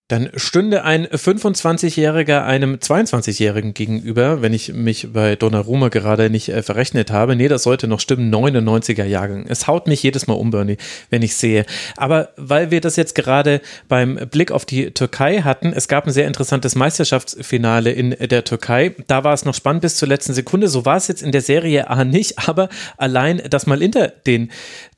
Dann 0.09 0.31
stünde 0.35 0.85
ein 0.85 1.07
25-Jähriger 1.07 2.43
einem 2.43 2.77
22-Jährigen 2.77 3.75
gegenüber, 3.75 4.41
wenn 4.41 4.55
ich 4.55 4.73
mich 4.73 5.13
bei 5.13 5.37
Donnarumma 5.37 5.89
gerade 5.89 6.31
nicht 6.31 6.49
äh, 6.49 6.63
verrechnet 6.63 7.11
habe. 7.11 7.37
Nee, 7.37 7.49
das 7.49 7.65
sollte 7.65 7.89
noch 7.89 8.01
stimmen, 8.01 8.35
99er 8.35 9.05
Jahrgang. 9.05 9.45
Es 9.47 9.67
haut 9.67 9.87
mich 9.87 10.03
jedes 10.03 10.27
Mal 10.27 10.33
um, 10.35 10.51
Bernie, 10.51 10.79
wenn 11.11 11.21
ich 11.21 11.37
sehe. 11.37 11.67
Aber 11.99 12.31
weil 12.37 12.71
wir 12.71 12.81
das 12.81 12.97
jetzt 12.97 13.15
gerade 13.15 13.61
beim 13.89 14.15
Blick 14.31 14.51
auf 14.51 14.65
die 14.65 14.93
Türkei 14.93 15.43
hatten, 15.43 15.75
es 15.75 15.89
gab 15.89 16.07
ein 16.07 16.13
sehr 16.13 16.27
interessantes 16.27 16.75
Meisterschaftsfinale 16.75 17.93
in 17.93 18.17
der 18.29 18.45
Türkei. 18.45 18.95
Da 19.09 19.25
war 19.25 19.35
es 19.35 19.45
noch 19.45 19.55
spannend 19.55 19.83
bis 19.83 19.97
zur 19.97 20.09
letzten 20.09 20.33
Sekunde. 20.33 20.69
So 20.69 20.87
war 20.87 20.97
es 20.97 21.09
jetzt 21.09 21.23
in 21.23 21.33
der 21.33 21.43
Serie 21.43 21.91
A 21.91 22.07
nicht, 22.07 22.49
aber 22.49 22.71
allein, 22.97 23.43
dass 23.51 23.67
mal 23.67 23.83
Inter 23.83 24.09
den 24.27 24.51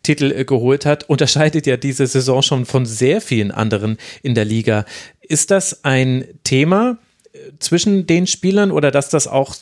Titel 0.02 0.32
äh, 0.32 0.44
geholt 0.44 0.86
hat, 0.86 1.08
unterscheidet 1.08 1.66
ja 1.66 1.76
diese 1.76 2.06
Saison 2.06 2.42
schon 2.42 2.66
von 2.66 2.86
sehr 2.86 3.20
vielen 3.20 3.50
anderen 3.50 3.98
in 4.22 4.34
der 4.34 4.44
Liga. 4.44 4.84
Ist 5.20 5.50
das 5.50 5.84
ein 5.84 6.24
Thema 6.44 6.98
äh, 7.32 7.38
zwischen 7.58 8.06
den 8.06 8.26
Spielern 8.26 8.70
oder 8.70 8.90
dass 8.90 9.08
das 9.08 9.26
auch 9.26 9.54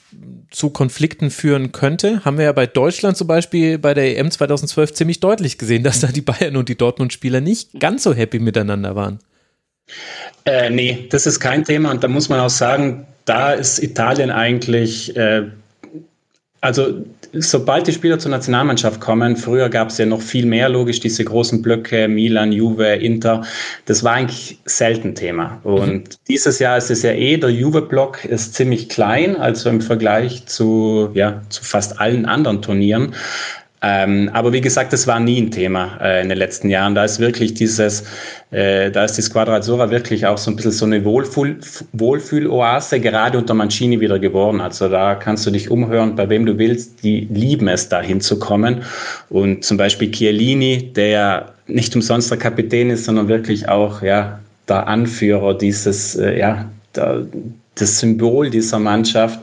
zu 0.51 0.71
Konflikten 0.71 1.31
führen 1.31 1.73
könnte? 1.73 2.25
Haben 2.25 2.39
wir 2.39 2.47
ja 2.47 2.53
bei 2.53 2.67
Deutschland 2.67 3.17
zum 3.17 3.27
Beispiel 3.27 3.79
bei 3.79 3.95
der 3.95 4.17
EM 4.19 4.31
2012 4.31 4.95
ziemlich 4.95 5.21
deutlich 5.21 5.59
gesehen, 5.59 5.83
dass 5.83 6.01
da 6.01 6.09
die 6.09 6.23
Bayern 6.23 6.57
und 6.57 6.69
die 6.69 6.79
Dortmund-Spieler 6.79 7.41
nicht 7.41 7.79
ganz 7.81 8.03
so 8.03 8.15
happy 8.15 8.39
miteinander 8.39 8.95
waren. 8.97 9.19
Äh, 10.45 10.71
nee, 10.71 11.07
das 11.11 11.27
ist 11.27 11.41
kein 11.41 11.65
Thema 11.65 11.91
und 11.91 12.05
da 12.05 12.09
muss 12.09 12.29
man 12.29 12.41
auch 12.41 12.51
sagen, 12.51 13.07
da 13.25 13.53
ist 13.53 13.83
Italien 13.83 14.31
eigentlich 14.31 15.15
äh, 15.17 15.49
also 16.61 17.05
sobald 17.33 17.87
die 17.87 17.93
Spieler 17.93 18.19
zur 18.19 18.31
Nationalmannschaft 18.31 19.01
kommen, 19.01 19.37
früher 19.37 19.69
gab 19.69 19.91
es 19.91 19.99
ja 19.99 20.07
noch 20.07 20.21
viel 20.21 20.47
mehr, 20.47 20.69
logisch, 20.69 21.01
diese 21.01 21.25
großen 21.25 21.63
Blöcke, 21.63 22.09
Milan, 22.09 22.53
Juve, 22.53 22.95
Inter, 22.95 23.45
das 23.87 24.03
war 24.03 24.15
eigentlich 24.15 24.59
selten 24.65 25.15
Thema. 25.15 25.61
Und 25.63 25.89
mhm. 25.89 26.05
dieses 26.29 26.59
Jahr 26.59 26.77
ist 26.79 26.91
es 26.91 27.03
ja 27.03 27.13
eh, 27.13 27.37
der 27.37 27.51
Juve-Block 27.51 28.25
ist 28.25 28.55
ziemlich 28.55 28.89
klein, 28.89 29.37
also 29.37 29.69
im 29.71 29.81
Vergleich 29.81 30.47
zu, 30.47 31.11
ja, 31.15 31.43
zu 31.49 31.63
fast 31.63 32.01
allen 32.01 32.27
anderen 32.27 32.63
Turnieren. 32.63 33.15
Ähm, 33.81 34.29
aber 34.33 34.53
wie 34.53 34.61
gesagt, 34.61 34.93
das 34.93 35.07
war 35.07 35.21
nie 35.21 35.41
ein 35.41 35.51
Thema 35.51 35.99
äh, 36.01 36.23
in 36.23 36.29
den 36.29 36.39
letzten 36.39 36.69
Jahren. 36.69 36.95
Da 36.95 37.05
ist 37.05 37.21
wirklich 37.21 37.55
dieses, 37.55 38.05
äh, 38.51 38.91
da 38.91 39.05
ist 39.05 39.17
die 39.17 39.23
Squadra 39.23 39.57
Azzurra 39.57 39.91
wirklich 39.91 40.27
auch 40.27 40.39
so 40.39 40.51
ein 40.51 40.57
bisschen 40.57 40.73
so 40.73 40.85
eine 40.85 41.05
Wohlfühl, 41.05 41.59
Wohlfühloase 41.93 42.99
gerade 42.99 43.39
unter 43.39 43.55
Mancini 43.55 44.01
wieder 44.01 44.19
geworden. 44.19 44.61
Also 44.61 44.89
da 44.89 45.15
kannst 45.15 45.47
du 45.47 45.51
dich 45.53 45.71
umhören, 45.71 46.17
bei 46.17 46.29
wem 46.29 46.45
du 46.45 46.59
willst. 46.59 47.05
Die 47.05 47.29
lieben 47.31 47.69
es, 47.69 47.89
da 47.89 48.01
hinzukommen. 48.01 48.83
Und 49.29 49.65
zum 49.65 49.77
Beispiel 49.77 50.11
Chiellini, 50.11 50.93
der 50.93 51.53
nicht 51.69 51.95
umsonst 51.95 52.31
der 52.31 52.39
Kapitän 52.39 52.91
ist, 52.91 53.05
sondern 53.05 53.29
wirklich 53.29 53.69
auch 53.69 54.03
ja, 54.03 54.41
der 54.69 54.89
Anführer 54.89 55.57
dieses, 55.57 56.17
äh, 56.17 56.39
ja, 56.39 56.65
der, 56.97 57.27
das 57.77 58.01
Symbol 58.01 58.51
dieser 58.51 58.79
Mannschaft, 58.79 59.39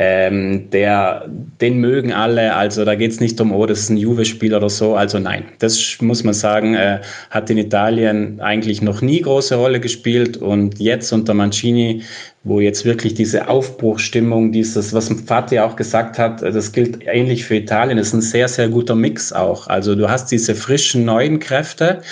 ähm, 0.00 0.70
der, 0.70 1.28
den 1.60 1.78
mögen 1.78 2.12
alle. 2.12 2.54
Also 2.54 2.84
da 2.84 2.94
geht 2.94 3.10
es 3.10 3.18
nicht 3.18 3.40
um, 3.40 3.50
oh, 3.50 3.66
das 3.66 3.80
ist 3.80 3.90
ein 3.90 3.96
Juve-Spiel 3.96 4.54
oder 4.54 4.70
so. 4.70 4.94
Also 4.94 5.18
nein, 5.18 5.46
das 5.58 5.96
muss 6.00 6.22
man 6.22 6.34
sagen, 6.34 6.74
äh, 6.74 7.00
hat 7.30 7.50
in 7.50 7.58
Italien 7.58 8.40
eigentlich 8.40 8.80
noch 8.80 9.02
nie 9.02 9.20
große 9.20 9.56
Rolle 9.56 9.80
gespielt 9.80 10.36
und 10.36 10.78
jetzt 10.78 11.12
unter 11.12 11.34
Mancini, 11.34 12.04
wo 12.44 12.60
jetzt 12.60 12.84
wirklich 12.84 13.14
diese 13.14 13.48
Aufbruchstimmung, 13.48 14.52
dieses, 14.52 14.92
was 14.92 15.08
Fati 15.26 15.58
auch 15.58 15.74
gesagt 15.74 16.16
hat, 16.16 16.42
äh, 16.44 16.52
das 16.52 16.70
gilt 16.70 17.00
ähnlich 17.04 17.44
für 17.44 17.56
Italien, 17.56 17.98
ist 17.98 18.12
ein 18.12 18.20
sehr, 18.20 18.46
sehr 18.46 18.68
guter 18.68 18.94
Mix 18.94 19.32
auch. 19.32 19.66
Also 19.66 19.96
du 19.96 20.08
hast 20.08 20.30
diese 20.30 20.54
frischen 20.54 21.06
neuen 21.06 21.40
Kräfte, 21.40 22.02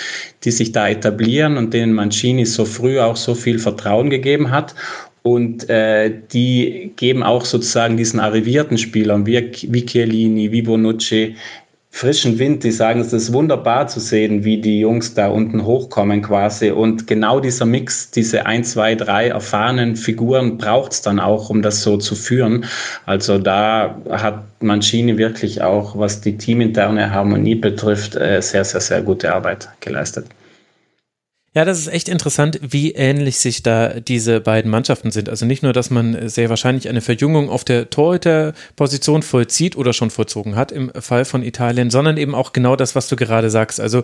die 0.43 0.51
sich 0.51 0.73
da 0.73 0.89
etablieren 0.89 1.55
und 1.55 1.73
denen 1.73 1.93
Mancini 1.93 2.45
so 2.45 2.65
früh 2.65 2.99
auch 2.99 3.15
so 3.15 3.33
viel 3.33 3.59
Vertrauen 3.59 4.09
gegeben 4.09 4.51
hat. 4.51 4.75
Und 5.27 5.69
äh, 5.69 6.09
die 6.31 6.93
geben 6.95 7.21
auch 7.21 7.43
sozusagen 7.43 7.97
diesen 7.97 8.21
arrivierten 8.21 8.77
Spielern 8.77 9.25
wie, 9.25 9.51
wie 9.67 9.85
Chiellini, 9.85 10.53
wie 10.53 10.61
Bonucci 10.61 11.35
frischen 11.91 12.39
Wind. 12.39 12.63
Die 12.63 12.71
sagen, 12.71 13.01
es 13.01 13.11
ist 13.11 13.33
wunderbar 13.33 13.89
zu 13.89 13.99
sehen, 13.99 14.45
wie 14.45 14.61
die 14.61 14.79
Jungs 14.79 15.15
da 15.15 15.27
unten 15.27 15.65
hochkommen 15.65 16.21
quasi. 16.21 16.71
Und 16.71 17.07
genau 17.07 17.41
dieser 17.41 17.65
Mix, 17.65 18.09
diese 18.09 18.45
ein, 18.45 18.63
zwei, 18.63 18.95
drei 18.95 19.27
erfahrenen 19.27 19.97
Figuren 19.97 20.57
braucht 20.57 20.93
es 20.93 21.01
dann 21.01 21.19
auch, 21.19 21.49
um 21.49 21.61
das 21.61 21.83
so 21.83 21.97
zu 21.97 22.15
führen. 22.15 22.63
Also 23.05 23.37
da 23.37 23.99
hat 24.09 24.45
Mancini 24.61 25.17
wirklich 25.17 25.61
auch, 25.61 25.97
was 25.97 26.21
die 26.21 26.37
teaminterne 26.37 27.11
Harmonie 27.11 27.55
betrifft, 27.55 28.15
äh, 28.15 28.41
sehr, 28.41 28.63
sehr, 28.63 28.79
sehr 28.79 29.01
gute 29.01 29.35
Arbeit 29.35 29.67
geleistet. 29.81 30.27
Ja, 31.57 31.65
das 31.65 31.79
ist 31.79 31.87
echt 31.87 32.07
interessant, 32.07 32.59
wie 32.61 32.91
ähnlich 32.91 33.39
sich 33.39 33.63
da 33.63 33.99
diese 33.99 34.41
beiden 34.41 34.69
Mannschaften 34.69 35.09
sind. 35.09 35.27
Also 35.27 35.47
nicht 35.47 35.63
nur, 35.63 35.73
dass 35.73 35.89
man 35.89 36.29
sehr 36.29 36.51
wahrscheinlich 36.51 36.87
eine 36.87 37.01
Verjüngung 37.01 37.49
auf 37.49 37.63
der 37.63 37.89
Torhüterposition 37.89 39.23
vollzieht 39.23 39.75
oder 39.75 39.91
schon 39.91 40.11
vollzogen 40.11 40.55
hat 40.55 40.71
im 40.71 40.91
Fall 40.93 41.25
von 41.25 41.41
Italien, 41.41 41.89
sondern 41.89 42.17
eben 42.17 42.35
auch 42.35 42.53
genau 42.53 42.75
das, 42.75 42.93
was 42.93 43.07
du 43.07 43.15
gerade 43.15 43.49
sagst. 43.49 43.79
Also 43.79 44.03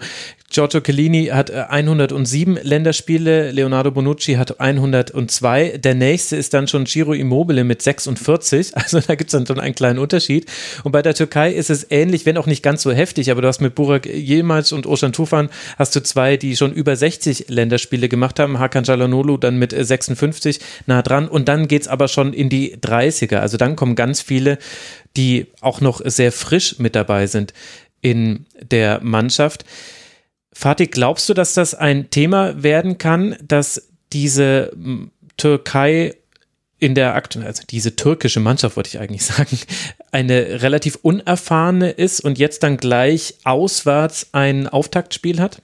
Giorgio 0.52 0.82
Chiellini 0.82 1.28
hat 1.28 1.52
107 1.52 2.58
äh, 2.58 2.64
Länderspiele, 2.64 3.52
Leonardo 3.52 3.92
Bonucci 3.92 4.34
hat 4.34 4.60
102. 4.60 5.78
Der 5.78 5.94
nächste 5.94 6.38
ist 6.38 6.56
dann 6.56 6.68
schon 6.68 6.86
Giro 6.86 7.14
Immobile 7.14 7.64
mit 7.64 7.84
46. 7.84 8.72
Also 8.84 9.00
da 9.00 9.14
gibt 9.14 9.30
es 9.30 9.32
dann 9.34 9.46
schon 9.46 9.60
einen 9.60 9.76
kleinen 9.76 10.00
Unterschied. 10.00 10.48
Und 10.84 10.92
bei 10.92 11.04
der 11.04 11.14
Türkei 11.14 11.54
ist 11.54 11.70
es 11.70 11.86
ähnlich, 11.92 12.26
wenn 12.26 12.38
auch 12.38 12.48
nicht 12.48 12.64
ganz 12.64 12.82
so 12.82 12.92
heftig, 12.92 13.30
aber 13.30 13.44
du 13.44 13.48
hast 13.48 13.62
mit 13.62 13.76
Burak 13.76 14.08
Yilmaz 14.08 14.72
und 14.72 14.88
Oşan 14.88 15.14
Tufan 15.14 15.50
hast 15.78 15.96
du 15.96 16.02
zwei, 16.02 16.36
die 16.36 16.56
schon 16.56 16.74
über 16.74 16.96
60 16.96 17.43
Länderspiele 17.48 18.10
gemacht 18.10 18.40
haben. 18.40 18.60
Hakan 18.60 18.84
Çalhanoğlu 18.84 19.38
dann 19.38 19.58
mit 19.58 19.72
56 19.72 20.60
nah 20.86 21.02
dran 21.02 21.28
und 21.28 21.48
dann 21.48 21.68
geht 21.68 21.84
es 21.84 21.88
aber 21.88 22.08
schon 22.08 22.34
in 22.34 22.50
die 22.50 22.78
30er. 22.78 23.38
Also 23.38 23.58
dann 23.58 23.76
kommen 23.76 23.96
ganz 23.96 24.22
viele, 24.22 24.58
die 25.18 25.48
auch 25.62 25.82
noch 25.82 26.02
sehr 26.04 26.32
frisch 26.32 26.80
mit 26.80 26.96
dabei 26.96 27.28
sind 27.28 27.54
in 28.02 28.46
der 28.62 29.00
Mannschaft. 29.02 29.66
Fatih, 30.52 30.88
glaubst 30.88 31.28
du, 31.30 31.34
dass 31.34 31.54
das 31.54 31.74
ein 31.74 32.10
Thema 32.10 32.62
werden 32.62 32.98
kann, 32.98 33.36
dass 33.42 33.90
diese 34.12 34.72
Türkei 35.38 36.16
in 36.84 36.96
der 36.96 37.16
aktuellen, 37.16 37.48
also 37.48 37.64
diese 37.68 37.96
türkische 37.96 38.42
Mannschaft, 38.42 38.76
wollte 38.76 38.90
ich 38.90 39.00
eigentlich 39.00 39.26
sagen, 39.26 39.58
eine 40.12 40.62
relativ 40.62 41.00
unerfahrene 41.02 41.90
ist 41.90 42.20
und 42.20 42.38
jetzt 42.38 42.62
dann 42.62 42.78
gleich 42.78 43.36
auswärts 43.46 44.28
ein 44.34 44.68
Auftaktspiel 44.68 45.40
hat? 45.40 45.62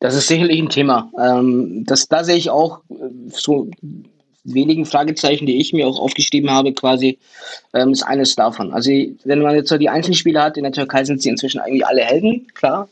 Das 0.00 0.14
ist 0.14 0.28
sicherlich 0.28 0.60
ein 0.60 0.70
Thema. 0.70 1.10
Ähm, 1.18 1.84
das, 1.86 2.08
da 2.08 2.24
sehe 2.24 2.36
ich 2.36 2.50
auch 2.50 2.80
äh, 2.90 2.94
so 3.28 3.68
wenigen 4.44 4.86
Fragezeichen, 4.86 5.46
die 5.46 5.58
ich 5.58 5.72
mir 5.72 5.86
auch 5.86 6.00
aufgeschrieben 6.00 6.50
habe, 6.50 6.72
quasi, 6.72 7.18
ähm, 7.74 7.92
ist 7.92 8.02
eines 8.02 8.34
davon. 8.34 8.72
Also 8.72 8.90
wenn 9.24 9.42
man 9.42 9.54
jetzt 9.54 9.68
so 9.68 9.76
die 9.76 9.90
Einzelspieler 9.90 10.42
hat, 10.42 10.56
in 10.56 10.64
der 10.64 10.72
Türkei 10.72 11.04
sind 11.04 11.20
sie 11.20 11.28
inzwischen 11.28 11.60
eigentlich 11.60 11.86
alle 11.86 12.02
Helden, 12.02 12.46
klar, 12.54 12.88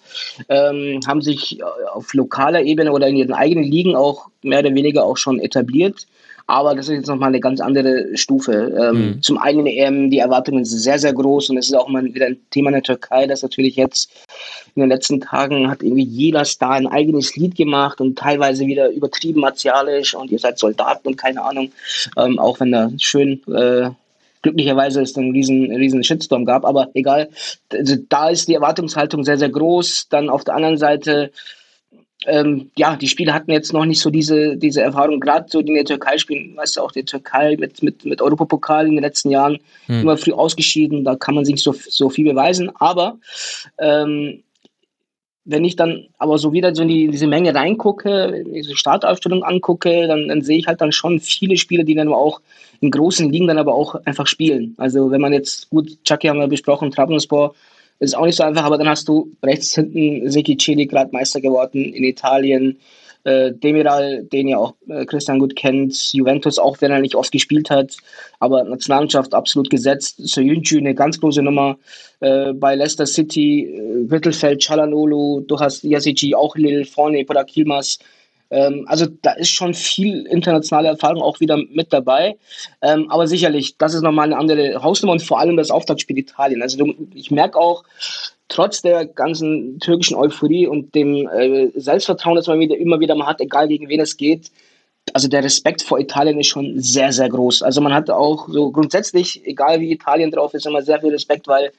ähm, 0.50 1.00
haben 1.06 1.22
sich 1.22 1.58
äh, 1.60 1.62
auf 1.92 2.12
lokaler 2.12 2.62
Ebene 2.62 2.92
oder 2.92 3.08
in 3.08 3.16
ihren 3.16 3.32
eigenen 3.32 3.64
Ligen 3.64 3.96
auch 3.96 4.28
mehr 4.42 4.60
oder 4.60 4.74
weniger 4.74 5.04
auch 5.04 5.16
schon 5.16 5.40
etabliert. 5.40 6.06
Aber 6.48 6.74
das 6.74 6.88
ist 6.88 6.94
jetzt 6.94 7.08
nochmal 7.08 7.28
eine 7.28 7.40
ganz 7.40 7.60
andere 7.60 8.16
Stufe. 8.16 8.74
Ähm, 8.80 8.96
mhm. 8.96 9.22
Zum 9.22 9.36
einen 9.36 9.66
EM, 9.66 10.10
die 10.10 10.18
Erwartungen 10.18 10.64
sind 10.64 10.78
sehr, 10.78 10.98
sehr 10.98 11.12
groß 11.12 11.50
und 11.50 11.58
es 11.58 11.66
ist 11.66 11.74
auch 11.74 11.88
mal 11.88 12.02
wieder 12.02 12.24
ein 12.24 12.38
Thema 12.50 12.70
in 12.70 12.74
der 12.74 12.82
Türkei, 12.82 13.26
das 13.26 13.42
natürlich 13.42 13.76
jetzt 13.76 14.10
in 14.74 14.80
den 14.80 14.88
letzten 14.88 15.20
Tagen 15.20 15.70
hat 15.70 15.82
irgendwie 15.82 16.04
jeder 16.04 16.46
Star 16.46 16.72
ein 16.72 16.86
eigenes 16.86 17.36
Lied 17.36 17.54
gemacht 17.54 18.00
und 18.00 18.18
teilweise 18.18 18.66
wieder 18.66 18.88
übertrieben 18.88 19.40
martialisch 19.40 20.14
und 20.14 20.30
ihr 20.30 20.38
seid 20.38 20.58
Soldaten 20.58 21.08
und 21.08 21.16
keine 21.18 21.42
Ahnung. 21.42 21.70
Ähm, 22.16 22.38
auch 22.38 22.60
wenn 22.60 22.72
da 22.72 22.90
schön 22.96 23.42
äh, 23.52 23.90
glücklicherweise 24.40 25.02
es 25.02 25.18
einen 25.18 25.32
riesen, 25.32 25.70
riesen 25.70 26.02
Shitstorm 26.02 26.46
gab, 26.46 26.64
aber 26.64 26.88
egal. 26.94 27.28
Also 27.70 27.96
da 28.08 28.30
ist 28.30 28.48
die 28.48 28.54
Erwartungshaltung 28.54 29.22
sehr, 29.22 29.36
sehr 29.36 29.50
groß. 29.50 30.06
Dann 30.08 30.30
auf 30.30 30.44
der 30.44 30.54
anderen 30.54 30.78
Seite 30.78 31.30
ähm, 32.26 32.70
ja, 32.76 32.96
die 32.96 33.06
Spieler 33.06 33.32
hatten 33.32 33.50
jetzt 33.50 33.72
noch 33.72 33.84
nicht 33.84 34.00
so 34.00 34.10
diese, 34.10 34.56
diese 34.56 34.82
Erfahrung, 34.82 35.20
gerade 35.20 35.46
so 35.48 35.62
die 35.62 35.68
in 35.68 35.74
der 35.76 35.84
Türkei 35.84 36.18
spielen, 36.18 36.56
weißt 36.56 36.76
du 36.76 36.80
auch, 36.80 36.92
die 36.92 37.04
Türkei 37.04 37.56
mit, 37.58 37.82
mit, 37.82 38.04
mit 38.04 38.20
Europapokal 38.20 38.86
in 38.86 38.94
den 38.94 39.04
letzten 39.04 39.30
Jahren 39.30 39.58
hm. 39.86 40.02
immer 40.02 40.16
früh 40.16 40.32
ausgeschieden, 40.32 41.04
da 41.04 41.14
kann 41.14 41.34
man 41.34 41.44
sich 41.44 41.62
so, 41.62 41.72
so 41.72 42.10
viel 42.10 42.28
beweisen, 42.28 42.70
aber 42.74 43.18
ähm, 43.78 44.42
wenn 45.50 45.64
ich 45.64 45.76
dann 45.76 46.08
aber 46.18 46.36
so 46.36 46.52
wieder 46.52 46.74
so 46.74 46.82
in, 46.82 46.88
die, 46.88 47.04
in 47.04 47.10
diese 47.10 47.26
Menge 47.26 47.54
reingucke, 47.54 48.44
diese 48.52 48.76
Startaufstellung 48.76 49.44
angucke, 49.44 50.06
dann, 50.06 50.28
dann 50.28 50.42
sehe 50.42 50.58
ich 50.58 50.66
halt 50.66 50.82
dann 50.82 50.92
schon 50.92 51.20
viele 51.20 51.56
Spieler, 51.56 51.84
die 51.84 51.94
dann 51.94 52.08
auch 52.08 52.42
in 52.80 52.90
großen 52.90 53.32
Ligen 53.32 53.46
dann 53.46 53.56
aber 53.56 53.74
auch 53.74 53.94
einfach 54.04 54.26
spielen. 54.26 54.74
Also 54.76 55.10
wenn 55.10 55.22
man 55.22 55.32
jetzt, 55.32 55.70
gut, 55.70 56.04
Chucky 56.04 56.28
haben 56.28 56.38
wir 56.38 56.48
besprochen, 56.48 56.90
Trabzonspor, 56.90 57.54
ist 58.00 58.16
auch 58.16 58.26
nicht 58.26 58.36
so 58.36 58.44
einfach, 58.44 58.64
aber 58.64 58.78
dann 58.78 58.88
hast 58.88 59.08
du 59.08 59.32
rechts 59.42 59.74
hinten 59.74 60.30
Seki 60.30 60.56
Chili, 60.56 60.86
gerade 60.86 61.12
Meister 61.12 61.40
geworden 61.40 61.84
in 61.84 62.04
Italien. 62.04 62.78
Äh, 63.24 63.52
Demiral, 63.52 64.22
den 64.22 64.46
ja 64.48 64.58
auch 64.58 64.74
äh, 64.88 65.04
Christian 65.04 65.40
gut 65.40 65.56
kennt, 65.56 66.12
Juventus, 66.12 66.58
auch 66.58 66.80
wenn 66.80 66.92
er 66.92 67.00
nicht 67.00 67.16
oft 67.16 67.32
gespielt 67.32 67.68
hat, 67.68 67.96
aber 68.38 68.62
Nationalmannschaft 68.62 69.34
absolut 69.34 69.70
gesetzt. 69.70 70.16
Soyuncu, 70.18 70.78
eine 70.78 70.94
ganz 70.94 71.18
große 71.20 71.42
Nummer 71.42 71.78
äh, 72.20 72.52
bei 72.52 72.76
Leicester 72.76 73.06
City, 73.06 73.64
äh, 73.64 74.06
Mittelfeld, 74.08 74.62
Chalanolo, 74.62 75.40
du 75.40 75.58
hast 75.58 75.82
Yasici, 75.82 76.34
auch 76.34 76.54
Lil, 76.56 76.84
vorne, 76.84 77.24
Podakilmas, 77.24 77.98
ähm, 78.50 78.84
also 78.88 79.06
da 79.22 79.32
ist 79.32 79.50
schon 79.50 79.74
viel 79.74 80.26
internationale 80.26 80.88
Erfahrung 80.88 81.22
auch 81.22 81.40
wieder 81.40 81.56
mit 81.56 81.92
dabei. 81.92 82.36
Ähm, 82.82 83.10
aber 83.10 83.26
sicherlich, 83.26 83.76
das 83.76 83.94
ist 83.94 84.02
nochmal 84.02 84.26
eine 84.26 84.38
andere 84.38 84.82
Hausnummer 84.82 85.12
und 85.12 85.22
vor 85.22 85.38
allem 85.38 85.56
das 85.56 85.70
Auftaktspiel 85.70 86.18
Italien. 86.18 86.62
Also 86.62 86.94
ich 87.14 87.30
merke 87.30 87.58
auch, 87.58 87.84
trotz 88.48 88.80
der 88.80 89.04
ganzen 89.04 89.78
türkischen 89.78 90.16
Euphorie 90.16 90.66
und 90.66 90.94
dem 90.94 91.28
äh, 91.28 91.68
Selbstvertrauen, 91.74 92.36
das 92.36 92.46
man 92.46 92.60
wieder, 92.60 92.76
immer 92.76 93.00
wieder 93.00 93.14
mal 93.14 93.26
hat, 93.26 93.40
egal 93.40 93.68
gegen 93.68 93.88
wen 93.88 94.00
es 94.00 94.16
geht, 94.16 94.50
also 95.14 95.28
der 95.28 95.44
Respekt 95.44 95.82
vor 95.82 95.98
Italien 95.98 96.38
ist 96.38 96.48
schon 96.48 96.80
sehr, 96.80 97.12
sehr 97.12 97.28
groß. 97.28 97.62
Also 97.62 97.80
man 97.80 97.94
hat 97.94 98.10
auch 98.10 98.48
so 98.48 98.70
grundsätzlich, 98.70 99.44
egal 99.46 99.80
wie 99.80 99.92
Italien 99.92 100.30
drauf 100.30 100.54
ist, 100.54 100.66
immer 100.66 100.82
sehr 100.82 101.00
viel 101.00 101.10
Respekt, 101.10 101.46
weil 101.48 101.72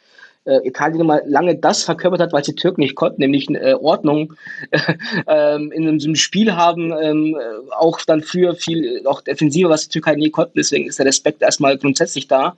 äh, 0.46 0.68
Italien 0.68 1.02
immer 1.02 1.22
lange 1.26 1.56
das 1.56 1.84
verkörpert 1.84 2.22
hat, 2.22 2.34
was 2.34 2.46
die 2.46 2.56
Türken 2.56 2.82
nicht 2.82 2.96
konnten, 2.96 3.22
nämlich 3.22 3.50
äh, 3.50 3.74
Ordnung 3.74 4.34
ähm, 5.28 5.72
in 5.72 5.88
einem 5.88 6.16
Spiel 6.16 6.56
haben, 6.56 6.94
ähm, 7.00 7.38
auch 7.78 8.02
dann 8.02 8.22
für 8.22 8.56
viel, 8.56 9.06
auch 9.06 9.22
Defensive, 9.22 9.70
was 9.70 9.84
die 9.84 9.90
Türkei 9.90 10.16
nie 10.16 10.30
konnten. 10.30 10.54
Deswegen 10.56 10.88
ist 10.88 11.00
der 11.00 11.06
Respekt 11.06 11.42
erstmal 11.42 11.78
grundsätzlich 11.78 12.28
da. 12.28 12.56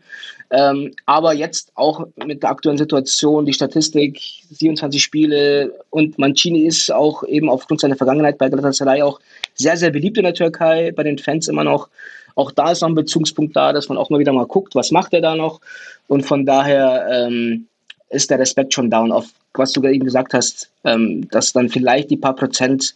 Ähm, 0.52 0.94
aber 1.06 1.34
jetzt 1.34 1.72
auch 1.76 2.08
mit 2.16 2.44
der 2.44 2.52
aktuellen 2.52 2.78
Situation, 2.78 3.46
die 3.46 3.54
Statistik, 3.54 4.22
27 4.50 5.02
Spiele 5.02 5.74
und 5.90 6.18
Mancini 6.18 6.66
ist 6.66 6.92
auch 6.92 7.24
eben 7.24 7.50
aufgrund 7.50 7.82
seiner 7.82 7.96
Vergangenheit 7.96 8.38
bei 8.38 8.50
Galatasaray 8.50 9.02
auch 9.02 9.20
sehr, 9.54 9.78
sehr 9.78 9.92
beliebt 9.92 10.18
in 10.18 10.26
der 10.26 10.34
Türkei, 10.34 10.92
bei 10.92 11.04
den 11.04 11.18
Fans 11.18 11.48
immer 11.48 11.64
noch. 11.64 11.90
Auch 12.36 12.52
da 12.52 12.72
ist 12.72 12.82
noch 12.82 12.90
ein 12.90 12.96
Bezugspunkt 12.96 13.56
da, 13.56 13.74
dass 13.74 13.90
man 13.90 13.98
auch 13.98 14.10
mal 14.10 14.20
wieder 14.20 14.34
mal 14.34 14.46
guckt, 14.46 14.76
was 14.76 14.92
macht 14.92 15.14
er 15.14 15.22
da 15.22 15.36
noch. 15.36 15.62
Und 16.08 16.26
von 16.26 16.46
daher 16.46 17.08
ähm, 17.12 17.68
ist 18.12 18.30
der 18.30 18.40
Respekt 18.40 18.74
schon 18.74 18.90
down. 18.90 19.12
Auf 19.12 19.28
was 19.54 19.72
du 19.74 19.84
eben 19.84 20.06
gesagt 20.06 20.34
hast, 20.34 20.70
ähm, 20.84 21.28
dass 21.30 21.54
dann 21.54 21.70
vielleicht 21.70 22.10
die 22.10 22.18
paar 22.18 22.36
Prozent 22.36 22.94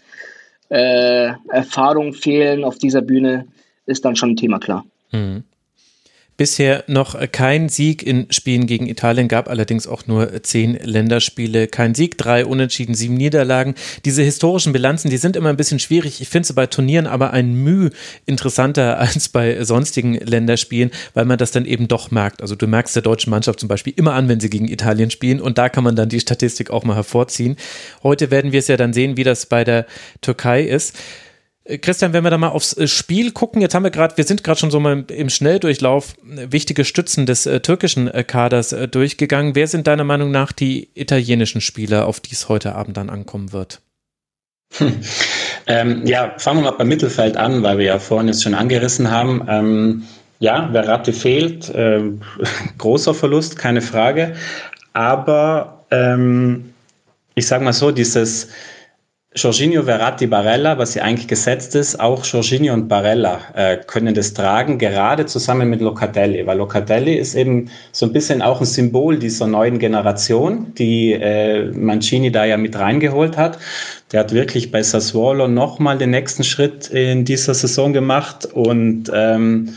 äh, 0.69 1.31
Erfahrung 1.49 2.13
fehlen 2.13 2.63
auf 2.63 2.77
dieser 2.77 3.01
Bühne, 3.01 3.47
ist 3.85 4.05
dann 4.05 4.15
schon 4.15 4.31
ein 4.31 4.35
Thema 4.37 4.59
klar. 4.59 4.85
Mhm. 5.11 5.43
Bisher 6.37 6.83
noch 6.87 7.15
kein 7.31 7.69
Sieg 7.69 8.03
in 8.03 8.27
Spielen 8.29 8.67
gegen 8.67 8.87
Italien, 8.87 9.29
gab 9.29 9.47
allerdings 9.47 9.87
auch 9.87 10.05
nur 10.05 10.43
zehn 10.43 10.73
Länderspiele. 10.73 11.67
Kein 11.67 11.95
Sieg, 11.95 12.17
drei 12.17 12.45
Unentschieden, 12.45 12.93
sieben 12.93 13.13
Niederlagen. 13.13 13.73
Diese 14.03 14.21
historischen 14.21 14.73
Bilanzen, 14.73 15.09
die 15.09 15.15
sind 15.15 15.37
immer 15.37 15.47
ein 15.47 15.55
bisschen 15.55 15.79
schwierig. 15.79 16.19
Ich 16.19 16.27
finde 16.27 16.47
sie 16.47 16.53
bei 16.53 16.67
Turnieren 16.67 17.07
aber 17.07 17.31
ein 17.31 17.53
Mühe 17.53 17.91
interessanter 18.25 18.99
als 18.99 19.29
bei 19.29 19.63
sonstigen 19.63 20.15
Länderspielen, 20.15 20.91
weil 21.13 21.23
man 21.23 21.37
das 21.37 21.51
dann 21.51 21.63
eben 21.63 21.87
doch 21.87 22.11
merkt. 22.11 22.41
Also 22.41 22.55
du 22.55 22.67
merkst 22.67 22.93
der 22.95 23.03
deutschen 23.03 23.29
Mannschaft 23.29 23.61
zum 23.61 23.69
Beispiel 23.69 23.93
immer 23.95 24.13
an, 24.13 24.27
wenn 24.27 24.41
sie 24.41 24.49
gegen 24.49 24.67
Italien 24.67 25.11
spielen 25.11 25.39
und 25.39 25.57
da 25.57 25.69
kann 25.69 25.85
man 25.85 25.95
dann 25.95 26.09
die 26.09 26.19
Statistik 26.19 26.69
auch 26.69 26.83
mal 26.83 26.95
hervorziehen. 26.95 27.55
Heute 28.03 28.29
werden 28.29 28.51
wir 28.51 28.59
es 28.59 28.67
ja 28.67 28.75
dann 28.75 28.91
sehen, 28.91 29.15
wie 29.15 29.23
das 29.23 29.45
bei 29.45 29.63
der 29.63 29.85
Türkei 30.19 30.63
ist. 30.63 30.95
Äh, 31.65 31.79
Christian, 31.79 32.13
wenn 32.13 32.23
wir 32.23 32.29
da 32.29 32.37
mal 32.37 32.49
aufs 32.49 32.77
äh, 32.77 32.87
Spiel 32.87 33.31
gucken, 33.31 33.61
jetzt 33.61 33.75
haben 33.75 33.83
wir 33.83 33.91
gerade, 33.91 34.15
wir 34.17 34.23
sind 34.23 34.43
gerade 34.43 34.59
schon 34.59 34.71
so 34.71 34.79
mal 34.79 35.03
im 35.09 35.29
Schnelldurchlauf 35.29 36.15
äh, 36.23 36.51
wichtige 36.51 36.85
Stützen 36.85 37.25
des 37.25 37.43
türkischen 37.63 38.11
Kaders 38.27 38.75
durchgegangen. 38.91 39.55
Wer 39.55 39.67
sind 39.67 39.87
deiner 39.87 40.03
Meinung 40.03 40.31
nach 40.31 40.51
die 40.51 40.89
italienischen 40.93 41.61
Spieler, 41.61 42.07
auf 42.07 42.19
die 42.19 42.33
es 42.33 42.47
heute 42.47 42.75
Abend 42.75 42.97
dann 42.97 43.09
ankommen 43.09 43.51
wird? 43.51 43.81
Hm. 44.77 45.01
Ähm, 45.67 46.05
ja, 46.05 46.33
fangen 46.37 46.59
wir 46.59 46.71
mal 46.71 46.77
beim 46.77 46.87
Mittelfeld 46.87 47.37
an, 47.37 47.63
weil 47.63 47.77
wir 47.77 47.85
ja 47.85 47.99
vorhin 47.99 48.27
jetzt 48.27 48.43
schon 48.43 48.53
angerissen 48.53 49.09
haben. 49.09 49.45
Ähm, 49.47 50.03
ja, 50.39 50.69
Verratti 50.71 51.13
fehlt, 51.13 51.71
ähm, 51.73 52.21
großer 52.77 53.13
Verlust, 53.13 53.57
keine 53.57 53.81
Frage. 53.81 54.35
Aber 54.93 55.85
ähm, 55.91 56.73
ich 57.35 57.47
sage 57.47 57.63
mal 57.63 57.73
so, 57.73 57.91
dieses 57.91 58.49
Jorginho, 59.37 59.83
Verratti, 59.83 60.27
Barella, 60.27 60.77
was 60.77 60.95
ja 60.95 61.03
eigentlich 61.03 61.27
gesetzt 61.27 61.75
ist, 61.75 61.99
auch 61.99 62.23
Jorginho 62.23 62.73
und 62.73 62.87
Barella 62.87 63.41
äh, 63.53 63.75
können 63.85 64.13
das 64.13 64.33
tragen, 64.33 64.77
gerade 64.77 65.25
zusammen 65.25 65.69
mit 65.69 65.81
Locatelli, 65.81 66.47
weil 66.47 66.57
Locatelli 66.57 67.15
ist 67.15 67.35
eben 67.35 67.69
so 67.91 68.05
ein 68.05 68.13
bisschen 68.13 68.41
auch 68.41 68.61
ein 68.61 68.65
Symbol 68.65 69.19
dieser 69.19 69.45
neuen 69.47 69.77
Generation, 69.77 70.73
die 70.77 71.11
äh, 71.11 71.65
Mancini 71.71 72.31
da 72.31 72.45
ja 72.45 72.55
mit 72.55 72.79
reingeholt 72.79 73.35
hat. 73.35 73.59
Der 74.13 74.21
hat 74.21 74.31
wirklich 74.31 74.71
bei 74.71 74.81
Sassuolo 74.81 75.49
nochmal 75.49 75.97
den 75.97 76.11
nächsten 76.11 76.45
Schritt 76.45 76.87
in 76.87 77.25
dieser 77.25 77.53
Saison 77.53 77.91
gemacht 77.91 78.45
und 78.45 79.11
ähm, 79.13 79.75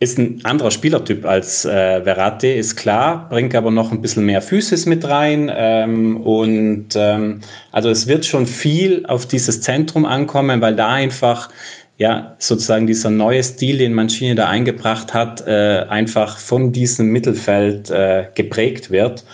ist 0.00 0.18
ein 0.18 0.40
anderer 0.44 0.70
Spielertyp 0.70 1.26
als 1.26 1.66
äh, 1.66 2.02
Verratti, 2.02 2.50
ist 2.54 2.76
klar, 2.76 3.28
bringt 3.28 3.54
aber 3.54 3.70
noch 3.70 3.92
ein 3.92 4.00
bisschen 4.00 4.24
mehr 4.24 4.40
Physis 4.40 4.86
mit 4.86 5.06
rein. 5.06 5.52
Ähm, 5.54 6.16
und 6.22 6.88
ähm, 6.94 7.40
also 7.70 7.90
es 7.90 8.06
wird 8.06 8.24
schon 8.24 8.46
viel 8.46 9.04
auf 9.06 9.26
dieses 9.26 9.60
Zentrum 9.60 10.06
ankommen, 10.06 10.62
weil 10.62 10.74
da 10.74 10.88
einfach 10.88 11.50
ja 11.98 12.34
sozusagen 12.38 12.86
dieser 12.86 13.10
neue 13.10 13.44
Stil, 13.44 13.76
den 13.76 13.92
Mancini 13.92 14.34
da 14.34 14.48
eingebracht 14.48 15.12
hat, 15.12 15.46
äh, 15.46 15.84
einfach 15.90 16.38
von 16.38 16.72
diesem 16.72 17.08
Mittelfeld 17.08 17.90
äh, 17.90 18.24
geprägt 18.34 18.90
wird. 18.90 19.24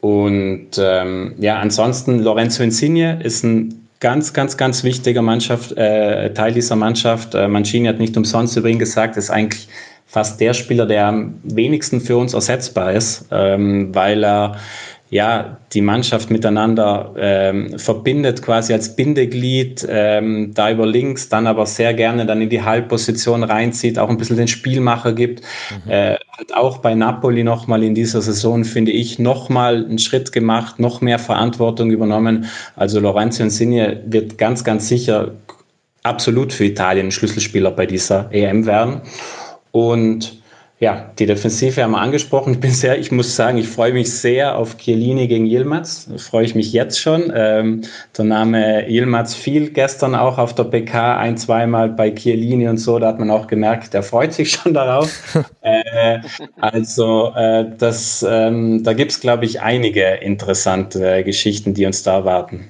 Und 0.00 0.70
ähm, 0.78 1.36
ja, 1.38 1.60
ansonsten 1.60 2.18
Lorenzo 2.18 2.64
Insigne 2.64 3.20
ist 3.22 3.44
ein 3.44 3.88
ganz, 4.00 4.32
ganz, 4.32 4.56
ganz 4.56 4.82
wichtiger 4.82 5.22
Mannschaft, 5.22 5.76
äh, 5.76 6.34
Teil 6.34 6.52
dieser 6.52 6.74
Mannschaft. 6.74 7.36
Äh, 7.36 7.46
Mancini 7.46 7.86
hat 7.86 8.00
nicht 8.00 8.16
umsonst 8.16 8.56
übrigens 8.56 8.80
gesagt, 8.80 9.16
ist 9.16 9.30
eigentlich 9.30 9.68
fast 10.12 10.38
der 10.42 10.52
Spieler, 10.52 10.84
der 10.84 11.06
am 11.06 11.40
wenigsten 11.42 11.98
für 12.02 12.18
uns 12.18 12.34
ersetzbar 12.34 12.92
ist, 12.92 13.24
ähm, 13.30 13.94
weil 13.94 14.22
er 14.22 14.56
ja 15.08 15.56
die 15.72 15.80
Mannschaft 15.80 16.30
miteinander 16.30 17.14
ähm, 17.16 17.78
verbindet, 17.78 18.42
quasi 18.42 18.74
als 18.74 18.94
Bindeglied, 18.94 19.86
ähm, 19.88 20.52
da 20.52 20.70
über 20.70 20.86
links, 20.86 21.30
dann 21.30 21.46
aber 21.46 21.64
sehr 21.64 21.94
gerne 21.94 22.26
dann 22.26 22.42
in 22.42 22.50
die 22.50 22.62
Halbposition 22.62 23.42
reinzieht, 23.42 23.98
auch 23.98 24.10
ein 24.10 24.18
bisschen 24.18 24.36
den 24.36 24.48
Spielmacher 24.48 25.14
gibt. 25.14 25.40
Mhm. 25.86 25.90
Äh, 25.90 26.16
hat 26.28 26.52
auch 26.54 26.78
bei 26.78 26.94
Napoli 26.94 27.42
nochmal 27.42 27.82
in 27.82 27.94
dieser 27.94 28.20
Saison, 28.20 28.64
finde 28.64 28.92
ich, 28.92 29.18
nochmal 29.18 29.82
einen 29.82 29.98
Schritt 29.98 30.30
gemacht, 30.30 30.78
noch 30.78 31.00
mehr 31.00 31.18
Verantwortung 31.18 31.90
übernommen. 31.90 32.46
Also 32.76 33.00
Lorenzo 33.00 33.42
Insigne 33.42 34.02
wird 34.04 34.36
ganz, 34.36 34.62
ganz 34.62 34.88
sicher 34.88 35.32
absolut 36.02 36.52
für 36.52 36.66
Italien 36.66 37.06
ein 37.06 37.12
Schlüsselspieler 37.12 37.70
bei 37.70 37.86
dieser 37.86 38.28
EM 38.30 38.66
werden. 38.66 39.00
Und 39.72 40.42
ja, 40.82 41.12
die 41.16 41.26
Defensive 41.26 41.80
haben 41.80 41.92
wir 41.92 42.00
angesprochen. 42.00 42.54
Ich 42.54 42.58
bin 42.58 42.72
sehr, 42.72 42.98
ich 42.98 43.12
muss 43.12 43.36
sagen, 43.36 43.56
ich 43.56 43.68
freue 43.68 43.92
mich 43.92 44.12
sehr 44.12 44.58
auf 44.58 44.76
Chiellini 44.78 45.28
gegen 45.28 45.46
Yilmaz. 45.46 46.08
Freue 46.16 46.44
ich 46.44 46.56
mich 46.56 46.72
jetzt 46.72 47.00
schon. 47.00 47.32
Ähm, 47.32 47.82
der 48.18 48.24
Name 48.24 48.88
Yilmaz 48.88 49.32
fiel 49.32 49.70
gestern 49.70 50.16
auch 50.16 50.38
auf 50.38 50.56
der 50.56 50.64
PK 50.64 51.18
ein, 51.18 51.36
zweimal 51.36 51.88
bei 51.88 52.10
Chiellini 52.10 52.66
und 52.66 52.78
so. 52.78 52.98
Da 52.98 53.06
hat 53.06 53.20
man 53.20 53.30
auch 53.30 53.46
gemerkt, 53.46 53.94
der 53.94 54.02
freut 54.02 54.32
sich 54.32 54.50
schon 54.54 54.74
darauf. 54.74 55.38
äh, 55.60 56.18
also, 56.60 57.32
äh, 57.36 57.64
das, 57.78 58.26
ähm, 58.28 58.82
da 58.82 58.92
gibt 58.92 59.12
es, 59.12 59.20
glaube 59.20 59.44
ich, 59.44 59.60
einige 59.60 60.02
interessante 60.02 61.22
Geschichten, 61.22 61.74
die 61.74 61.86
uns 61.86 62.02
da 62.02 62.14
erwarten. 62.14 62.68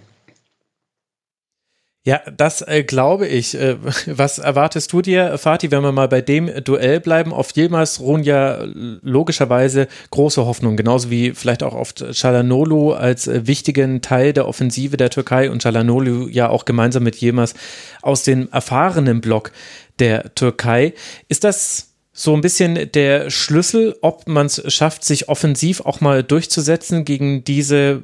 Ja, 2.04 2.20
das 2.36 2.62
äh, 2.62 2.82
glaube 2.82 3.28
ich. 3.28 3.54
Äh, 3.54 3.76
was 4.06 4.38
erwartest 4.38 4.92
du 4.92 5.02
dir, 5.02 5.38
Fatih, 5.38 5.70
wenn 5.70 5.82
wir 5.82 5.92
mal 5.92 6.08
bei 6.08 6.20
dem 6.20 6.50
Duell 6.64 6.98
bleiben? 6.98 7.32
Auf 7.32 7.56
Yilmaz 7.56 8.00
ruhen 8.00 8.24
ja 8.24 8.64
logischerweise 8.64 9.86
große 10.10 10.44
Hoffnungen, 10.44 10.76
genauso 10.76 11.10
wie 11.10 11.30
vielleicht 11.32 11.62
auch 11.62 11.74
auf 11.74 11.94
Chalanolu 11.94 12.92
als 12.92 13.28
äh, 13.28 13.46
wichtigen 13.46 14.02
Teil 14.02 14.32
der 14.32 14.48
Offensive 14.48 14.96
der 14.96 15.10
Türkei 15.10 15.48
und 15.50 15.62
Chalanolu 15.62 16.28
ja 16.28 16.48
auch 16.48 16.64
gemeinsam 16.64 17.04
mit 17.04 17.22
Yilmaz 17.22 17.54
aus 18.02 18.24
dem 18.24 18.48
erfahrenen 18.50 19.20
Block 19.20 19.52
der 20.00 20.34
Türkei. 20.34 20.94
Ist 21.28 21.44
das 21.44 21.92
so 22.12 22.34
ein 22.34 22.40
bisschen 22.40 22.90
der 22.92 23.30
Schlüssel, 23.30 23.96
ob 24.02 24.26
man 24.26 24.46
es 24.46 24.60
schafft, 24.72 25.04
sich 25.04 25.28
offensiv 25.28 25.80
auch 25.82 26.00
mal 26.00 26.24
durchzusetzen 26.24 27.04
gegen 27.04 27.44
diese 27.44 28.02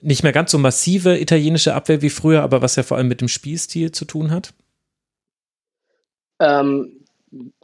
nicht 0.00 0.22
mehr 0.22 0.32
ganz 0.32 0.50
so 0.50 0.58
massive 0.58 1.18
italienische 1.18 1.74
Abwehr 1.74 2.02
wie 2.02 2.10
früher, 2.10 2.42
aber 2.42 2.62
was 2.62 2.76
ja 2.76 2.82
vor 2.82 2.96
allem 2.96 3.08
mit 3.08 3.20
dem 3.20 3.28
Spielstil 3.28 3.92
zu 3.92 4.04
tun 4.04 4.30
hat? 4.30 4.54
Ähm, 6.40 6.92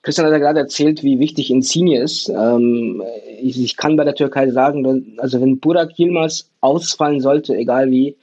Christian 0.03 0.27
hat 0.27 0.33
ja 0.33 0.39
gerade 0.39 0.61
erzählt, 0.61 1.03
wie 1.03 1.19
wichtig 1.19 1.51
Insigne 1.51 2.01
ist. 2.01 2.29
Ähm, 2.29 3.03
ich, 3.41 3.63
ich, 3.63 3.77
kann 3.77 3.97
bei 3.97 4.05
der 4.05 4.15
Türkei 4.15 4.51
sagen, 4.51 5.17
also 5.19 5.41
wenn 5.41 5.61
Burak 5.61 5.99
Yilmaz 5.99 6.51
ausfallen 6.61 7.21
sollte, 7.21 7.57
egal 7.57 7.91
wie, 7.91 8.17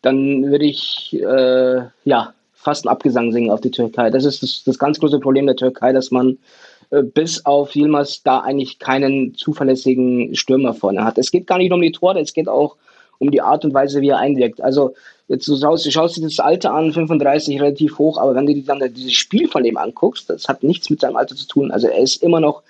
dann 0.00 0.50
würde 0.50 0.64
ich 0.64 1.16
äh, 1.20 1.82
ja 2.04 2.34
fast 2.52 2.86
einen 2.86 2.92
Abgesang 2.92 3.32
singen 3.32 3.50
auf 3.50 3.60
die 3.60 3.70
Türkei. 3.70 4.10
Das 4.10 4.24
ist 4.24 4.42
das, 4.42 4.62
das 4.64 4.78
ganz 4.78 4.98
große 4.98 5.20
Problem 5.20 5.46
der 5.46 5.56
Türkei, 5.56 5.92
dass 5.92 6.10
man 6.10 6.38
äh, 6.90 7.02
bis 7.02 7.44
auf 7.44 7.74
Yilmaz 7.74 8.22
da 8.22 8.40
eigentlich 8.40 8.78
keinen 8.78 9.34
zuverlässigen 9.34 10.34
Stürmer 10.34 10.74
vorne 10.74 11.04
hat. 11.04 11.18
Es 11.18 11.30
geht 11.30 11.46
gar 11.46 11.58
nicht 11.58 11.72
um 11.72 11.80
die 11.80 11.92
Tore, 11.92 12.20
es 12.20 12.32
geht 12.34 12.48
auch 12.48 12.76
um 13.18 13.30
die 13.30 13.40
Art 13.40 13.64
und 13.64 13.74
Weise, 13.74 14.00
wie 14.00 14.08
er 14.08 14.18
einwirkt. 14.18 14.60
Also 14.60 14.94
jetzt 15.28 15.48
du 15.48 15.56
schaust, 15.56 15.86
du 15.86 15.90
schaust 15.90 16.16
dir 16.16 16.22
das 16.22 16.40
Alter 16.40 16.72
an, 16.72 16.92
35 16.92 17.60
relativ 17.60 17.98
hoch, 17.98 18.18
aber 18.18 18.34
wenn 18.34 18.46
du 18.46 18.54
dir 18.54 18.64
dann 18.64 18.80
dieses 18.92 19.12
Spiel 19.12 19.48
von 19.48 19.62
dem 19.62 19.76
anguckst, 19.76 20.28
das 20.28 20.48
hat 20.48 20.62
nichts 20.62 20.90
mit 20.90 21.00
seinem 21.00 21.16
Alter 21.16 21.36
zu 21.36 21.46
tun. 21.46 21.70
Also 21.70 21.88
er 21.88 21.98
ist 21.98 22.22
immer 22.22 22.40
noch 22.40 22.62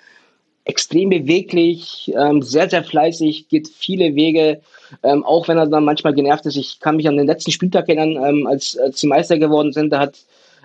extrem 0.65 1.09
beweglich, 1.09 2.11
ähm, 2.15 2.41
sehr, 2.41 2.69
sehr 2.69 2.83
fleißig, 2.83 3.49
geht 3.49 3.67
viele 3.67 4.15
Wege, 4.15 4.61
ähm, 5.03 5.23
auch 5.25 5.47
wenn 5.47 5.57
er 5.57 5.67
dann 5.67 5.83
manchmal 5.83 6.13
genervt 6.13 6.45
ist. 6.45 6.55
Ich 6.55 6.79
kann 6.79 6.95
mich 6.95 7.07
an 7.07 7.17
den 7.17 7.27
letzten 7.27 7.51
Spieltag 7.51 7.89
erinnern, 7.89 8.23
ähm, 8.23 8.47
als, 8.47 8.77
als 8.77 8.99
sie 8.99 9.07
Meister 9.07 9.37
geworden 9.37 9.73
sind, 9.73 9.91
da 9.91 9.99
hat 9.99 10.19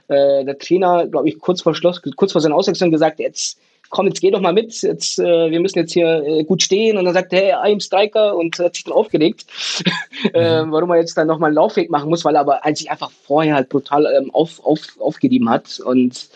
äh, 0.09 0.45
der 0.45 0.59
Trainer, 0.59 1.07
glaube 1.07 1.29
ich, 1.29 1.39
kurz 1.39 1.63
vor 1.63 1.75
Schluss, 1.75 2.01
kurz 2.17 2.33
vor 2.33 2.41
seiner 2.41 2.55
Auswechslung 2.55 2.91
gesagt, 2.91 3.19
jetzt 3.19 3.59
komm, 3.91 4.07
jetzt 4.07 4.21
geh 4.21 4.31
doch 4.31 4.41
mal 4.41 4.53
mit, 4.53 4.83
jetzt, 4.83 5.19
äh, 5.19 5.51
wir 5.51 5.61
müssen 5.61 5.79
jetzt 5.79 5.93
hier 5.93 6.23
äh, 6.25 6.45
gut 6.45 6.63
stehen. 6.63 6.97
Und 6.97 7.05
dann 7.05 7.15
sagt 7.15 7.33
er, 7.33 7.41
hey, 7.63 7.75
I'm 7.75 7.81
Striker 7.81 8.37
und 8.37 8.59
hat 8.59 8.75
sich 8.75 8.85
dann 8.85 8.95
aufgeregt, 8.95 9.47
äh, 10.35 10.63
mhm. 10.63 10.73
warum 10.73 10.91
er 10.91 10.97
jetzt 10.99 11.17
dann 11.17 11.27
nochmal 11.27 11.49
einen 11.49 11.57
Laufweg 11.57 11.91
machen 11.91 12.11
muss, 12.11 12.25
weil 12.25 12.35
er 12.35 12.41
aber 12.41 12.61
sich 12.75 12.91
einfach 12.91 13.11
vorher 13.11 13.55
halt 13.55 13.69
brutal 13.69 14.07
ähm, 14.07 14.31
auf, 14.35 14.65
auf, 14.65 14.81
aufgegeben 14.99 15.49
hat. 15.49 15.81
Und 15.81 16.29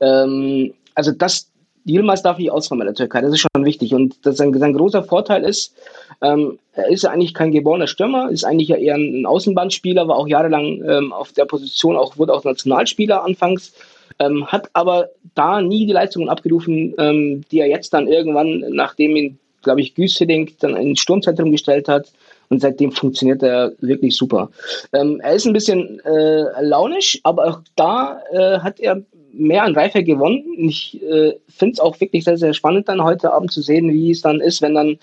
ähm, 0.00 0.74
also 0.94 1.12
das, 1.12 1.48
Yilmaz 1.86 2.22
darf 2.22 2.38
nicht 2.38 2.50
ausfallen 2.50 2.78
bei 2.78 2.86
der 2.86 2.94
Türkei, 2.94 3.20
das 3.20 3.32
ist 3.32 3.40
schon 3.40 3.64
wichtig. 3.64 3.94
Und 3.94 4.16
das 4.24 4.36
sein, 4.36 4.52
sein 4.58 4.72
großer 4.72 5.04
Vorteil 5.04 5.44
ist, 5.44 5.74
ähm, 6.22 6.58
er 6.72 6.88
ist 6.88 7.02
ja 7.02 7.10
eigentlich 7.10 7.34
kein 7.34 7.52
geborener 7.52 7.86
Stürmer, 7.86 8.30
ist 8.30 8.44
eigentlich 8.44 8.68
ja 8.68 8.76
eher 8.76 8.94
ein 8.94 9.26
Außenbandspieler, 9.26 10.08
war 10.08 10.16
auch 10.16 10.26
jahrelang 10.26 10.82
ähm, 10.88 11.12
auf 11.12 11.32
der 11.32 11.44
Position, 11.44 11.96
auch 11.96 12.16
wurde 12.16 12.32
auch 12.32 12.44
Nationalspieler 12.44 13.22
anfangs 13.22 13.74
ähm, 14.18 14.46
hat 14.46 14.68
aber 14.72 15.10
da 15.34 15.60
nie 15.60 15.86
die 15.86 15.92
Leistungen 15.92 16.28
abgerufen, 16.28 16.94
ähm, 16.98 17.44
die 17.50 17.60
er 17.60 17.68
jetzt 17.68 17.92
dann 17.92 18.08
irgendwann, 18.08 18.64
nachdem 18.70 19.16
ihn, 19.16 19.38
glaube 19.62 19.80
ich, 19.80 19.94
Güsseling 19.94 20.50
dann 20.60 20.76
ins 20.76 21.00
Sturmzentrum 21.00 21.50
gestellt 21.50 21.88
hat. 21.88 22.12
Und 22.50 22.60
seitdem 22.60 22.92
funktioniert 22.92 23.42
er 23.42 23.72
wirklich 23.80 24.16
super. 24.16 24.50
Ähm, 24.92 25.20
er 25.22 25.32
ist 25.32 25.46
ein 25.46 25.54
bisschen 25.54 26.00
äh, 26.00 26.62
launisch, 26.62 27.18
aber 27.22 27.48
auch 27.48 27.60
da 27.74 28.20
äh, 28.32 28.58
hat 28.58 28.80
er 28.80 29.02
mehr 29.32 29.64
an 29.64 29.74
Reife 29.74 30.04
gewonnen. 30.04 30.44
Ich 30.58 31.02
äh, 31.02 31.34
finde 31.48 31.72
es 31.72 31.80
auch 31.80 31.98
wirklich 32.00 32.24
sehr, 32.24 32.36
sehr 32.36 32.52
spannend, 32.52 32.88
dann 32.88 33.02
heute 33.02 33.32
Abend 33.32 33.50
zu 33.50 33.62
sehen, 33.62 33.92
wie 33.92 34.10
es 34.10 34.20
dann 34.20 34.40
ist, 34.40 34.62
wenn 34.62 34.74
dann 34.74 34.98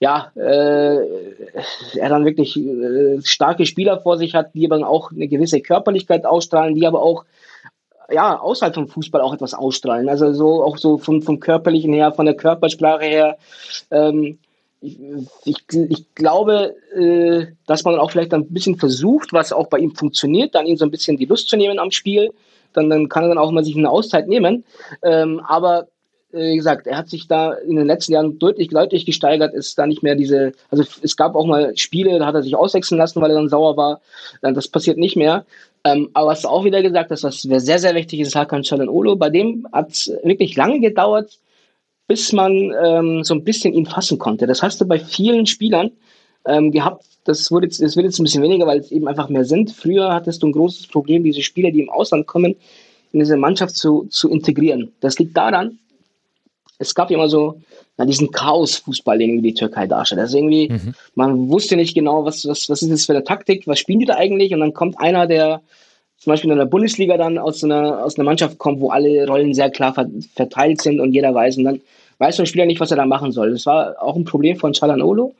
ja, 0.00 0.32
äh, 0.34 0.96
er 1.98 2.08
dann 2.08 2.24
wirklich 2.24 2.56
äh, 2.56 3.20
starke 3.22 3.66
Spieler 3.66 4.00
vor 4.00 4.16
sich 4.16 4.34
hat, 4.34 4.54
die 4.54 4.70
aber 4.70 4.88
auch 4.88 5.12
eine 5.12 5.28
gewisse 5.28 5.60
Körperlichkeit 5.60 6.24
ausstrahlen, 6.24 6.74
die 6.74 6.86
aber 6.86 7.02
auch 7.02 7.24
ja, 8.12 8.38
außerhalb 8.38 8.74
vom 8.74 8.88
Fußball 8.88 9.20
auch 9.20 9.34
etwas 9.34 9.54
ausstrahlen. 9.54 10.08
Also 10.08 10.32
so 10.32 10.62
auch 10.62 10.76
so 10.76 10.98
vom, 10.98 11.22
vom 11.22 11.40
körperlichen 11.40 11.92
her, 11.92 12.12
von 12.12 12.26
der 12.26 12.36
Körpersprache 12.36 13.04
her. 13.04 13.38
Ähm, 13.90 14.38
ich, 14.82 14.98
ich, 15.44 16.14
glaube, 16.14 16.74
äh, 16.94 17.52
dass 17.66 17.84
man 17.84 17.98
auch 17.98 18.10
vielleicht 18.10 18.32
ein 18.32 18.48
bisschen 18.48 18.76
versucht, 18.76 19.32
was 19.32 19.52
auch 19.52 19.66
bei 19.68 19.78
ihm 19.78 19.94
funktioniert, 19.94 20.54
dann 20.54 20.66
ihm 20.66 20.78
so 20.78 20.86
ein 20.86 20.90
bisschen 20.90 21.18
die 21.18 21.26
Lust 21.26 21.48
zu 21.48 21.56
nehmen 21.56 21.78
am 21.78 21.90
Spiel. 21.90 22.30
Dann, 22.72 22.88
dann 22.88 23.08
kann 23.08 23.24
er 23.24 23.30
dann 23.30 23.38
auch 23.38 23.50
mal 23.50 23.64
sich 23.64 23.76
eine 23.76 23.90
Auszeit 23.90 24.28
nehmen. 24.28 24.64
Ähm, 25.02 25.40
aber 25.40 25.88
äh, 26.32 26.52
wie 26.52 26.56
gesagt, 26.56 26.86
er 26.86 26.96
hat 26.96 27.08
sich 27.08 27.26
da 27.26 27.52
in 27.52 27.76
den 27.76 27.86
letzten 27.86 28.12
Jahren 28.12 28.38
deutlich, 28.38 28.68
deutlich 28.68 29.04
gesteigert, 29.04 29.54
ist 29.54 29.78
da 29.78 29.86
nicht 29.86 30.02
mehr 30.02 30.14
diese, 30.14 30.52
also 30.70 30.84
es 31.02 31.16
gab 31.16 31.34
auch 31.34 31.46
mal 31.46 31.76
Spiele, 31.76 32.18
da 32.18 32.26
hat 32.26 32.34
er 32.34 32.42
sich 32.42 32.56
auswechseln 32.56 32.98
lassen, 32.98 33.20
weil 33.20 33.30
er 33.30 33.36
dann 33.36 33.48
sauer 33.48 33.76
war. 33.76 34.00
Das 34.40 34.68
passiert 34.68 34.98
nicht 34.98 35.16
mehr. 35.16 35.44
Ähm, 35.84 36.10
aber 36.12 36.28
was 36.28 36.42
du 36.42 36.48
auch 36.48 36.64
wieder 36.64 36.82
gesagt 36.82 37.10
hast, 37.10 37.24
was 37.24 37.42
sehr, 37.42 37.78
sehr 37.78 37.94
wichtig 37.94 38.20
ist, 38.20 38.34
Hakan 38.34 38.62
Olo, 38.88 39.16
bei 39.16 39.30
dem 39.30 39.66
hat 39.72 39.92
es 39.92 40.12
wirklich 40.22 40.56
lange 40.56 40.80
gedauert, 40.80 41.38
bis 42.06 42.32
man 42.32 42.72
ähm, 42.84 43.24
so 43.24 43.34
ein 43.34 43.44
bisschen 43.44 43.72
ihn 43.72 43.86
fassen 43.86 44.18
konnte. 44.18 44.46
Das 44.46 44.62
hast 44.62 44.80
du 44.80 44.84
bei 44.84 44.98
vielen 44.98 45.46
Spielern 45.46 45.92
ähm, 46.44 46.70
gehabt. 46.72 47.04
Das, 47.24 47.50
wurde 47.50 47.66
jetzt, 47.66 47.80
das 47.80 47.96
wird 47.96 48.06
jetzt 48.06 48.18
ein 48.18 48.24
bisschen 48.24 48.42
weniger, 48.42 48.66
weil 48.66 48.80
es 48.80 48.90
eben 48.90 49.08
einfach 49.08 49.28
mehr 49.28 49.44
sind. 49.44 49.70
Früher 49.70 50.12
hattest 50.12 50.42
du 50.42 50.48
ein 50.48 50.52
großes 50.52 50.88
Problem, 50.88 51.22
diese 51.24 51.42
Spieler, 51.42 51.70
die 51.70 51.80
im 51.80 51.90
Ausland 51.90 52.26
kommen, 52.26 52.56
in 53.12 53.20
diese 53.20 53.36
Mannschaft 53.36 53.76
zu, 53.76 54.06
zu 54.10 54.30
integrieren. 54.30 54.92
Das 55.00 55.18
liegt 55.18 55.36
daran, 55.36 55.78
es 56.78 56.94
gab 56.94 57.10
immer 57.10 57.28
so 57.28 57.60
diesen 58.04 58.30
Chaos-Fußball, 58.30 59.18
den 59.18 59.42
die 59.42 59.54
Türkei 59.54 59.86
darstellt. 59.86 60.20
Also 60.20 60.38
irgendwie, 60.38 60.68
mhm. 60.68 60.94
man 61.14 61.48
wusste 61.48 61.76
nicht 61.76 61.94
genau, 61.94 62.24
was, 62.24 62.46
was, 62.46 62.68
was 62.68 62.82
ist 62.82 62.90
das 62.90 63.06
für 63.06 63.12
eine 63.12 63.24
Taktik, 63.24 63.66
was 63.66 63.78
spielen 63.78 64.00
die 64.00 64.06
da 64.06 64.16
eigentlich? 64.16 64.52
Und 64.52 64.60
dann 64.60 64.74
kommt 64.74 64.98
einer, 65.00 65.26
der 65.26 65.60
zum 66.18 66.32
Beispiel 66.32 66.50
in 66.50 66.58
der 66.58 66.66
Bundesliga 66.66 67.16
dann 67.16 67.38
aus 67.38 67.64
einer, 67.64 68.04
aus 68.04 68.16
einer 68.16 68.24
Mannschaft 68.24 68.58
kommt, 68.58 68.80
wo 68.80 68.90
alle 68.90 69.26
Rollen 69.26 69.54
sehr 69.54 69.70
klar 69.70 69.94
verteilt 70.34 70.82
sind 70.82 71.00
und 71.00 71.12
jeder 71.12 71.34
weiß. 71.34 71.56
Und 71.56 71.64
dann 71.64 71.80
weiß 72.18 72.36
der 72.36 72.46
Spieler 72.46 72.66
nicht, 72.66 72.80
was 72.80 72.90
er 72.90 72.98
da 72.98 73.06
machen 73.06 73.32
soll. 73.32 73.52
Das 73.52 73.64
war 73.64 73.96
auch 74.00 74.16
ein 74.16 74.24
Problem 74.24 74.58
von 74.58 74.74
Chalanolo. 74.74 75.34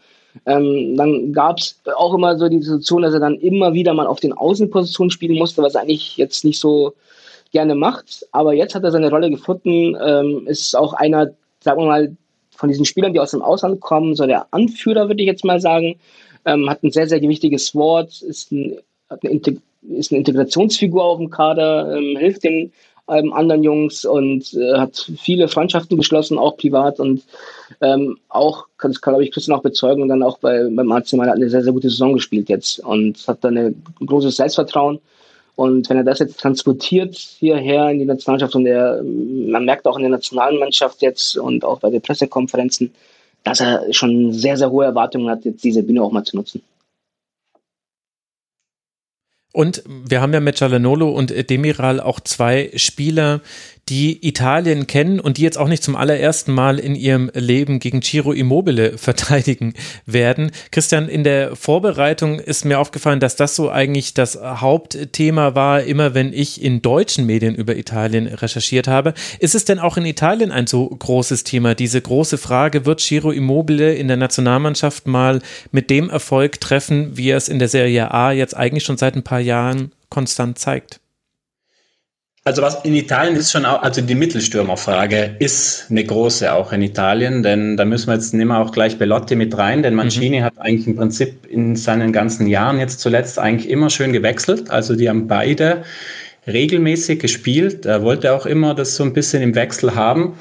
Ähm, 0.46 0.96
dann 0.96 1.32
gab 1.32 1.58
es 1.58 1.78
auch 1.96 2.14
immer 2.14 2.38
so 2.38 2.48
die 2.48 2.62
Situation, 2.62 3.02
dass 3.02 3.12
er 3.12 3.20
dann 3.20 3.36
immer 3.36 3.74
wieder 3.74 3.92
mal 3.92 4.06
auf 4.06 4.20
den 4.20 4.32
Außenpositionen 4.32 5.10
spielen 5.10 5.36
musste, 5.36 5.62
was 5.62 5.76
eigentlich 5.76 6.16
jetzt 6.16 6.44
nicht 6.44 6.58
so 6.58 6.94
gerne 7.52 7.74
macht. 7.74 8.26
Aber 8.32 8.54
jetzt 8.54 8.74
hat 8.74 8.84
er 8.84 8.92
seine 8.92 9.10
Rolle 9.10 9.30
gefunden, 9.30 9.96
ähm, 10.02 10.46
ist 10.46 10.74
auch 10.74 10.94
einer, 10.94 11.30
sagen 11.62 11.82
wir 11.82 11.86
mal, 11.86 12.16
von 12.60 12.68
diesen 12.68 12.84
Spielern, 12.84 13.14
die 13.14 13.20
aus 13.20 13.30
dem 13.30 13.42
Ausland 13.42 13.80
kommen, 13.80 14.14
so 14.14 14.26
der 14.26 14.46
Anführer, 14.52 15.08
würde 15.08 15.22
ich 15.22 15.26
jetzt 15.26 15.44
mal 15.44 15.60
sagen, 15.60 15.98
ähm, 16.44 16.68
hat 16.68 16.82
ein 16.82 16.92
sehr, 16.92 17.08
sehr 17.08 17.18
gewichtiges 17.18 17.74
Wort, 17.74 18.20
ist, 18.20 18.52
ein, 18.52 18.78
eine, 19.08 19.40
ist 19.88 20.12
eine 20.12 20.18
Integrationsfigur 20.18 21.02
auf 21.02 21.18
dem 21.18 21.30
Kader, 21.30 21.96
ähm, 21.96 22.18
hilft 22.18 22.44
den 22.44 22.70
ähm, 23.08 23.32
anderen 23.32 23.62
Jungs 23.62 24.04
und 24.04 24.52
äh, 24.54 24.74
hat 24.76 25.10
viele 25.18 25.48
Freundschaften 25.48 25.96
geschlossen, 25.96 26.38
auch 26.38 26.58
privat 26.58 27.00
und 27.00 27.22
ähm, 27.80 28.18
auch, 28.28 28.66
kann, 28.76 28.92
kann 28.92 29.14
glaube 29.14 29.24
ich 29.24 29.32
Christian 29.32 29.56
auch 29.56 29.62
bezeugen, 29.62 30.06
dann 30.08 30.22
auch 30.22 30.38
bei, 30.38 30.68
beim 30.70 30.92
AC 30.92 31.14
Mailand 31.14 31.38
eine 31.38 31.48
sehr, 31.48 31.64
sehr 31.64 31.72
gute 31.72 31.88
Saison 31.88 32.12
gespielt 32.12 32.50
jetzt 32.50 32.80
und 32.80 33.26
hat 33.26 33.42
dann 33.42 33.56
ein 33.56 33.82
großes 34.04 34.36
Selbstvertrauen. 34.36 35.00
Und 35.60 35.90
wenn 35.90 35.98
er 35.98 36.04
das 36.04 36.20
jetzt 36.20 36.40
transportiert 36.40 37.14
hierher 37.16 37.90
in 37.90 37.98
die 37.98 38.06
Nationalmannschaft 38.06 38.54
und 38.54 38.64
er, 38.64 39.02
man 39.02 39.66
merkt 39.66 39.86
auch 39.86 39.96
in 39.96 40.04
der 40.04 40.10
nationalen 40.10 40.58
Mannschaft 40.58 41.02
jetzt 41.02 41.36
und 41.36 41.66
auch 41.66 41.80
bei 41.80 41.90
den 41.90 42.00
Pressekonferenzen, 42.00 42.94
dass 43.44 43.60
er 43.60 43.92
schon 43.92 44.32
sehr, 44.32 44.56
sehr 44.56 44.70
hohe 44.70 44.86
Erwartungen 44.86 45.28
hat, 45.28 45.44
jetzt 45.44 45.62
diese 45.62 45.82
Bühne 45.82 46.02
auch 46.02 46.12
mal 46.12 46.24
zu 46.24 46.36
nutzen. 46.36 46.62
Und 49.52 49.82
wir 49.86 50.22
haben 50.22 50.32
ja 50.32 50.40
mit 50.40 50.56
Gialanolo 50.56 51.10
und 51.10 51.50
Demiral 51.50 52.00
auch 52.00 52.20
zwei 52.20 52.70
Spieler, 52.76 53.42
die 53.90 54.26
Italien 54.26 54.86
kennen 54.86 55.18
und 55.18 55.36
die 55.36 55.42
jetzt 55.42 55.58
auch 55.58 55.68
nicht 55.68 55.82
zum 55.82 55.96
allerersten 55.96 56.52
Mal 56.52 56.78
in 56.78 56.94
ihrem 56.94 57.30
Leben 57.34 57.80
gegen 57.80 58.02
Ciro 58.02 58.32
Immobile 58.32 58.96
verteidigen 58.98 59.74
werden. 60.06 60.52
Christian, 60.70 61.08
in 61.08 61.24
der 61.24 61.56
Vorbereitung 61.56 62.38
ist 62.38 62.64
mir 62.64 62.78
aufgefallen, 62.78 63.18
dass 63.18 63.34
das 63.34 63.56
so 63.56 63.68
eigentlich 63.68 64.14
das 64.14 64.40
Hauptthema 64.40 65.56
war, 65.56 65.82
immer 65.82 66.14
wenn 66.14 66.32
ich 66.32 66.62
in 66.62 66.82
deutschen 66.82 67.26
Medien 67.26 67.56
über 67.56 67.76
Italien 67.76 68.28
recherchiert 68.28 68.86
habe. 68.86 69.12
Ist 69.40 69.56
es 69.56 69.64
denn 69.64 69.80
auch 69.80 69.96
in 69.96 70.06
Italien 70.06 70.52
ein 70.52 70.68
so 70.68 70.86
großes 70.86 71.42
Thema? 71.42 71.74
Diese 71.74 72.00
große 72.00 72.38
Frage, 72.38 72.86
wird 72.86 73.00
Ciro 73.00 73.32
Immobile 73.32 73.92
in 73.94 74.06
der 74.06 74.16
Nationalmannschaft 74.16 75.08
mal 75.08 75.40
mit 75.72 75.90
dem 75.90 76.08
Erfolg 76.08 76.60
treffen, 76.60 77.16
wie 77.16 77.30
er 77.30 77.36
es 77.36 77.48
in 77.48 77.58
der 77.58 77.68
Serie 77.68 78.12
A 78.12 78.30
jetzt 78.30 78.56
eigentlich 78.56 78.84
schon 78.84 78.96
seit 78.96 79.16
ein 79.16 79.24
paar 79.24 79.40
Jahren 79.40 79.90
konstant 80.08 80.58
zeigt? 80.58 81.00
Also 82.44 82.62
was 82.62 82.82
in 82.84 82.94
Italien 82.94 83.36
ist 83.36 83.52
schon 83.52 83.66
auch, 83.66 83.82
also 83.82 84.00
die 84.00 84.14
Mittelstürmerfrage 84.14 85.36
ist 85.40 85.86
eine 85.90 86.02
große 86.02 86.50
auch 86.50 86.72
in 86.72 86.80
Italien, 86.80 87.42
denn 87.42 87.76
da 87.76 87.84
müssen 87.84 88.06
wir 88.06 88.14
jetzt 88.14 88.32
nehmen 88.32 88.52
wir 88.52 88.60
auch 88.60 88.72
gleich 88.72 88.96
Belotti 88.96 89.36
mit 89.36 89.58
rein, 89.58 89.82
denn 89.82 89.94
Mancini 89.94 90.40
mhm. 90.40 90.44
hat 90.44 90.54
eigentlich 90.58 90.86
im 90.86 90.96
Prinzip 90.96 91.46
in 91.46 91.76
seinen 91.76 92.12
ganzen 92.12 92.46
Jahren 92.46 92.78
jetzt 92.78 93.00
zuletzt 93.00 93.38
eigentlich 93.38 93.68
immer 93.68 93.90
schön 93.90 94.14
gewechselt. 94.14 94.70
Also 94.70 94.96
die 94.96 95.10
haben 95.10 95.26
beide 95.26 95.84
regelmäßig 96.46 97.20
gespielt. 97.20 97.84
Er 97.84 98.02
wollte 98.02 98.32
auch 98.32 98.46
immer 98.46 98.74
das 98.74 98.96
so 98.96 99.04
ein 99.04 99.12
bisschen 99.12 99.42
im 99.42 99.54
Wechsel 99.54 99.94
haben. 99.94 100.38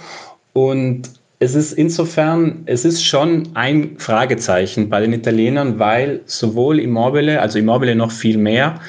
Und 0.53 1.09
es 1.39 1.53
ist 1.53 1.73
insofern, 1.73 2.63
es 2.65 2.85
ist 2.85 3.03
schon 3.03 3.49
ein 3.55 3.95
Fragezeichen 3.97 4.89
bei 4.89 5.01
den 5.01 5.11
Italienern, 5.11 5.79
weil 5.79 6.21
sowohl 6.25 6.79
Immobile, 6.79 7.41
also 7.41 7.59
Immobile 7.59 7.95
noch 7.95 8.11
viel 8.11 8.37
mehr, 8.37 8.79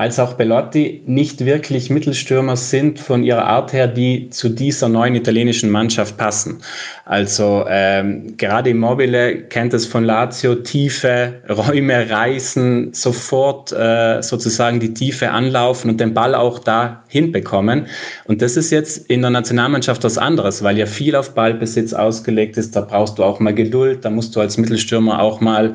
als 0.00 0.18
auch 0.18 0.32
Bellotti 0.32 1.02
nicht 1.04 1.44
wirklich 1.44 1.90
Mittelstürmer 1.90 2.56
sind 2.56 2.98
von 2.98 3.22
ihrer 3.22 3.44
Art 3.44 3.74
her, 3.74 3.86
die 3.86 4.30
zu 4.30 4.48
dieser 4.48 4.88
neuen 4.88 5.14
italienischen 5.14 5.68
Mannschaft 5.68 6.16
passen. 6.16 6.62
Also 7.04 7.66
ähm, 7.68 8.34
gerade 8.38 8.70
Immobile 8.70 9.42
kennt 9.42 9.74
es 9.74 9.84
von 9.84 10.04
Lazio, 10.04 10.54
tiefe 10.54 11.34
Räume 11.50 12.08
reißen, 12.08 12.94
sofort 12.94 13.72
äh, 13.72 14.22
sozusagen 14.22 14.80
die 14.80 14.94
Tiefe 14.94 15.32
anlaufen 15.32 15.90
und 15.90 16.00
den 16.00 16.14
Ball 16.14 16.34
auch 16.34 16.60
da 16.60 17.04
hinbekommen. 17.08 17.86
Und 18.24 18.40
das 18.40 18.56
ist 18.56 18.70
jetzt 18.70 19.10
in 19.10 19.20
der 19.20 19.30
Nationalmannschaft 19.30 20.02
was 20.02 20.16
anderes, 20.16 20.62
weil 20.62 20.78
ja 20.78 20.86
viel 20.86 21.14
auf 21.14 21.34
Ballbesitz 21.34 21.92
ausgelegt 21.92 22.56
ist. 22.56 22.74
Da 22.74 22.80
brauchst 22.80 23.18
du 23.18 23.22
auch 23.24 23.38
mal 23.38 23.52
Geduld, 23.52 24.02
da 24.06 24.08
musst 24.08 24.34
du 24.34 24.40
als 24.40 24.56
Mittelstürmer 24.56 25.20
auch 25.20 25.42
mal 25.42 25.74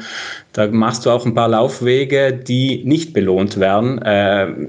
da 0.55 0.67
machst 0.67 1.05
du 1.05 1.09
auch 1.09 1.25
ein 1.25 1.35
paar 1.35 1.49
Laufwege, 1.49 2.31
die 2.31 2.81
nicht 2.85 3.11
belohnt 3.11 3.59
werden. 3.59 4.01
Äh, 4.01 4.14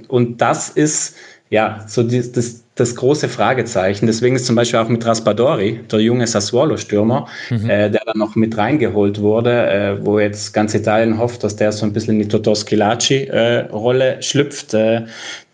und 0.08 0.40
das 0.40 0.70
ist 0.70 1.16
ja 1.50 1.84
so 1.86 2.02
das, 2.02 2.32
das, 2.32 2.64
das 2.74 2.94
große 2.96 3.28
Fragezeichen. 3.28 4.06
Deswegen 4.06 4.36
ist 4.36 4.46
zum 4.46 4.56
Beispiel 4.56 4.80
auch 4.80 4.88
mit 4.88 5.04
Raspadori, 5.04 5.80
der 5.90 6.00
junge 6.00 6.26
Sassuolo-Stürmer, 6.26 7.26
mhm. 7.50 7.70
äh, 7.70 7.90
der 7.90 8.02
dann 8.04 8.18
noch 8.18 8.34
mit 8.34 8.56
reingeholt 8.56 9.20
wurde, 9.20 9.70
äh, 9.70 10.04
wo 10.04 10.18
jetzt 10.18 10.52
ganz 10.52 10.74
Italien 10.74 11.18
hofft, 11.18 11.44
dass 11.44 11.56
der 11.56 11.72
so 11.72 11.86
ein 11.86 11.92
bisschen 11.92 12.14
in 12.14 12.20
die 12.20 12.28
Toto 12.28 12.54
Schilacci-Rolle 12.54 14.16
äh, 14.16 14.22
schlüpft. 14.22 14.74
Äh, 14.74 15.02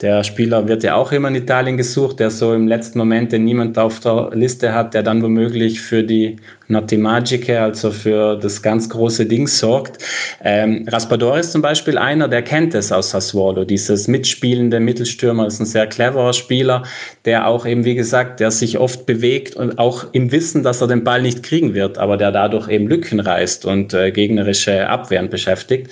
der 0.03 0.25
Spieler 0.25 0.67
wird 0.67 0.83
ja 0.83 0.97
auch 0.97 1.13
immer 1.13 1.29
in 1.29 1.37
Italien 1.37 1.77
gesucht, 1.77 2.19
der 2.19 2.31
so 2.31 2.53
im 2.53 2.67
letzten 2.67 2.99
Moment, 2.99 3.31
den 3.31 3.45
niemand 3.45 3.79
auf 3.79 4.01
der 4.01 4.31
Liste 4.35 4.75
hat, 4.75 4.95
der 4.95 5.05
dann 5.05 5.23
womöglich 5.23 5.81
für 5.81 6.03
die 6.03 6.37
Notti 6.67 6.97
Magiche, 6.97 7.61
also 7.61 7.93
für 7.93 8.37
das 8.37 8.63
ganz 8.63 8.89
große 8.89 9.27
Ding 9.27 9.47
sorgt. 9.47 10.03
Ähm, 10.43 10.87
Raspador 10.89 11.39
ist 11.39 11.53
zum 11.53 11.63
Beispiel 11.63 11.99
einer, 11.99 12.27
der 12.27 12.43
kennt 12.43 12.75
es 12.75 12.91
aus 12.91 13.11
Sassuolo, 13.11 13.65
dieses 13.65 14.09
mitspielende 14.09 14.81
Mittelstürmer, 14.81 15.47
ist 15.47 15.61
ein 15.61 15.67
sehr 15.67 15.87
cleverer 15.87 16.33
Spieler, 16.33 16.83
der 17.25 17.47
auch 17.47 17.65
eben, 17.65 17.85
wie 17.85 17.95
gesagt, 17.95 18.41
der 18.41 18.51
sich 18.51 18.79
oft 18.79 19.07
bewegt 19.07 19.55
und 19.55 19.79
auch 19.79 20.07
im 20.13 20.33
Wissen, 20.33 20.65
dass 20.65 20.81
er 20.81 20.89
den 20.89 21.05
Ball 21.05 21.23
nicht 21.23 21.45
kriegen 21.45 21.75
wird, 21.75 21.99
aber 21.99 22.17
der 22.17 22.33
dadurch 22.33 22.69
eben 22.69 22.89
Lücken 22.89 23.21
reißt 23.21 23.67
und 23.67 23.95
äh, 23.95 24.11
gegnerische 24.11 24.89
Abwehren 24.89 25.31
beschäftigt. 25.31 25.91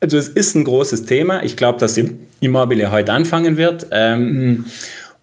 Also 0.00 0.16
es 0.16 0.28
ist 0.28 0.54
ein 0.54 0.64
großes 0.64 1.04
Thema. 1.04 1.42
Ich 1.42 1.56
glaube, 1.56 1.78
dass 1.78 1.98
Immobile 2.40 2.90
heute 2.90 3.12
anfangen 3.12 3.56
wird. 3.56 3.86
Ähm, 3.90 4.64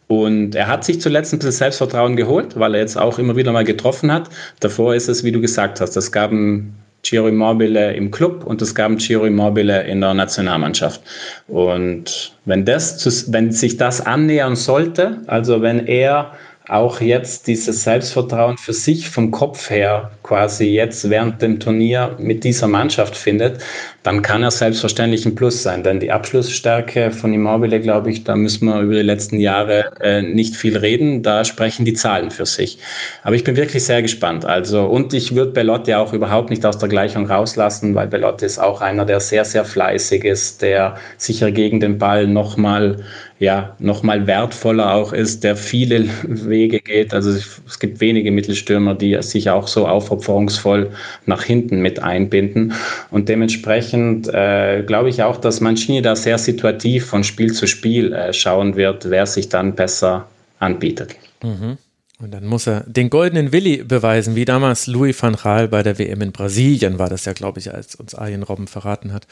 und 0.08 0.56
er 0.56 0.68
hat 0.68 0.86
sich 0.86 1.02
zuletzt 1.02 1.34
ein 1.34 1.40
bisschen 1.40 1.52
Selbstvertrauen 1.52 2.16
geholt, 2.16 2.58
weil 2.58 2.76
er 2.76 2.82
jetzt 2.82 2.98
auch 2.98 3.20
immer 3.20 3.36
wieder 3.36 3.52
mal 3.52 3.66
getroffen 3.66 4.12
hat. 4.12 4.30
Davor 4.60 4.96
ist 4.96 5.10
es, 5.10 5.24
wie 5.24 5.32
du 5.32 5.42
gesagt 5.42 5.82
hast, 5.82 5.98
es 5.98 6.12
gab 6.12 6.32
ein 6.32 6.74
Giro 7.04 7.28
Immobile 7.28 7.94
im 7.94 8.12
Club 8.12 8.46
und 8.46 8.62
es 8.62 8.74
gab 8.74 8.92
ein 8.92 8.98
Giro 8.98 9.26
Immobile 9.26 9.84
in 9.84 10.02
der 10.02 10.14
Nationalmannschaft. 10.14 11.02
Und 11.48 12.34
wenn, 12.46 12.64
das, 12.66 13.32
wenn 13.32 13.52
sich 13.52 13.78
das 13.78 14.06
annähern 14.06 14.56
sollte, 14.56 15.22
also 15.28 15.62
wenn 15.62 15.86
er 15.88 16.32
auch 16.68 17.00
jetzt 17.00 17.48
dieses 17.48 17.84
Selbstvertrauen 17.84 18.58
für 18.58 18.74
sich 18.74 19.10
vom 19.10 19.32
Kopf 19.32 19.70
her 19.70 20.12
quasi 20.24 20.66
jetzt 20.66 21.10
während 21.10 21.42
dem 21.42 21.60
Turnier 21.60 22.16
mit 22.20 22.44
dieser 22.44 22.68
Mannschaft 22.68 23.16
findet, 23.16 23.62
dann 24.04 24.22
kann 24.22 24.44
er 24.44 24.52
selbstverständlich 24.52 25.26
ein 25.26 25.36
Plus 25.36 25.64
sein. 25.64 25.84
Denn 25.84 26.00
die 26.00 26.12
Abschlussstärke 26.12 27.12
von 27.12 27.34
Immobile, 27.34 27.80
glaube 27.80 28.10
ich, 28.10 28.24
da 28.24 28.36
müssen 28.36 28.66
wir 28.66 28.82
über 28.82 28.96
die 28.96 29.02
letzten 29.02 29.40
Jahre 29.40 29.92
äh, 30.02 30.22
nicht 30.22 30.56
viel 30.56 30.78
reden. 30.78 31.24
Da 31.24 31.46
sprechen 31.46 31.86
die 31.86 31.94
Zahlen 31.94 32.32
für 32.32 32.46
sich. 32.46 32.80
Aber 33.24 33.36
ich 33.36 33.44
bin 33.44 33.56
wirklich 33.56 33.86
sehr 33.86 34.02
gespannt. 34.02 34.46
Also, 34.46 34.86
und 34.86 35.14
ich 35.14 35.36
würde 35.36 35.52
Bellotti 35.52 35.94
auch 35.94 36.14
überhaupt 36.14 36.50
nicht 36.50 36.66
aus 36.66 36.78
der 36.78 36.90
Gleichung 36.90 37.28
rauslassen, 37.28 37.96
weil 37.96 38.08
Bellotti 38.08 38.46
ist 38.46 38.60
auch 38.60 38.82
einer, 38.82 39.06
der 39.06 39.20
sehr, 39.20 39.46
sehr 39.46 39.66
fleißig 39.66 40.26
ist, 40.26 40.62
der 40.62 40.96
sicher 41.18 41.52
gegen 41.52 41.80
den 41.80 41.98
Ball 41.98 42.28
nochmal 42.28 43.04
ja, 43.40 43.76
nochmal 43.80 44.26
wertvoller 44.26 44.94
auch 44.94 45.14
ist, 45.14 45.44
der 45.44 45.56
viele 45.56 46.06
Wege 46.24 46.80
geht. 46.80 47.14
Also 47.14 47.32
es 47.32 47.80
gibt 47.80 48.00
wenige 48.00 48.32
Mittelstürmer, 48.32 48.96
die 48.96 49.22
sich 49.22 49.50
auch 49.50 49.68
so 49.68 49.88
aufopferungsvoll 49.88 50.90
nach 51.26 51.44
hinten 51.44 51.82
mit 51.82 52.02
einbinden. 52.02 52.74
Und 53.12 53.30
dementsprechend 53.30 54.28
äh, 54.34 54.84
glaube 54.84 55.10
ich 55.10 55.22
auch, 55.22 55.38
dass 55.38 55.62
Mancini 55.62 56.02
da 56.02 56.16
sehr 56.16 56.38
situativ 56.38 57.06
von 57.06 57.24
Spiel 57.24 57.54
zu 57.54 57.68
Spiel 57.68 58.14
äh, 58.14 58.34
schauen 58.34 58.76
wird, 58.76 59.10
wer 59.10 59.26
sich 59.26 59.50
dann 59.50 59.76
besser 59.76 60.28
anbietet. 60.60 61.16
Mhm. 61.44 61.78
Und 62.20 62.32
dann 62.32 62.46
muss 62.46 62.66
er 62.66 62.82
den 62.88 63.12
goldenen 63.12 63.52
Willi 63.52 63.84
beweisen, 63.84 64.36
wie 64.36 64.46
damals 64.46 64.88
Louis 64.88 65.22
van 65.22 65.36
Gaal 65.36 65.68
bei 65.68 65.84
der 65.84 66.00
WM 66.00 66.22
in 66.22 66.32
Brasilien 66.32 66.98
war 66.98 67.10
das 67.10 67.26
ja, 67.26 67.34
glaube 67.34 67.60
ich, 67.60 67.72
als 67.72 67.94
uns 67.94 68.16
Arjen 68.16 68.42
Robben 68.42 68.68
verraten 68.68 69.14
hat, 69.14 69.28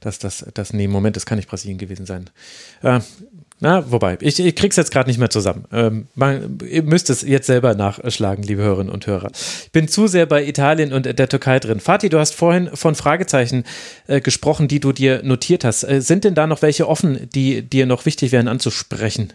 dass 0.00 0.20
das, 0.20 0.46
das, 0.54 0.72
nee, 0.72 0.86
Moment, 0.86 1.16
das 1.16 1.26
kann 1.26 1.36
nicht 1.36 1.48
Brasilien 1.48 1.78
gewesen 1.78 2.06
sein. 2.06 2.30
Äh, 2.82 3.00
na, 3.60 3.90
wobei, 3.90 4.18
ich, 4.20 4.38
ich 4.38 4.54
krieg's 4.54 4.76
jetzt 4.76 4.92
gerade 4.92 5.10
nicht 5.10 5.18
mehr 5.18 5.30
zusammen. 5.30 5.64
Ähm, 5.72 6.06
man, 6.14 6.58
ihr 6.64 6.84
müsst 6.84 7.10
es 7.10 7.22
jetzt 7.22 7.48
selber 7.48 7.74
nachschlagen, 7.74 8.44
liebe 8.44 8.62
Hörerinnen 8.62 8.92
und 8.92 9.08
Hörer. 9.08 9.32
Ich 9.64 9.72
bin 9.72 9.88
zu 9.88 10.06
sehr 10.06 10.26
bei 10.26 10.46
Italien 10.46 10.92
und 10.92 11.06
der 11.06 11.28
Türkei 11.28 11.58
drin. 11.58 11.80
Fatih, 11.80 12.08
du 12.08 12.20
hast 12.20 12.36
vorhin 12.36 12.70
von 12.72 12.94
Fragezeichen 12.94 13.64
äh, 14.06 14.20
gesprochen, 14.20 14.68
die 14.68 14.78
du 14.78 14.92
dir 14.92 15.24
notiert 15.24 15.64
hast. 15.64 15.82
Äh, 15.82 16.00
sind 16.00 16.22
denn 16.22 16.36
da 16.36 16.46
noch 16.46 16.62
welche 16.62 16.88
offen, 16.88 17.28
die 17.34 17.62
dir 17.62 17.86
noch 17.86 18.06
wichtig 18.06 18.30
wären 18.30 18.46
anzusprechen? 18.46 19.32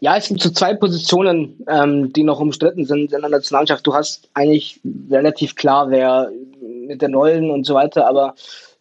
Ja, 0.00 0.16
es 0.16 0.28
gibt 0.28 0.40
so 0.40 0.50
zwei 0.50 0.74
Positionen, 0.74 1.64
ähm, 1.68 2.12
die 2.12 2.22
noch 2.22 2.40
umstritten 2.40 2.86
sind 2.86 3.12
in 3.12 3.20
der 3.20 3.30
Nationalmannschaft. 3.30 3.86
Du 3.86 3.94
hast 3.94 4.28
eigentlich 4.34 4.80
relativ 5.10 5.54
klar, 5.54 5.90
wer 5.90 6.30
mit 6.60 7.02
der 7.02 7.10
Neuen 7.10 7.50
und 7.50 7.64
so 7.64 7.74
weiter, 7.74 8.08
aber 8.08 8.34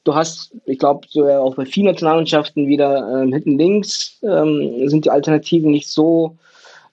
Du 0.08 0.16
hast, 0.16 0.56
ich 0.66 0.80
glaube, 0.80 1.06
so 1.10 1.28
auch 1.28 1.56
bei 1.56 1.66
vielen 1.66 1.88
Nationalmannschaften 1.88 2.66
wieder 2.66 3.24
ähm, 3.24 3.34
hinten 3.34 3.58
links 3.58 4.18
ähm, 4.24 4.88
sind 4.88 5.04
die 5.04 5.10
Alternativen 5.10 5.70
nicht 5.70 5.90
so, 5.90 6.38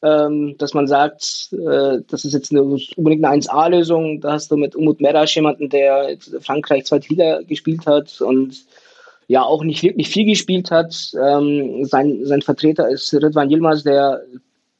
ähm, 0.02 0.56
dass 0.58 0.74
man 0.74 0.88
sagt, 0.88 1.50
äh, 1.52 2.00
das 2.08 2.24
ist 2.24 2.32
jetzt 2.32 2.50
eine, 2.50 2.64
unbedingt 2.64 3.24
eine 3.24 3.40
1A-Lösung. 3.40 4.20
Da 4.20 4.32
hast 4.32 4.50
du 4.50 4.56
mit 4.56 4.74
Umut 4.74 5.00
Merasch 5.00 5.36
jemanden, 5.36 5.68
der 5.68 6.16
Frankreich 6.40 6.86
zweite 6.86 7.08
Liga 7.08 7.42
gespielt 7.42 7.86
hat 7.86 8.20
und 8.20 8.64
ja 9.28 9.42
auch 9.42 9.64
nicht 9.64 9.82
wirklich 9.82 10.08
viel 10.08 10.26
gespielt 10.26 10.70
hat. 10.70 10.94
Ähm, 11.20 11.84
sein, 11.84 12.24
sein 12.24 12.42
Vertreter 12.42 12.88
ist 12.88 13.12
Ridwan 13.14 13.50
Yilmaz, 13.50 13.82
der 13.82 14.22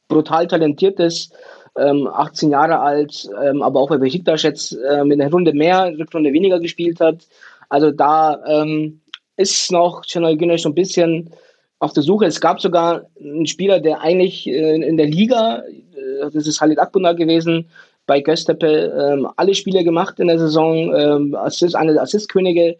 brutal 0.07 0.47
talentiert 0.47 0.99
ist, 0.99 1.33
ähm, 1.77 2.07
18 2.07 2.51
Jahre 2.51 2.79
alt, 2.79 3.27
ähm, 3.43 3.61
aber 3.61 3.79
auch 3.79 3.89
bei 3.89 3.97
Besiktas 3.97 4.43
jetzt 4.43 4.77
ähm, 4.91 5.11
in 5.11 5.19
der 5.19 5.31
Runde 5.31 5.53
mehr, 5.53 5.91
Rückrunde 5.97 6.31
weniger 6.31 6.59
gespielt 6.59 6.99
hat. 6.99 7.27
Also 7.69 7.91
da 7.91 8.41
ähm, 8.47 9.01
ist 9.37 9.71
noch 9.71 10.05
Channel 10.05 10.37
Güneş 10.37 10.61
so 10.61 10.69
ein 10.69 10.75
bisschen 10.75 11.31
auf 11.79 11.93
der 11.93 12.03
Suche. 12.03 12.25
Es 12.25 12.39
gab 12.39 12.61
sogar 12.61 13.05
einen 13.19 13.47
Spieler, 13.47 13.79
der 13.79 14.01
eigentlich 14.01 14.47
äh, 14.47 14.75
in 14.75 14.97
der 14.97 15.07
Liga, 15.07 15.63
äh, 15.67 16.29
das 16.31 16.47
ist 16.47 16.61
Halid 16.61 16.79
Akbuna 16.79 17.13
gewesen, 17.13 17.67
bei 18.07 18.21
Göztepe 18.21 18.67
ähm, 18.67 19.27
alle 19.35 19.55
Spiele 19.55 19.83
gemacht 19.83 20.19
in 20.19 20.27
der 20.27 20.39
Saison, 20.39 20.93
ähm, 20.95 21.35
Assist, 21.35 21.75
eine 21.75 21.99
Assistkönige, 21.99 22.69
hat 22.71 22.77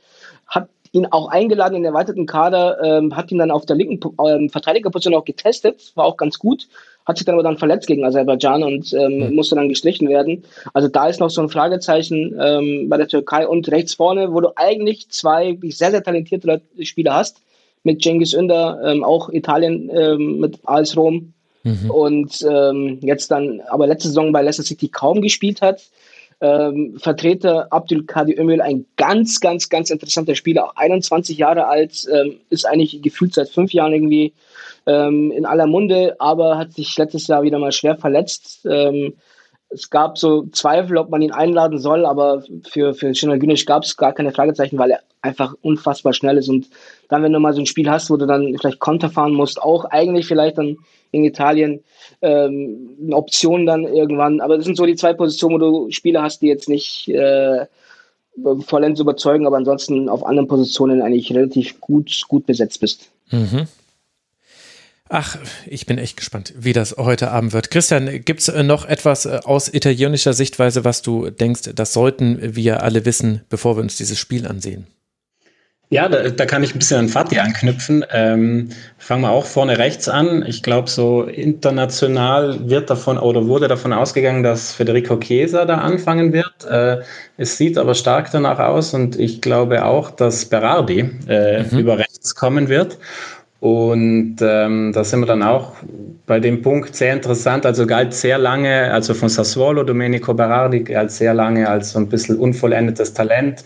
ihn 0.96 1.08
auch 1.08 1.30
eingeladen 1.30 1.76
in 1.76 1.84
den 1.84 1.94
erweiterten 1.94 2.26
Kader, 2.26 2.80
ähm, 2.84 3.16
hat 3.16 3.32
ihn 3.32 3.38
dann 3.38 3.52
auf 3.52 3.66
der 3.66 3.76
linken 3.76 4.00
ähm, 4.26 4.50
Verteidigerposition 4.50 5.14
auch 5.14 5.26
getestet, 5.26 5.92
war 5.96 6.06
auch 6.06 6.18
ganz 6.18 6.40
gut, 6.40 6.68
hat 7.06 7.18
sich 7.18 7.26
dann 7.26 7.36
aber 7.36 7.44
dann 7.44 7.58
verletzt 7.58 7.88
gegen 7.88 8.04
Aserbaidschan 8.06 8.64
und 8.64 8.94
ähm, 8.94 9.30
mhm. 9.30 9.36
musste 9.36 9.56
dann 9.56 9.70
gestrichen 9.70 10.10
werden. 10.10 10.44
Also 10.74 10.88
da 10.88 11.08
ist 11.08 11.20
noch 11.20 11.30
so 11.30 11.42
ein 11.42 11.50
Fragezeichen 11.50 12.36
ähm, 12.40 12.90
bei 12.90 12.98
der 12.98 13.08
Türkei 13.08 13.48
und 13.48 13.70
rechts 13.70 13.94
vorne, 13.94 14.34
wo 14.34 14.42
du 14.42 14.50
eigentlich 14.56 15.10
zwei 15.10 15.58
sehr, 15.70 15.92
sehr 15.92 16.04
talentierte 16.04 16.62
Spieler 16.82 17.14
hast, 17.14 17.42
mit 17.84 18.02
Cengiz 18.02 18.34
Ünder, 18.34 18.82
ähm, 18.84 19.04
auch 19.04 19.30
Italien 19.30 19.92
ähm, 19.94 20.40
mit 20.40 20.58
AS 20.64 20.98
Rom, 20.98 21.34
Mhm. 21.66 21.90
Und 21.90 22.48
ähm, 22.48 23.00
jetzt 23.02 23.32
dann, 23.32 23.60
aber 23.68 23.88
letzte 23.88 24.10
Saison 24.10 24.32
bei 24.32 24.44
Leicester 24.44 24.64
City 24.64 24.88
kaum 24.88 25.22
gespielt 25.22 25.62
hat. 25.62 25.82
Ähm, 26.42 26.98
Vertreter 27.00 27.68
Abdul 27.72 28.06
Kadir 28.06 28.38
Ömül, 28.38 28.62
ein 28.62 28.86
ganz, 28.98 29.40
ganz, 29.40 29.70
ganz 29.70 29.90
interessanter 29.90 30.36
Spieler, 30.36 30.66
auch 30.66 30.76
21 30.76 31.38
Jahre 31.38 31.68
alt, 31.68 32.08
ähm, 32.12 32.38
ist 32.50 32.66
eigentlich 32.66 33.02
gefühlt 33.02 33.34
seit 33.34 33.50
fünf 33.50 33.72
Jahren 33.74 33.94
irgendwie 33.94 34.34
ähm, 34.86 35.32
in 35.32 35.46
aller 35.46 35.68
Munde, 35.68 36.16
aber 36.20 36.58
hat 36.58 36.74
sich 36.74 36.98
letztes 36.98 37.28
Jahr 37.28 37.44
wieder 37.44 37.60
mal 37.60 37.72
schwer 37.72 37.96
verletzt. 37.96 38.66
Es 39.70 39.90
gab 39.90 40.18
so 40.18 40.44
Zweifel, 40.52 40.98
ob 40.98 41.10
man 41.10 41.22
ihn 41.22 41.32
einladen 41.32 41.80
soll, 41.80 42.06
aber 42.06 42.44
für, 42.70 42.94
für 42.94 43.14
Şenol 43.14 43.40
Güneş 43.40 43.66
gab 43.66 43.84
es 43.84 43.98
gar 43.98 44.14
keine 44.14 44.32
Fragezeichen, 44.32 44.78
weil 44.78 44.92
er 44.92 45.02
einfach 45.22 45.56
unfassbar 45.62 46.14
schnell 46.14 46.38
ist. 46.38 46.50
Und 46.50 46.70
dann, 47.10 47.24
wenn 47.24 47.34
du 47.34 47.40
mal 47.40 47.54
so 47.54 47.62
ein 47.62 47.66
Spiel 47.66 47.90
hast, 47.90 48.10
wo 48.10 48.18
du 48.18 48.26
dann 48.26 48.56
vielleicht 48.60 48.80
Konter 48.80 49.10
fahren 49.10 49.34
musst, 49.34 49.62
auch 49.62 49.86
eigentlich 49.86 50.28
vielleicht 50.28 50.58
dann 50.58 50.78
in 51.12 51.26
Italien 51.26 51.84
ähm, 52.22 52.96
eine 53.04 53.16
Option 53.16 53.66
dann 53.66 53.84
irgendwann. 53.84 54.40
Aber 54.40 54.58
das 54.58 54.66
sind 54.66 54.78
so 54.78 54.86
die 54.86 54.96
zwei 54.96 55.14
Positionen, 55.14 55.56
wo 55.56 55.60
du 55.60 55.92
Spieler 55.92 56.24
hast, 56.24 56.42
die 56.42 56.48
jetzt 56.48 56.70
nicht 56.70 57.10
äh, 57.10 57.66
vollends 58.66 59.00
überzeugen, 59.00 59.48
aber 59.48 59.58
ansonsten 59.58 60.10
auf 60.10 60.26
anderen 60.26 60.48
Positionen 60.48 61.02
eigentlich 61.02 61.34
relativ 61.34 61.80
gut, 61.82 62.22
gut 62.28 62.46
besetzt 62.46 62.80
bist. 62.80 63.12
Mhm. 63.32 63.68
Ach, 65.08 65.38
ich 65.68 65.86
bin 65.86 66.00
echt 66.00 66.18
gespannt, 66.18 66.54
wie 66.58 66.74
das 66.74 66.96
heute 66.98 67.30
Abend 67.30 67.54
wird. 67.54 67.70
Christian, 67.70 68.26
gibt 68.26 68.40
es 68.40 68.48
äh, 68.48 68.64
noch 68.64 68.86
etwas 68.86 69.26
äh, 69.26 69.40
aus 69.44 69.72
italienischer 69.72 70.34
Sichtweise, 70.34 70.84
was 70.84 71.04
du 71.04 71.30
denkst, 71.30 71.70
das 71.76 71.94
sollten 71.94 72.56
wir 72.56 72.82
alle 72.82 73.06
wissen, 73.06 73.42
bevor 73.50 73.78
wir 73.78 73.84
uns 73.84 73.98
dieses 73.98 74.18
Spiel 74.18 74.48
ansehen? 74.48 74.88
Ja, 75.90 76.10
da, 76.10 76.30
da 76.30 76.46
kann 76.48 76.64
ich 76.64 76.74
ein 76.74 76.80
bisschen 76.80 76.98
an 76.98 77.10
Fatih 77.10 77.40
anknüpfen. 77.40 78.04
Ähm, 78.12 78.70
fangen 78.98 79.22
wir 79.22 79.30
auch 79.30 79.46
vorne 79.46 79.78
rechts 79.78 80.10
an. 80.10 80.44
Ich 80.48 80.64
glaube, 80.64 80.90
so 80.90 81.24
international 81.24 82.68
wird 82.68 82.90
davon 82.90 83.20
oder 83.20 83.46
wurde 83.46 83.68
davon 83.68 83.94
ausgegangen, 83.94 84.42
dass 84.42 84.74
Federico 84.74 85.18
Chiesa 85.18 85.66
da 85.66 85.78
anfangen 85.78 86.34
wird. 86.34 86.66
Äh, 86.68 87.04
es 87.38 87.58
sieht 87.58 87.78
aber 87.78 87.94
stark 87.94 88.32
danach 88.32 88.58
aus 88.58 88.96
und 88.96 89.20
ich 89.20 89.42
glaube 89.42 89.86
auch, 89.86 90.10
dass 90.10 90.46
Berardi 90.46 91.12
äh, 91.28 91.64
mhm. 91.64 91.78
über 91.78 92.00
rechts 92.00 92.34
kommen 92.34 92.68
wird. 92.68 92.98
Und 93.66 94.36
ähm, 94.42 94.92
da 94.94 95.04
sind 95.04 95.22
wir 95.22 95.26
dann 95.26 95.42
auch 95.42 95.72
bei 96.28 96.40
dem 96.40 96.62
Punkt 96.62 96.96
sehr 96.96 97.14
interessant. 97.14 97.66
Also 97.66 97.88
galt 97.88 98.14
sehr 98.14 98.38
lange, 98.38 98.94
also 98.94 99.16
von 99.16 99.28
Sassuolo, 99.28 99.84
Domenico 99.84 100.36
Berardi 100.36 100.82
galt 100.82 101.10
sehr 101.10 101.34
lange 101.34 101.68
als 101.68 101.94
so 101.94 101.98
ein 101.98 102.08
bisschen 102.08 102.38
unvollendetes 102.38 103.16
Talent 103.16 103.64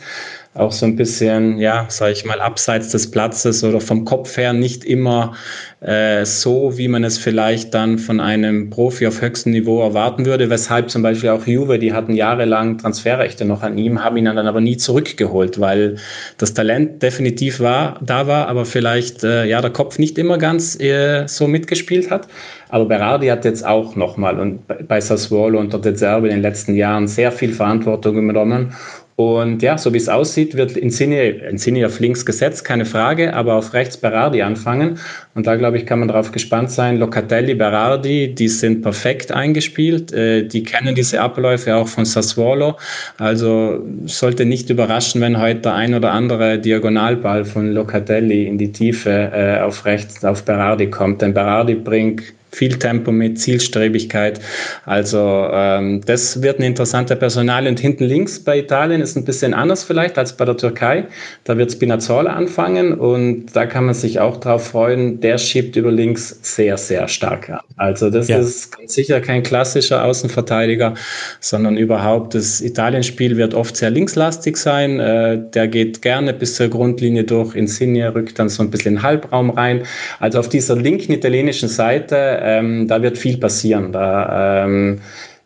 auch 0.60 0.72
so 0.72 0.86
ein 0.86 0.96
bisschen, 0.96 1.58
ja, 1.58 1.86
sage 1.90 2.12
ich 2.12 2.26
mal, 2.26 2.42
abseits 2.42 2.90
des 2.90 3.10
Platzes 3.10 3.64
oder 3.64 3.80
vom 3.80 4.06
Kopf 4.06 4.38
her 4.38 4.54
nicht 4.54 4.84
immer 4.84 5.34
äh, 5.82 6.26
so, 6.26 6.78
wie 6.78 6.88
man 6.88 7.04
es 7.04 7.18
vielleicht 7.18 7.74
dann 7.74 7.98
von 7.98 8.20
einem 8.20 8.70
Profi 8.70 9.08
auf 9.08 9.22
höchstem 9.22 9.54
Niveau 9.54 9.82
erwarten 9.82 10.26
würde, 10.26 10.50
weshalb 10.50 10.90
zum 10.90 11.02
Beispiel 11.02 11.30
auch 11.30 11.48
Juve, 11.48 11.80
die 11.80 11.94
hatten 11.94 12.14
jahrelang 12.14 12.78
Transferrechte 12.78 13.46
noch 13.46 13.64
an 13.64 13.78
ihm, 13.78 14.04
haben 14.04 14.18
ihn 14.18 14.26
dann 14.26 14.48
aber 14.48 14.60
nie 14.60 14.78
zurückgeholt, 14.78 15.60
weil 15.60 15.96
das 16.38 16.54
Talent 16.54 17.02
definitiv 17.02 17.60
war, 17.62 18.00
da 18.02 18.28
war, 18.28 18.48
aber 18.48 18.66
vielleicht 18.66 19.24
äh, 19.24 19.46
ja 19.46 19.62
der 19.62 19.72
Kopf 19.72 19.98
nicht 19.98 20.18
immer 20.18 20.38
ganz 20.38 20.80
äh, 20.80 21.28
so 21.28 21.48
mitgespielt 21.48 22.12
hat. 22.12 22.28
Aber 22.72 22.86
Berardi 22.86 23.28
hat 23.28 23.46
jetzt 23.46 23.66
auch 23.66 23.96
nochmal 23.96 24.40
und 24.40 24.60
bei 24.88 25.02
Sassuolo 25.02 25.60
unter 25.60 25.80
De 25.80 25.96
Zerbe 25.96 26.28
in 26.28 26.36
den 26.36 26.42
letzten 26.44 26.76
Jahren 26.76 27.08
sehr 27.08 27.32
viel 27.32 27.54
Verantwortung 27.54 28.18
übernommen 28.18 28.76
und 29.20 29.62
ja, 29.62 29.78
so 29.78 29.92
wie 29.94 29.98
es 29.98 30.08
aussieht, 30.08 30.56
wird 30.56 30.78
Insigne, 30.78 31.86
auf 31.86 32.00
links 32.00 32.26
gesetzt, 32.26 32.64
keine 32.64 32.86
Frage, 32.86 33.34
aber 33.34 33.56
auf 33.56 33.74
rechts 33.74 33.98
Berardi 33.98 34.42
anfangen. 34.42 34.98
Und 35.36 35.46
da, 35.46 35.58
glaube 35.58 35.76
ich, 35.76 35.86
kann 35.86 36.00
man 36.00 36.08
darauf 36.08 36.32
gespannt 36.32 36.72
sein. 36.72 37.00
Locatelli, 37.00 37.54
Berardi, 37.54 38.34
die 38.34 38.48
sind 38.48 38.82
perfekt 38.82 39.34
eingespielt. 39.34 40.14
Äh, 40.14 40.48
die 40.48 40.64
kennen 40.64 40.96
diese 40.96 41.20
Abläufe 41.20 41.76
auch 41.76 41.90
von 41.90 42.06
Sassuolo. 42.06 42.78
Also 43.18 43.86
sollte 44.06 44.46
nicht 44.46 44.70
überraschen, 44.70 45.20
wenn 45.20 45.38
heute 45.38 45.64
der 45.64 45.76
ein 45.76 45.94
oder 45.94 46.14
andere 46.14 46.58
Diagonalball 46.58 47.44
von 47.44 47.74
Locatelli 47.74 48.48
in 48.48 48.58
die 48.58 48.72
Tiefe 48.72 49.32
äh, 49.34 49.60
auf 49.60 49.84
rechts 49.84 50.24
auf 50.24 50.46
Berardi 50.46 50.90
kommt. 50.90 51.22
Denn 51.22 51.34
Berardi 51.34 51.76
bringt 51.76 52.24
viel 52.52 52.78
Tempo 52.78 53.12
mit, 53.12 53.40
Zielstrebigkeit. 53.40 54.40
Also 54.86 55.48
ähm, 55.52 56.02
das 56.06 56.42
wird 56.42 56.58
eine 56.58 56.68
interessante 56.68 57.16
Personalie. 57.16 57.70
Und 57.70 57.80
hinten 57.80 58.04
links 58.06 58.40
bei 58.44 58.60
Italien 58.60 59.02
ist 59.02 59.16
ein 59.16 59.26
bisschen 59.26 59.54
anders 59.54 59.84
vielleicht 59.84 60.18
als 60.18 60.36
bei 60.36 60.46
der 60.46 60.58
Türkei. 60.58 61.06
Da 61.44 61.58
wird 61.58 61.72
Spinazzola 61.72 62.34
anfangen 62.34 62.94
und 62.94 63.48
da 63.54 63.66
kann 63.66 63.86
man 63.86 63.94
sich 63.94 64.20
auch 64.20 64.38
drauf 64.38 64.68
freuen. 64.68 65.22
Der 65.22 65.38
schiebt 65.38 65.76
über 65.76 65.92
links 65.92 66.40
sehr, 66.42 66.78
sehr 66.78 67.08
stark 67.08 67.50
an. 67.50 67.60
Also 67.78 68.10
das 68.10 68.28
ja. 68.28 68.40
ist 68.40 68.76
sicher 68.88 69.22
kein 69.22 69.44
klassischer 69.44 70.04
Außenverteidiger, 70.04 70.96
sondern 71.40 71.78
überhaupt 71.78 72.36
das 72.36 72.62
Italienspiel 72.62 73.38
wird 73.38 73.54
oft 73.54 73.78
sehr 73.78 73.90
linkslastig 73.90 74.58
sein. 74.58 75.00
Äh, 75.00 75.40
der 75.54 75.68
geht 75.68 76.02
gerne 76.02 76.34
bis 76.34 76.56
zur 76.56 76.68
Grundlinie 76.68 77.24
durch. 77.24 77.56
Insigne 77.56 78.14
rückt 78.14 78.40
dann 78.40 78.50
so 78.50 78.64
ein 78.64 78.70
bisschen 78.70 78.90
in 78.90 78.96
den 78.96 79.04
Halbraum 79.04 79.52
rein. 79.52 79.84
Also 80.20 80.40
auf 80.40 80.50
dieser 80.50 80.76
linken 80.76 81.14
italienischen 81.14 81.70
Seite 81.70 82.39
ähm, 82.42 82.88
da 82.88 83.02
wird 83.02 83.18
viel 83.18 83.38
passieren. 83.38 83.92
Da, 83.92 84.66
ähm, 84.66 85.00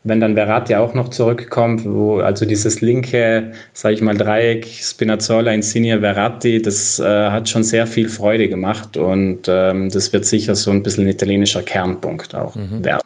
wenn 0.04 0.20
dann 0.20 0.36
Verratti 0.36 0.76
auch 0.76 0.94
noch 0.94 1.10
zurückkommt, 1.10 1.86
wo 1.86 2.20
also 2.20 2.46
dieses 2.46 2.82
linke, 2.82 3.54
sage 3.72 3.96
ich 3.96 4.02
mal, 4.02 4.18
Dreieck, 4.18 4.66
Spinazzola, 4.66 5.54
Insigne, 5.54 6.02
Verratti, 6.02 6.62
das 6.62 7.00
äh, 7.00 7.04
hat 7.06 7.48
schon 7.48 7.64
sehr 7.64 7.88
viel 7.88 8.10
Freude 8.10 8.50
gemacht 8.50 8.98
und 8.98 9.44
ähm, 9.48 9.90
das 9.90 10.12
wird 10.12 10.26
sicher 10.26 10.56
so 10.56 10.72
ein 10.72 10.84
bisschen 10.84 11.06
ein 11.06 11.10
italienischer 11.10 11.64
Kernpunkt 11.64 12.36
auch 12.36 12.56
mhm. 12.56 12.84
werden. 12.84 13.02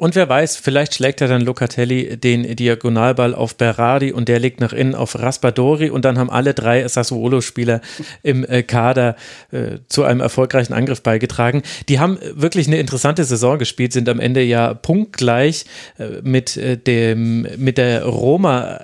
Und 0.00 0.14
wer 0.14 0.30
weiß, 0.30 0.56
vielleicht 0.56 0.94
schlägt 0.94 1.20
er 1.20 1.28
dann 1.28 1.42
Locatelli 1.42 2.16
den 2.16 2.56
Diagonalball 2.56 3.34
auf 3.34 3.54
Berardi 3.56 4.12
und 4.12 4.30
der 4.30 4.38
legt 4.38 4.58
nach 4.58 4.72
innen 4.72 4.94
auf 4.94 5.14
Raspadori 5.14 5.90
und 5.90 6.06
dann 6.06 6.18
haben 6.18 6.30
alle 6.30 6.54
drei 6.54 6.88
Sassuolo-Spieler 6.88 7.82
im 8.22 8.46
äh, 8.46 8.62
Kader 8.62 9.14
äh, 9.52 9.80
zu 9.88 10.04
einem 10.04 10.20
erfolgreichen 10.20 10.72
Angriff 10.72 11.02
beigetragen. 11.02 11.62
Die 11.90 12.00
haben 12.00 12.18
wirklich 12.32 12.66
eine 12.66 12.78
interessante 12.78 13.24
Saison 13.24 13.58
gespielt, 13.58 13.92
sind 13.92 14.08
am 14.08 14.20
Ende 14.20 14.42
ja 14.42 14.72
punktgleich 14.72 15.66
äh, 15.98 16.22
mit, 16.22 16.56
äh, 16.56 16.78
dem, 16.78 17.46
mit 17.58 17.76
der 17.76 18.04
Roma 18.04 18.80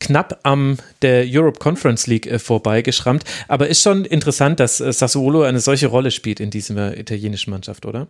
knapp 0.00 0.40
am 0.42 0.78
der 1.02 1.26
Europe 1.28 1.60
Conference 1.60 2.08
League 2.08 2.40
vorbeigeschrammt. 2.40 3.22
Aber 3.46 3.68
ist 3.68 3.82
schon 3.82 4.04
interessant, 4.04 4.58
dass 4.58 4.78
Sassuolo 4.78 5.42
eine 5.42 5.60
solche 5.60 5.86
Rolle 5.86 6.10
spielt 6.10 6.40
in 6.40 6.50
dieser 6.50 6.96
italienischen 6.96 7.50
Mannschaft, 7.50 7.86
oder? 7.86 8.08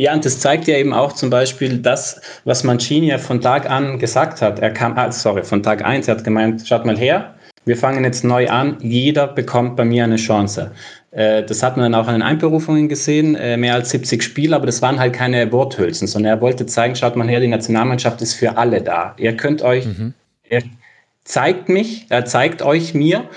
Ja, 0.00 0.14
und 0.14 0.24
das 0.24 0.38
zeigt 0.38 0.68
ja 0.68 0.76
eben 0.76 0.92
auch 0.92 1.12
zum 1.12 1.28
Beispiel 1.28 1.78
das, 1.78 2.20
was 2.44 2.62
Mancini 2.62 3.08
ja 3.08 3.18
von 3.18 3.40
Tag 3.40 3.68
an 3.68 3.98
gesagt 3.98 4.40
hat. 4.40 4.60
Er 4.60 4.70
kam, 4.70 4.96
ah, 4.96 5.10
sorry, 5.10 5.42
von 5.42 5.60
Tag 5.60 5.84
eins, 5.84 6.06
er 6.06 6.16
hat 6.16 6.22
gemeint, 6.22 6.66
schaut 6.66 6.86
mal 6.86 6.96
her, 6.96 7.34
wir 7.64 7.76
fangen 7.76 8.04
jetzt 8.04 8.22
neu 8.22 8.48
an, 8.48 8.76
jeder 8.80 9.26
bekommt 9.26 9.74
bei 9.74 9.84
mir 9.84 10.04
eine 10.04 10.14
Chance. 10.14 10.70
Äh, 11.10 11.42
das 11.42 11.64
hat 11.64 11.76
man 11.76 11.90
dann 11.90 12.00
auch 12.00 12.06
an 12.06 12.14
den 12.14 12.22
Einberufungen 12.22 12.88
gesehen, 12.88 13.34
äh, 13.34 13.56
mehr 13.56 13.74
als 13.74 13.90
70 13.90 14.22
Spiele, 14.22 14.54
aber 14.54 14.66
das 14.66 14.80
waren 14.82 15.00
halt 15.00 15.14
keine 15.14 15.50
Worthülsen, 15.50 16.06
sondern 16.06 16.36
er 16.36 16.40
wollte 16.40 16.64
zeigen, 16.66 16.94
schaut 16.94 17.16
mal 17.16 17.28
her, 17.28 17.40
die 17.40 17.48
Nationalmannschaft 17.48 18.22
ist 18.22 18.34
für 18.34 18.56
alle 18.56 18.80
da. 18.80 19.16
Ihr 19.18 19.36
könnt 19.36 19.62
euch, 19.62 19.84
mhm. 19.84 20.14
er 20.48 20.62
zeigt 21.24 21.68
mich, 21.68 22.06
er 22.08 22.24
zeigt 22.24 22.62
euch 22.62 22.94
mir 22.94 23.28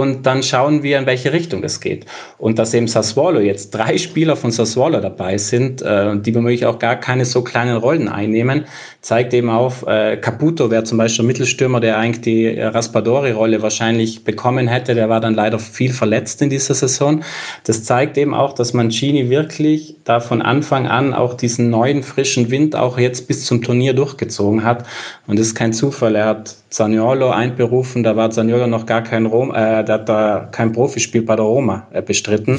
und 0.00 0.26
dann 0.26 0.42
schauen 0.42 0.82
wir, 0.82 0.98
in 0.98 1.06
welche 1.06 1.32
Richtung 1.32 1.64
es 1.64 1.80
geht. 1.80 2.06
Und 2.38 2.58
dass 2.58 2.74
eben 2.74 2.88
Sassuolo 2.88 3.40
jetzt 3.40 3.70
drei 3.70 3.98
Spieler 3.98 4.36
von 4.36 4.50
Sassuolo 4.50 5.00
dabei 5.00 5.38
sind, 5.38 5.82
äh, 5.82 6.16
die 6.18 6.34
womöglich 6.34 6.66
auch 6.66 6.78
gar 6.78 6.96
keine 6.96 7.24
so 7.24 7.42
kleinen 7.42 7.76
Rollen 7.76 8.08
einnehmen, 8.08 8.66
zeigt 9.00 9.32
eben 9.34 9.50
auf, 9.50 9.86
äh, 9.86 10.16
Caputo 10.16 10.70
wäre 10.70 10.84
zum 10.84 10.98
Beispiel 10.98 11.24
Mittelstürmer, 11.24 11.80
der 11.80 11.98
eigentlich 11.98 12.22
die 12.22 12.60
Raspadori-Rolle 12.60 13.62
wahrscheinlich 13.62 14.24
bekommen 14.24 14.68
hätte, 14.68 14.94
der 14.94 15.08
war 15.08 15.20
dann 15.20 15.34
leider 15.34 15.58
viel 15.58 15.92
verletzt 15.92 16.42
in 16.42 16.50
dieser 16.50 16.74
Saison. 16.74 17.22
Das 17.64 17.84
zeigt 17.84 18.18
eben 18.18 18.34
auch, 18.34 18.52
dass 18.52 18.74
Mancini 18.74 19.30
wirklich 19.30 19.96
da 20.04 20.20
von 20.20 20.42
Anfang 20.42 20.86
an 20.86 21.14
auch 21.14 21.34
diesen 21.34 21.70
neuen 21.70 22.02
frischen 22.02 22.50
Wind 22.50 22.76
auch 22.76 22.98
jetzt 22.98 23.28
bis 23.28 23.44
zum 23.44 23.62
Turnier 23.62 23.94
durchgezogen 23.94 24.64
hat. 24.64 24.86
Und 25.26 25.38
das 25.38 25.48
ist 25.48 25.54
kein 25.54 25.72
Zufall. 25.72 26.16
Er 26.16 26.26
hat 26.26 26.56
Zaniolo 26.70 27.30
einberufen, 27.30 28.02
da 28.02 28.16
war 28.16 28.30
Zaniolo 28.30 28.66
noch 28.66 28.86
gar 28.86 29.02
kein 29.02 29.26
Rom, 29.26 29.50
äh, 29.50 29.84
der 29.84 29.94
hat 29.94 30.08
da 30.08 30.48
kein 30.50 30.72
Profispiel 30.72 31.22
bei 31.22 31.36
der 31.36 31.44
Roma 31.44 31.86
äh, 31.92 32.02
bestritten. 32.02 32.58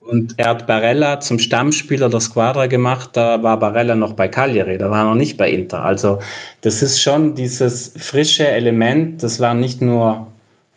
Und 0.00 0.34
er 0.38 0.48
hat 0.48 0.66
Barella 0.66 1.20
zum 1.20 1.38
Stammspieler 1.38 2.08
der 2.08 2.20
Squadra 2.20 2.66
gemacht, 2.66 3.10
da 3.12 3.42
war 3.42 3.58
Barella 3.58 3.94
noch 3.94 4.14
bei 4.14 4.26
Cagliari, 4.26 4.78
da 4.78 4.90
war 4.90 5.02
er 5.02 5.10
noch 5.10 5.14
nicht 5.14 5.36
bei 5.36 5.50
Inter. 5.50 5.84
Also 5.84 6.20
das 6.62 6.80
ist 6.82 7.02
schon 7.02 7.34
dieses 7.34 7.92
frische 7.98 8.48
Element, 8.48 9.22
das 9.22 9.38
waren 9.38 9.60
nicht 9.60 9.82
nur 9.82 10.28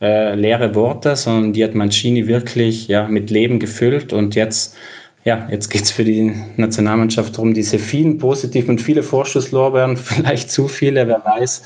äh, 0.02 0.36
leere 0.36 0.76
Worte, 0.76 1.16
sondern 1.16 1.54
die 1.54 1.64
hat 1.64 1.76
Mancini 1.76 2.28
wirklich 2.28 2.90
ja, 2.90 3.08
mit 3.08 3.30
Leben 3.30 3.60
gefüllt 3.60 4.12
und 4.12 4.36
jetzt 4.36 4.76
ja, 5.24 5.48
jetzt 5.52 5.70
geht 5.70 5.84
es 5.84 5.92
für 5.92 6.04
die 6.04 6.34
Nationalmannschaft 6.58 7.36
darum, 7.36 7.54
diese 7.54 7.78
vielen 7.78 8.18
positiven 8.18 8.72
und 8.72 8.82
viele 8.82 9.04
Vorschusslorbeeren, 9.04 9.96
vielleicht 9.98 10.52
zu 10.52 10.68
viele, 10.68 11.08
wer 11.08 11.24
weiß, 11.24 11.62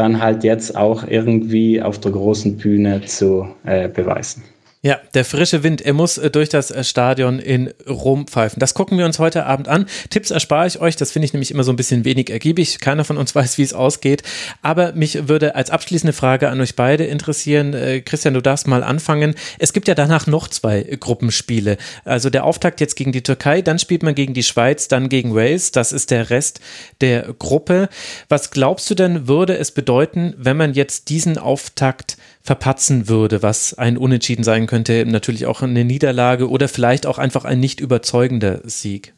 dann 0.00 0.20
halt 0.20 0.44
jetzt 0.44 0.76
auch 0.76 1.06
irgendwie 1.06 1.82
auf 1.82 1.98
der 2.00 2.12
großen 2.12 2.56
Bühne 2.56 3.02
zu 3.04 3.46
äh, 3.64 3.86
beweisen. 3.86 4.42
Ja, 4.82 4.98
der 5.12 5.26
frische 5.26 5.62
Wind, 5.62 5.82
er 5.82 5.92
muss 5.92 6.16
äh, 6.16 6.30
durch 6.30 6.48
das 6.48 6.70
äh, 6.70 6.82
Stadion 6.84 7.38
in 7.38 7.70
Rom 7.86 8.26
pfeifen. 8.26 8.60
Das 8.60 8.72
gucken 8.72 8.96
wir 8.96 9.04
uns 9.04 9.18
heute 9.18 9.44
Abend 9.44 9.68
an. 9.68 9.84
Tipps 10.08 10.30
erspare 10.30 10.66
ich 10.66 10.80
euch, 10.80 10.96
das 10.96 11.12
finde 11.12 11.26
ich 11.26 11.34
nämlich 11.34 11.50
immer 11.50 11.64
so 11.64 11.72
ein 11.72 11.76
bisschen 11.76 12.06
wenig 12.06 12.30
ergiebig. 12.30 12.80
Keiner 12.80 13.04
von 13.04 13.18
uns 13.18 13.34
weiß, 13.34 13.58
wie 13.58 13.62
es 13.62 13.74
ausgeht. 13.74 14.22
Aber 14.62 14.92
mich 14.92 15.28
würde 15.28 15.54
als 15.54 15.68
abschließende 15.68 16.14
Frage 16.14 16.48
an 16.48 16.62
euch 16.62 16.76
beide 16.76 17.04
interessieren. 17.04 17.74
Äh, 17.74 18.00
Christian, 18.00 18.32
du 18.32 18.40
darfst 18.40 18.68
mal 18.68 18.82
anfangen. 18.82 19.34
Es 19.58 19.74
gibt 19.74 19.86
ja 19.86 19.94
danach 19.94 20.26
noch 20.26 20.48
zwei 20.48 20.82
Gruppenspiele. 20.98 21.76
Also 22.06 22.30
der 22.30 22.44
Auftakt 22.44 22.80
jetzt 22.80 22.96
gegen 22.96 23.12
die 23.12 23.22
Türkei, 23.22 23.60
dann 23.60 23.78
spielt 23.78 24.02
man 24.02 24.14
gegen 24.14 24.32
die 24.32 24.42
Schweiz, 24.42 24.88
dann 24.88 25.10
gegen 25.10 25.34
Wales. 25.34 25.72
Das 25.72 25.92
ist 25.92 26.10
der 26.10 26.30
Rest 26.30 26.60
der 27.02 27.34
Gruppe. 27.38 27.90
Was 28.30 28.50
glaubst 28.50 28.88
du 28.88 28.94
denn, 28.94 29.28
würde 29.28 29.58
es 29.58 29.72
bedeuten, 29.72 30.32
wenn 30.38 30.56
man 30.56 30.72
jetzt 30.72 31.10
diesen 31.10 31.36
Auftakt 31.36 32.16
verpatzen 32.42 33.08
würde, 33.08 33.42
was 33.42 33.74
ein 33.74 33.96
Unentschieden 33.96 34.44
sein 34.44 34.66
könnte, 34.66 35.04
natürlich 35.06 35.46
auch 35.46 35.62
eine 35.62 35.84
Niederlage 35.84 36.48
oder 36.48 36.68
vielleicht 36.68 37.06
auch 37.06 37.18
einfach 37.18 37.44
ein 37.44 37.60
nicht 37.60 37.80
überzeugender 37.80 38.60
Sieg? 38.64 39.14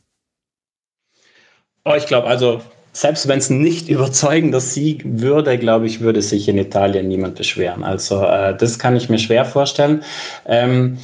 Oh, 1.84 1.94
ich 1.96 2.06
glaube, 2.06 2.26
also 2.26 2.62
selbst 2.92 3.26
wenn 3.26 3.38
es 3.38 3.48
ein 3.48 3.62
nicht 3.62 3.88
überzeugender 3.88 4.60
Sieg 4.60 5.02
würde, 5.04 5.56
glaube 5.58 5.86
ich, 5.86 6.00
würde 6.00 6.20
sich 6.20 6.48
in 6.48 6.58
Italien 6.58 7.08
niemand 7.08 7.36
beschweren. 7.36 7.84
Also 7.84 8.22
äh, 8.22 8.56
das 8.56 8.78
kann 8.78 8.96
ich 8.96 9.08
mir 9.08 9.18
schwer 9.18 9.44
vorstellen. 9.44 10.02
Ähm, 10.46 10.98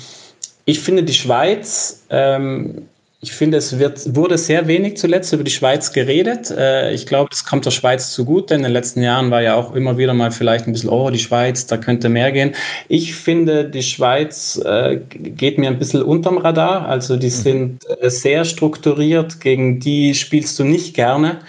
ich 0.65 0.81
finde 0.81 1.03
die 1.03 1.15
Schweiz 1.15 2.05
ähm, 2.11 2.89
ich 3.21 3.33
finde, 3.33 3.59
es 3.59 3.81
wird, 3.81 4.15
wurde 4.15 4.39
sehr 4.39 4.69
wenig 4.69 4.97
zuletzt 4.97 5.33
über 5.33 5.43
die 5.43 5.51
Schweiz 5.51 5.93
geredet. 5.93 6.53
Äh, 6.53 6.93
ich 6.95 7.05
glaube, 7.05 7.31
das 7.31 7.45
kommt 7.45 7.67
der 7.67 7.73
Schweiz 7.73 8.13
zugute. 8.13 8.55
In 8.55 8.63
den 8.63 8.71
letzten 8.71 9.03
Jahren 9.03 9.33
war 9.33 9.43
ja 9.43 9.57
auch 9.57 9.75
immer 9.75 9.99
wieder 9.99 10.15
mal 10.15 10.31
vielleicht 10.31 10.69
ein 10.69 10.73
bisschen, 10.73 10.91
oh, 10.91 11.11
die 11.11 11.19
Schweiz, 11.19 11.67
da 11.67 11.79
könnte 11.79 12.09
mehr 12.09 12.31
gehen. 12.31 12.55
Ich 12.87 13.17
finde, 13.17 13.65
die 13.65 13.83
Schweiz 13.83 14.61
äh, 14.65 15.01
geht 15.11 15.59
mir 15.59 15.67
ein 15.67 15.81
bisschen 15.81 16.03
unterm 16.03 16.39
Radar. 16.39 16.87
Also 16.87 17.17
die 17.17 17.27
mhm. 17.27 17.31
sind 17.31 17.81
äh, 18.01 18.09
sehr 18.09 18.45
strukturiert. 18.45 19.41
Gegen 19.41 19.81
die 19.81 20.15
spielst 20.15 20.57
du 20.61 20.65
nicht 20.65 20.95
gerne. 20.95 21.41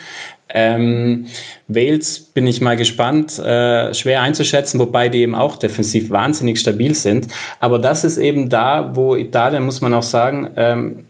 Ähm, 0.52 1.28
Wales 1.68 2.20
bin 2.20 2.48
ich 2.48 2.62
mal 2.62 2.78
gespannt, 2.78 3.38
äh, 3.38 3.94
schwer 3.94 4.24
einzuschätzen, 4.24 4.80
wobei 4.80 5.08
die 5.08 5.20
eben 5.20 5.36
auch 5.36 5.58
defensiv 5.58 6.10
wahnsinnig 6.10 6.60
stabil 6.60 6.96
sind. 6.96 7.28
Aber 7.60 7.78
das 7.78 8.04
ist 8.04 8.18
eben 8.18 8.50
da, 8.50 8.90
wo 8.96 9.16
Italien, 9.16 9.66
muss 9.66 9.82
man 9.82 9.94
auch 9.94 10.02
sagen, 10.02 10.50
ähm, 10.56 11.06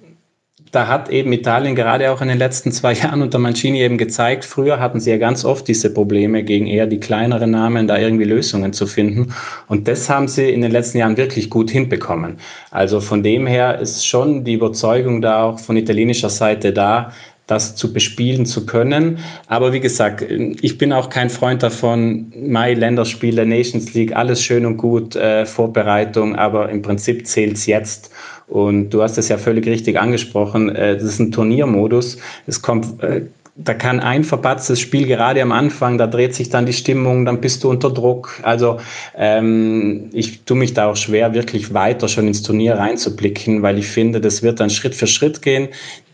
da 0.71 0.87
hat 0.87 1.09
eben 1.09 1.33
Italien 1.33 1.75
gerade 1.75 2.11
auch 2.11 2.21
in 2.21 2.27
den 2.27 2.37
letzten 2.37 2.71
zwei 2.71 2.93
Jahren 3.01 3.21
unter 3.21 3.39
Mancini 3.39 3.81
eben 3.81 3.97
gezeigt, 3.97 4.45
früher 4.45 4.79
hatten 4.79 4.99
sie 4.99 5.09
ja 5.11 5.17
ganz 5.17 5.45
oft 5.45 5.67
diese 5.67 5.93
Probleme, 5.93 6.43
gegen 6.43 6.67
eher 6.67 6.87
die 6.87 6.99
kleineren 6.99 7.51
Namen 7.51 7.87
da 7.87 7.97
irgendwie 7.97 8.25
Lösungen 8.25 8.73
zu 8.73 8.87
finden. 8.87 9.33
Und 9.67 9.87
das 9.87 10.09
haben 10.09 10.27
sie 10.27 10.49
in 10.49 10.61
den 10.61 10.71
letzten 10.71 10.99
Jahren 10.99 11.17
wirklich 11.17 11.49
gut 11.49 11.71
hinbekommen. 11.71 12.37
Also 12.71 13.01
von 13.01 13.23
dem 13.23 13.47
her 13.47 13.79
ist 13.79 14.05
schon 14.05 14.43
die 14.43 14.53
Überzeugung 14.53 15.21
da 15.21 15.43
auch 15.43 15.59
von 15.59 15.77
italienischer 15.77 16.29
Seite 16.29 16.71
da, 16.73 17.11
das 17.49 17.75
zu 17.75 17.91
bespielen 17.91 18.45
zu 18.45 18.65
können. 18.65 19.17
Aber 19.47 19.73
wie 19.73 19.79
gesagt, 19.79 20.21
ich 20.21 20.77
bin 20.77 20.93
auch 20.93 21.09
kein 21.09 21.31
Freund 21.31 21.63
davon, 21.63 22.31
Mai, 22.35 22.75
Länderspiele, 22.75 23.45
Nations 23.45 23.93
League, 23.95 24.15
alles 24.15 24.43
schön 24.43 24.65
und 24.67 24.77
gut, 24.77 25.15
äh, 25.15 25.47
Vorbereitung, 25.47 26.35
aber 26.35 26.69
im 26.69 26.83
Prinzip 26.83 27.25
zählt's 27.25 27.65
jetzt. 27.65 28.11
Und 28.49 28.89
du 28.89 29.03
hast 29.03 29.17
es 29.17 29.29
ja 29.29 29.37
völlig 29.37 29.67
richtig 29.67 29.99
angesprochen, 29.99 30.69
äh, 30.75 30.95
das 30.95 31.03
ist 31.03 31.19
ein 31.19 31.31
Turniermodus. 31.31 32.17
Es 32.47 32.61
kommt, 32.61 33.01
äh, 33.03 33.21
da 33.55 33.73
kann 33.73 33.99
ein 33.99 34.23
verpatztes 34.23 34.79
Spiel 34.79 35.05
gerade 35.05 35.41
am 35.41 35.51
Anfang, 35.51 35.97
da 35.97 36.07
dreht 36.07 36.33
sich 36.33 36.49
dann 36.49 36.65
die 36.65 36.73
Stimmung, 36.73 37.25
dann 37.25 37.41
bist 37.41 37.63
du 37.63 37.69
unter 37.69 37.91
Druck. 37.91 38.39
Also 38.41 38.77
ähm, 39.15 40.09
ich 40.13 40.43
tue 40.45 40.57
mich 40.57 40.73
da 40.73 40.89
auch 40.89 40.95
schwer, 40.95 41.33
wirklich 41.33 41.73
weiter 41.73 42.07
schon 42.07 42.27
ins 42.27 42.41
Turnier 42.41 42.75
reinzublicken, 42.75 43.61
weil 43.61 43.77
ich 43.77 43.87
finde, 43.87 44.19
das 44.19 44.41
wird 44.41 44.59
dann 44.59 44.69
Schritt 44.69 44.95
für 44.95 45.07
Schritt 45.07 45.41
gehen. 45.41 45.67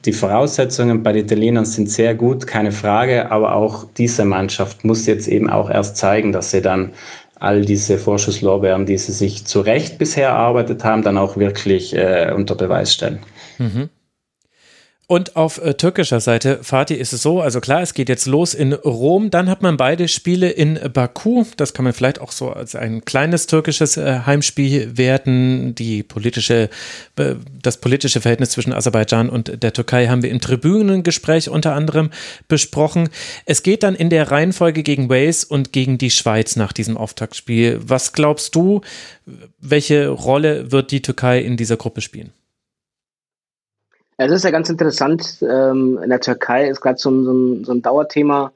Die 0.05 0.13
Voraussetzungen 0.13 1.03
bei 1.03 1.13
den 1.13 1.25
Italienern 1.25 1.65
sind 1.65 1.89
sehr 1.89 2.15
gut, 2.15 2.45
keine 2.47 2.71
Frage, 2.71 3.31
aber 3.31 3.55
auch 3.55 3.85
diese 3.97 4.25
Mannschaft 4.25 4.83
muss 4.83 5.05
jetzt 5.05 5.27
eben 5.27 5.49
auch 5.49 5.69
erst 5.69 5.97
zeigen, 5.97 6.31
dass 6.31 6.51
sie 6.51 6.61
dann 6.61 6.91
all 7.35 7.65
diese 7.65 7.97
Vorschusslorbeeren, 7.97 8.85
die 8.85 8.97
sie 8.97 9.11
sich 9.11 9.45
zu 9.45 9.61
Recht 9.61 9.97
bisher 9.97 10.29
erarbeitet 10.29 10.83
haben, 10.83 11.03
dann 11.03 11.17
auch 11.17 11.37
wirklich 11.37 11.95
äh, 11.95 12.31
unter 12.35 12.55
Beweis 12.55 12.93
stellen. 12.93 13.19
Mhm. 13.57 13.89
Und 15.07 15.35
auf 15.35 15.61
äh, 15.61 15.75
türkischer 15.75 16.19
Seite, 16.19 16.59
Fatih, 16.63 16.95
ist 16.95 17.13
es 17.13 17.21
so, 17.21 17.39
also 17.39 17.61
klar, 17.61 17.83
es 17.83 17.93
geht 17.93 18.09
jetzt 18.09 18.25
los 18.25 18.55
in 18.55 18.73
Rom, 18.73 19.29
dann 19.29 19.49
hat 19.49 19.61
man 19.61 19.77
beide 19.77 20.07
Spiele 20.07 20.49
in 20.49 20.79
Baku, 20.91 21.45
das 21.57 21.75
kann 21.75 21.83
man 21.85 21.93
vielleicht 21.93 22.19
auch 22.19 22.31
so 22.31 22.49
als 22.49 22.75
ein 22.75 23.05
kleines 23.05 23.45
türkisches 23.45 23.97
äh, 23.97 24.21
Heimspiel 24.25 24.97
werten. 24.97 25.75
Die 25.75 26.01
politische, 26.01 26.69
äh, 27.17 27.35
das 27.61 27.77
politische 27.77 28.19
Verhältnis 28.19 28.49
zwischen 28.49 28.73
Aserbaidschan 28.73 29.29
und 29.29 29.61
der 29.61 29.73
Türkei 29.73 30.07
haben 30.07 30.23
wir 30.23 30.31
im 30.31 30.41
Tribünengespräch 30.41 31.49
unter 31.49 31.75
anderem 31.75 32.09
besprochen. 32.47 33.09
Es 33.45 33.61
geht 33.61 33.83
dann 33.83 33.93
in 33.93 34.09
der 34.09 34.31
Reihenfolge 34.31 34.81
gegen 34.81 35.07
Wales 35.07 35.43
und 35.43 35.71
gegen 35.71 35.99
die 35.99 36.09
Schweiz 36.09 36.55
nach 36.55 36.73
diesem 36.73 36.97
Auftaktspiel. 36.97 37.79
Was 37.83 38.11
glaubst 38.13 38.55
du, 38.55 38.81
welche 39.59 40.07
Rolle 40.07 40.71
wird 40.71 40.89
die 40.89 41.03
Türkei 41.03 41.41
in 41.41 41.57
dieser 41.57 41.77
Gruppe 41.77 42.01
spielen? 42.01 42.31
Es 44.17 44.31
ist 44.31 44.45
ja 44.45 44.51
ganz 44.51 44.69
interessant. 44.69 45.39
Ähm, 45.41 45.99
in 46.01 46.09
der 46.09 46.21
Türkei 46.21 46.69
ist 46.69 46.81
gerade 46.81 46.97
so, 46.97 47.11
so, 47.23 47.63
so, 47.63 47.71
ein 47.73 47.81
Dauerthema. 47.81 48.51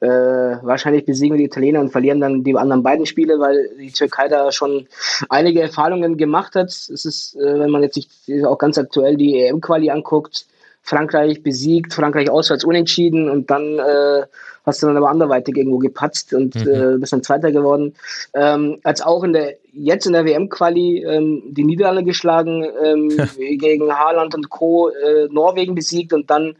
Äh, 0.00 0.08
wahrscheinlich 0.08 1.04
besiegen 1.04 1.38
die 1.38 1.44
Italiener 1.44 1.80
und 1.80 1.90
verlieren 1.90 2.20
dann 2.20 2.42
die 2.42 2.56
anderen 2.56 2.82
beiden 2.82 3.06
Spiele, 3.06 3.38
weil 3.38 3.70
die 3.78 3.92
Türkei 3.92 4.26
da 4.26 4.50
schon 4.50 4.88
einige 5.28 5.60
Erfahrungen 5.60 6.16
gemacht 6.16 6.56
hat. 6.56 6.70
Es 6.70 6.88
ist, 7.04 7.36
äh, 7.36 7.60
wenn 7.60 7.70
man 7.70 7.82
jetzt 7.82 7.94
sich 7.94 8.08
auch 8.44 8.58
ganz 8.58 8.78
aktuell 8.78 9.16
die 9.16 9.38
EM-Quali 9.38 9.90
anguckt, 9.90 10.46
Frankreich 10.82 11.42
besiegt, 11.42 11.94
Frankreich 11.94 12.28
auswärts 12.28 12.64
unentschieden 12.64 13.30
und 13.30 13.50
dann 13.50 13.78
äh, 13.78 14.26
hast 14.64 14.82
du 14.82 14.86
dann 14.86 14.96
aber 14.96 15.10
anderweitig 15.10 15.56
irgendwo 15.56 15.78
gepatzt 15.78 16.34
und 16.34 16.54
mhm. 16.54 16.72
äh, 16.72 16.98
bist 16.98 17.12
dann 17.12 17.22
Zweiter 17.22 17.52
geworden. 17.52 17.94
Ähm, 18.34 18.78
als 18.82 19.00
auch 19.00 19.24
in 19.24 19.32
der 19.32 19.56
jetzt 19.72 20.06
in 20.06 20.12
der 20.12 20.24
WM-Quali 20.24 21.04
ähm, 21.04 21.42
die 21.46 21.64
Niederlande 21.64 22.04
geschlagen, 22.04 22.66
ähm, 22.84 23.08
gegen 23.36 23.92
Haaland 23.92 24.34
und 24.34 24.50
Co. 24.50 24.90
Äh, 24.90 25.28
Norwegen 25.30 25.74
besiegt 25.74 26.12
und 26.12 26.30
dann 26.30 26.56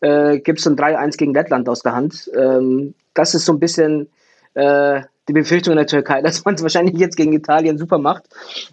äh, 0.00 0.38
gibt 0.38 0.58
es 0.58 0.64
dann 0.64 0.76
3-1 0.76 1.16
gegen 1.16 1.34
Lettland 1.34 1.68
aus 1.68 1.82
der 1.82 1.94
Hand. 1.94 2.30
Ähm, 2.34 2.94
das 3.14 3.34
ist 3.34 3.44
so 3.44 3.52
ein 3.52 3.60
bisschen 3.60 4.08
äh, 4.54 5.02
die 5.28 5.32
Befürchtung 5.32 5.72
in 5.72 5.78
der 5.78 5.86
Türkei, 5.86 6.22
dass 6.22 6.44
man 6.44 6.54
es 6.54 6.62
wahrscheinlich 6.62 6.96
jetzt 6.96 7.16
gegen 7.16 7.32
Italien 7.32 7.78
super 7.78 7.98
macht 7.98 8.24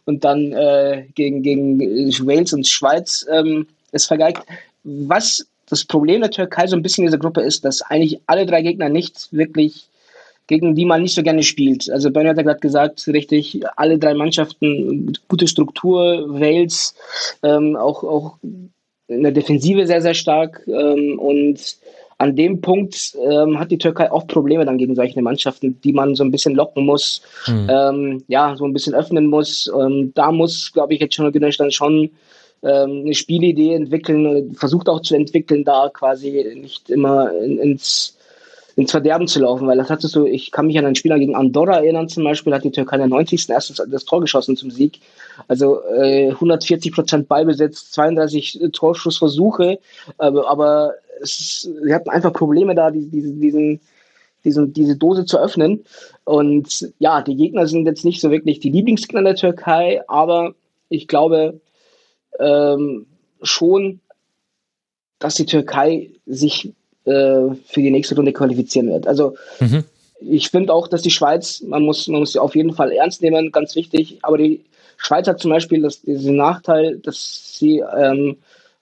und 0.06 0.24
dann 0.24 0.54
äh, 0.54 1.08
gegen, 1.16 1.42
gegen 1.42 1.80
Wales 1.80 2.54
und 2.54 2.68
Schweiz 2.68 3.26
ähm, 3.30 3.68
es 3.92 4.06
vergeigt. 4.06 4.44
Was 4.84 5.46
das 5.70 5.86
Problem 5.86 6.22
der 6.22 6.32
Türkei 6.32 6.68
so 6.68 6.76
ein 6.76 6.82
bisschen 6.82 7.04
in 7.04 7.08
dieser 7.08 7.20
Gruppe 7.20 7.42
ist, 7.42 7.66
dass 7.66 7.82
eigentlich 7.82 8.20
alle 8.28 8.46
drei 8.46 8.62
Gegner 8.62 8.90
nicht 8.90 9.30
wirklich 9.32 9.88
gegen 10.48 10.76
die 10.76 10.86
man 10.86 11.02
nicht 11.02 11.16
so 11.16 11.24
gerne 11.24 11.44
spielt. 11.44 11.90
Also 11.90 12.12
Bernie 12.12 12.30
hat 12.30 12.38
ja 12.38 12.44
gerade 12.44 12.60
gesagt, 12.60 13.08
richtig, 13.08 13.62
alle 13.78 13.98
drei 13.98 14.14
Mannschaften, 14.14 15.18
gute 15.28 15.48
Struktur, 15.48 16.26
Wales, 16.28 16.96
ähm, 17.44 17.76
auch, 17.76 18.04
auch 18.04 18.38
in 19.08 19.24
der 19.24 19.32
Defensive 19.32 19.88
sehr, 19.88 20.02
sehr 20.02 20.14
stark 20.14 20.62
ähm, 20.68 21.18
und 21.18 21.78
an 22.18 22.36
dem 22.36 22.62
Punkt 22.62 23.18
ähm, 23.30 23.60
hat 23.60 23.72
die 23.72 23.78
Türkei 23.78 24.12
auch 24.12 24.28
Probleme 24.28 24.66
dann 24.66 24.78
gegen 24.78 24.96
solche 24.96 25.22
Mannschaften, 25.22 25.80
die 25.82 25.94
man 25.94 26.16
so 26.16 26.24
ein 26.24 26.32
bisschen 26.32 26.56
locken 26.56 26.86
muss, 26.86 27.22
mhm. 27.48 27.68
ähm, 27.70 28.24
ja, 28.28 28.56
so 28.56 28.66
ein 28.66 28.74
bisschen 28.74 28.94
öffnen 28.94 29.28
muss. 29.28 29.70
Da 30.14 30.32
muss, 30.32 30.72
glaube 30.72 30.94
ich, 30.94 31.02
jetzt 31.02 31.16
schon 31.16 31.32
Güneş 31.32 31.58
dann 31.58 31.72
schon 31.72 32.12
ähm, 32.64 33.04
eine 33.04 33.14
Spielidee 33.14 33.74
entwickeln, 33.74 34.54
versucht 34.56 34.90
auch 34.90 35.02
zu 35.02 35.16
entwickeln, 35.16 35.64
da 35.64 35.90
quasi 35.94 36.56
nicht 36.56 36.90
immer 36.90 37.32
in, 37.40 37.60
ins 37.60 38.18
ins 38.76 38.92
Verderben 38.92 39.28
zu 39.28 39.40
laufen, 39.40 39.68
weil 39.68 39.78
das 39.78 39.90
hattest 39.90 40.16
du, 40.16 40.26
ich 40.26 40.52
kann 40.52 40.68
mich 40.68 40.78
an 40.80 40.86
ein 40.86 40.96
Spieler 40.96 41.20
gegen 41.20 41.36
Andorra 41.36 41.78
erinnern 41.78 42.10
zum 42.10 42.24
Beispiel, 42.24 42.54
hat 42.54 42.64
die 42.64 42.72
Türkei 42.72 42.96
in 42.96 43.02
der 43.02 43.10
90. 43.10 43.50
erst 43.50 43.84
das 43.88 44.06
Tor 44.06 44.22
geschossen 44.22 44.58
zum 44.58 44.72
Sieg. 44.72 45.00
Also 45.48 45.84
äh, 45.84 46.30
140 46.30 46.92
Prozent 46.92 47.28
Ballbesitz, 47.28 47.92
32 47.92 48.70
Torschussversuche, 48.74 49.80
aber, 50.18 50.50
aber 50.50 50.94
es 51.22 51.62
sie 51.62 51.94
hatten 51.94 52.10
einfach 52.10 52.34
Probleme 52.34 52.74
da, 52.74 52.90
die, 52.90 53.08
die, 53.10 53.40
diesen, 53.40 53.80
diesen, 54.44 54.74
diese 54.74 54.98
Dose 54.98 55.26
zu 55.26 55.38
öffnen. 55.38 55.86
Und 56.24 56.92
ja, 56.98 57.22
die 57.22 57.36
Gegner 57.36 57.68
sind 57.68 57.86
jetzt 57.86 58.06
nicht 58.06 58.22
so 58.22 58.32
wirklich 58.32 58.60
die 58.60 58.72
Lieblingsgegner 58.72 59.24
der 59.24 59.36
Türkei, 59.36 60.02
aber 60.08 60.56
ich 60.90 61.08
glaube 61.08 61.60
ähm, 62.40 63.06
schon, 63.42 64.00
dass 65.20 65.36
die 65.36 65.46
Türkei 65.46 66.10
sich 66.26 66.74
äh, 67.06 67.56
für 67.66 67.82
die 67.82 67.92
nächste 67.92 68.16
Runde 68.16 68.34
qualifizieren 68.34 68.90
wird. 68.90 69.08
Also 69.08 69.36
mhm. 69.60 69.84
ich 70.20 70.50
finde 70.50 70.74
auch, 70.74 70.88
dass 70.88 71.02
die 71.02 71.12
Schweiz, 71.12 71.62
man 71.62 71.84
muss, 71.84 72.08
man 72.08 72.22
muss 72.22 72.34
sie 72.34 72.42
auf 72.42 72.56
jeden 72.56 72.74
Fall 72.74 72.92
ernst 72.92 73.22
nehmen, 73.22 73.52
ganz 73.52 73.76
wichtig, 73.76 74.20
aber 74.22 74.38
die 74.38 74.64
Schweiz 74.98 75.28
hat 75.28 75.40
zum 75.40 75.52
Beispiel 75.52 75.82
das, 75.82 76.02
diesen 76.02 76.36
Nachteil, 76.36 76.98
dass 76.98 77.58
sie 77.58 77.84
ähm, 77.98 78.38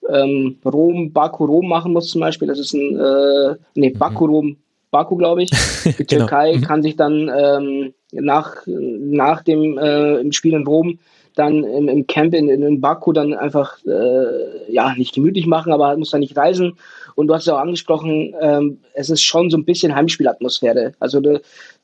ähm, 0.08 0.58
Rom, 0.64 1.12
Baku, 1.12 1.44
Rom 1.44 1.68
machen 1.68 1.92
muss 1.92 2.08
zum 2.08 2.20
Beispiel. 2.20 2.48
Das 2.48 2.58
ist 2.58 2.74
ein, 2.74 2.98
äh, 2.98 3.56
nee, 3.74 3.90
mhm. 3.90 3.98
Baku, 3.98 4.26
Rom, 4.26 4.56
Baku, 4.90 5.16
glaube 5.16 5.42
ich. 5.42 5.50
Die 5.84 5.92
genau. 6.04 6.26
Türkei 6.26 6.56
mhm. 6.56 6.60
kann 6.62 6.82
sich 6.82 6.96
dann 6.96 7.30
ähm, 7.34 7.94
nach, 8.12 8.56
nach 8.66 9.42
dem 9.42 9.78
äh, 9.78 10.32
Spiel 10.32 10.54
in 10.54 10.66
Rom 10.66 10.98
dann 11.34 11.64
im, 11.64 11.88
im 11.88 12.06
Camp 12.06 12.34
in, 12.34 12.48
in 12.48 12.80
Baku 12.80 13.12
dann 13.12 13.34
einfach 13.34 13.78
äh, 13.86 14.72
ja 14.72 14.94
nicht 14.94 15.14
gemütlich 15.14 15.46
machen, 15.46 15.72
aber 15.72 15.96
muss 15.96 16.10
dann 16.10 16.20
nicht 16.20 16.36
reisen. 16.36 16.78
Und 17.14 17.26
du 17.26 17.34
hast 17.34 17.46
ja 17.46 17.54
auch 17.54 17.60
angesprochen, 17.60 18.34
ähm, 18.40 18.78
es 18.94 19.10
ist 19.10 19.22
schon 19.22 19.50
so 19.50 19.56
ein 19.56 19.64
bisschen 19.64 19.94
Heimspielatmosphäre. 19.94 20.94
Also 20.98 21.20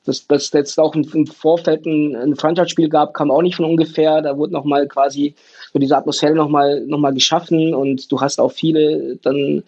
dass 0.05 0.27
das 0.27 0.51
jetzt 0.53 0.79
auch 0.81 0.95
im 0.95 1.27
Vorfeld 1.27 1.85
ein, 1.85 2.17
ein 2.17 2.37
Freundschaftsspiel 2.37 2.89
gab, 2.89 3.13
kam 3.13 3.31
auch 3.31 3.43
nicht 3.43 3.57
von 3.57 3.67
ungefähr. 3.67 4.23
Da 4.23 4.39
wurde 4.39 4.55
nochmal 4.55 4.87
quasi 4.89 5.35
so 5.73 5.79
diese 5.79 5.97
Atmosphäre 5.97 6.35
nochmal 6.35 6.81
noch 6.87 6.99
mal 6.99 7.13
geschaffen 7.13 7.75
und 7.75 8.11
du 8.11 8.21
hast 8.21 8.41
auch 8.41 8.53
viele 8.53 9.17
dann 9.17 9.63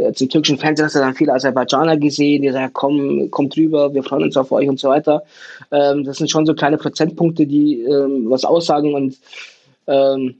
jetzt 0.00 0.22
im 0.22 0.28
türkischen 0.28 0.58
Fernsehen 0.58 0.86
hast 0.86 0.94
du 0.94 1.00
dann 1.00 1.14
viele 1.14 1.32
Aserbaidschaner 1.32 1.96
gesehen, 1.96 2.42
die 2.42 2.50
sagen, 2.50 2.72
komm, 2.72 3.30
kommt 3.30 3.56
rüber, 3.56 3.92
wir 3.92 4.02
freuen 4.02 4.24
uns 4.24 4.36
auf 4.36 4.52
euch 4.52 4.68
und 4.68 4.80
so 4.80 4.88
weiter. 4.88 5.22
Ähm, 5.70 6.04
das 6.04 6.18
sind 6.18 6.30
schon 6.30 6.46
so 6.46 6.54
kleine 6.54 6.78
Prozentpunkte, 6.78 7.46
die 7.46 7.82
ähm, 7.82 8.30
was 8.30 8.44
aussagen 8.44 8.94
und 8.94 9.16
ähm, 9.86 10.36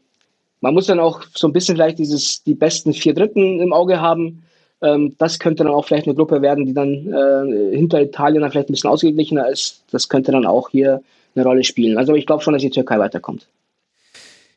man 0.60 0.74
muss 0.74 0.86
dann 0.86 1.00
auch 1.00 1.22
so 1.34 1.48
ein 1.48 1.52
bisschen 1.52 1.76
vielleicht 1.76 1.98
dieses, 1.98 2.42
die 2.42 2.54
besten 2.54 2.92
vier 2.92 3.14
Dritten 3.14 3.60
im 3.60 3.72
Auge 3.72 4.00
haben. 4.00 4.42
Ähm, 4.82 5.14
das 5.18 5.38
könnte 5.38 5.64
dann 5.64 5.72
auch 5.72 5.86
vielleicht 5.86 6.06
eine 6.06 6.14
Gruppe 6.14 6.42
werden, 6.42 6.66
die 6.66 6.74
dann 6.74 7.12
äh, 7.12 7.76
hinter 7.76 8.00
Italien 8.00 8.42
dann 8.42 8.50
vielleicht 8.50 8.68
ein 8.68 8.72
bisschen 8.72 8.90
ausgeglichener 8.90 9.48
ist. 9.48 9.82
Das 9.90 10.08
könnte 10.08 10.32
dann 10.32 10.46
auch 10.46 10.70
hier 10.70 11.02
eine 11.34 11.44
Rolle 11.44 11.64
spielen. 11.64 11.98
Also 11.98 12.14
ich 12.14 12.26
glaube 12.26 12.42
schon, 12.42 12.52
dass 12.52 12.62
die 12.62 12.70
Türkei 12.70 12.98
weiterkommt. 12.98 13.46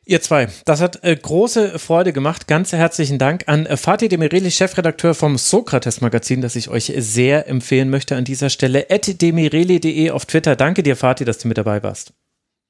Ihr 0.06 0.20
zwei, 0.20 0.48
das 0.66 0.82
hat 0.82 1.02
äh, 1.02 1.16
große 1.16 1.78
Freude 1.78 2.12
gemacht. 2.12 2.46
Ganz 2.46 2.72
herzlichen 2.72 3.18
Dank 3.18 3.44
an 3.46 3.64
äh, 3.64 3.78
Fatih 3.78 4.08
Demireli, 4.08 4.50
Chefredakteur 4.50 5.14
vom 5.14 5.38
Sokrates 5.38 6.02
Magazin, 6.02 6.42
das 6.42 6.56
ich 6.56 6.68
euch 6.68 6.92
sehr 6.94 7.48
empfehlen 7.48 7.88
möchte 7.88 8.14
an 8.14 8.24
dieser 8.24 8.50
Stelle. 8.50 8.86
demireli.de 8.90 10.10
auf 10.10 10.26
Twitter. 10.26 10.56
Danke 10.56 10.82
dir, 10.82 10.96
Fatih, 10.96 11.24
dass 11.24 11.38
du 11.38 11.48
mit 11.48 11.56
dabei 11.56 11.82
warst. 11.82 12.12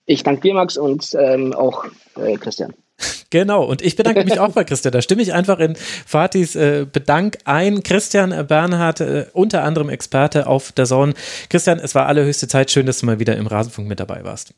Ich 0.06 0.22
danke 0.22 0.42
dir, 0.42 0.54
Max, 0.54 0.76
und 0.76 1.16
ähm, 1.18 1.52
auch 1.54 1.86
äh, 2.16 2.36
Christian. 2.36 2.72
Genau, 3.30 3.64
und 3.64 3.82
ich 3.82 3.96
bedanke 3.96 4.22
mich 4.22 4.38
auch 4.38 4.52
bei 4.52 4.62
Christian. 4.62 4.92
Da 4.92 5.02
stimme 5.02 5.20
ich 5.20 5.32
einfach 5.32 5.58
in 5.58 5.74
Fatis 5.74 6.54
äh, 6.54 6.86
Bedank 6.90 7.38
ein. 7.44 7.82
Christian 7.82 8.46
Bernhard, 8.46 9.00
äh, 9.00 9.26
unter 9.32 9.64
anderem 9.64 9.88
Experte 9.88 10.46
auf 10.46 10.70
der 10.70 10.84
Zone. 10.84 11.14
Christian, 11.50 11.80
es 11.80 11.96
war 11.96 12.06
allerhöchste 12.06 12.46
Zeit. 12.46 12.70
Schön, 12.70 12.86
dass 12.86 13.00
du 13.00 13.06
mal 13.06 13.18
wieder 13.18 13.36
im 13.36 13.48
Rasenfunk 13.48 13.88
mit 13.88 13.98
dabei 13.98 14.22
warst. 14.22 14.54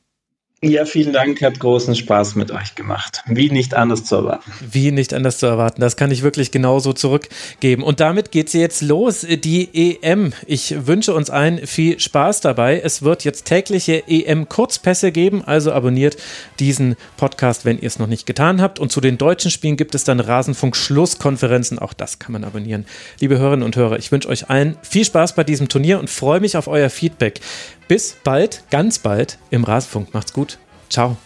Ja, 0.63 0.87
vielen 0.87 1.13
Dank, 1.13 1.43
hat 1.43 1.61
großen 1.61 1.95
Spaß 1.95 2.35
mit 2.35 2.51
euch 2.51 2.75
gemacht. 2.75 3.23
Wie 3.27 3.51
nicht 3.51 3.75
anders 3.75 4.05
zu 4.05 4.17
erwarten. 4.17 4.51
Wie 4.71 4.91
nicht 4.91 5.13
anders 5.13 5.37
zu 5.37 5.45
erwarten. 5.45 5.83
Das 5.83 5.99
kann 5.99 6.11
ich 6.11 6.23
wirklich 6.23 6.51
genauso 6.51 6.95
zurückgeben. 6.95 7.83
Und 7.83 8.01
damit 8.01 8.33
geht 8.33 8.49
sie 8.49 8.61
jetzt 8.61 8.81
los, 8.81 9.27
die 9.29 9.99
EM. 10.01 10.33
Ich 10.47 10.87
wünsche 10.87 11.13
uns 11.13 11.29
allen 11.29 11.67
viel 11.67 12.01
Spaß 12.01 12.41
dabei. 12.41 12.81
Es 12.83 13.03
wird 13.03 13.23
jetzt 13.23 13.45
tägliche 13.45 14.03
EM-Kurzpässe 14.09 15.13
geben, 15.13 15.45
also 15.45 15.73
abonniert 15.73 16.17
diesen 16.59 16.97
Podcast, 17.19 17.67
wenn 17.67 17.79
ihr 17.79 17.89
es 17.89 17.99
noch 17.99 18.07
nicht 18.07 18.25
getan 18.25 18.63
habt. 18.63 18.79
Und 18.79 18.91
zu 18.91 19.03
den 19.03 19.19
deutschen 19.19 19.51
Spielen 19.51 19.77
gibt 19.77 19.95
es 19.95 20.05
dann 20.05 20.21
Rasenfunk-Schlusskonferenzen. 20.21 21.79
Auch 21.79 21.93
das 21.93 22.19
kann 22.19 22.33
man 22.33 22.45
abonnieren. 22.45 22.87
Liebe 23.21 23.37
Hörerinnen 23.37 23.63
und 23.63 23.77
Hörer, 23.77 23.99
ich 23.99 24.11
wünsche 24.11 24.31
euch 24.31 24.49
allen 24.49 24.79
viel 24.81 25.05
Spaß 25.05 25.35
bei 25.35 25.45
diesem 25.45 25.69
Turnier 25.69 25.99
und 25.99 26.09
freue 26.09 26.41
mich 26.41 26.57
auf 26.57 26.67
euer 26.67 26.89
Feedback. 26.89 27.41
Bis 27.89 28.17
bald, 28.25 28.65
ganz 28.71 28.99
bald 28.99 29.39
im 29.51 29.65
Rasenfunk. 29.65 30.13
Macht's 30.13 30.33
gut. 30.33 30.59
Ciao. 30.89 31.17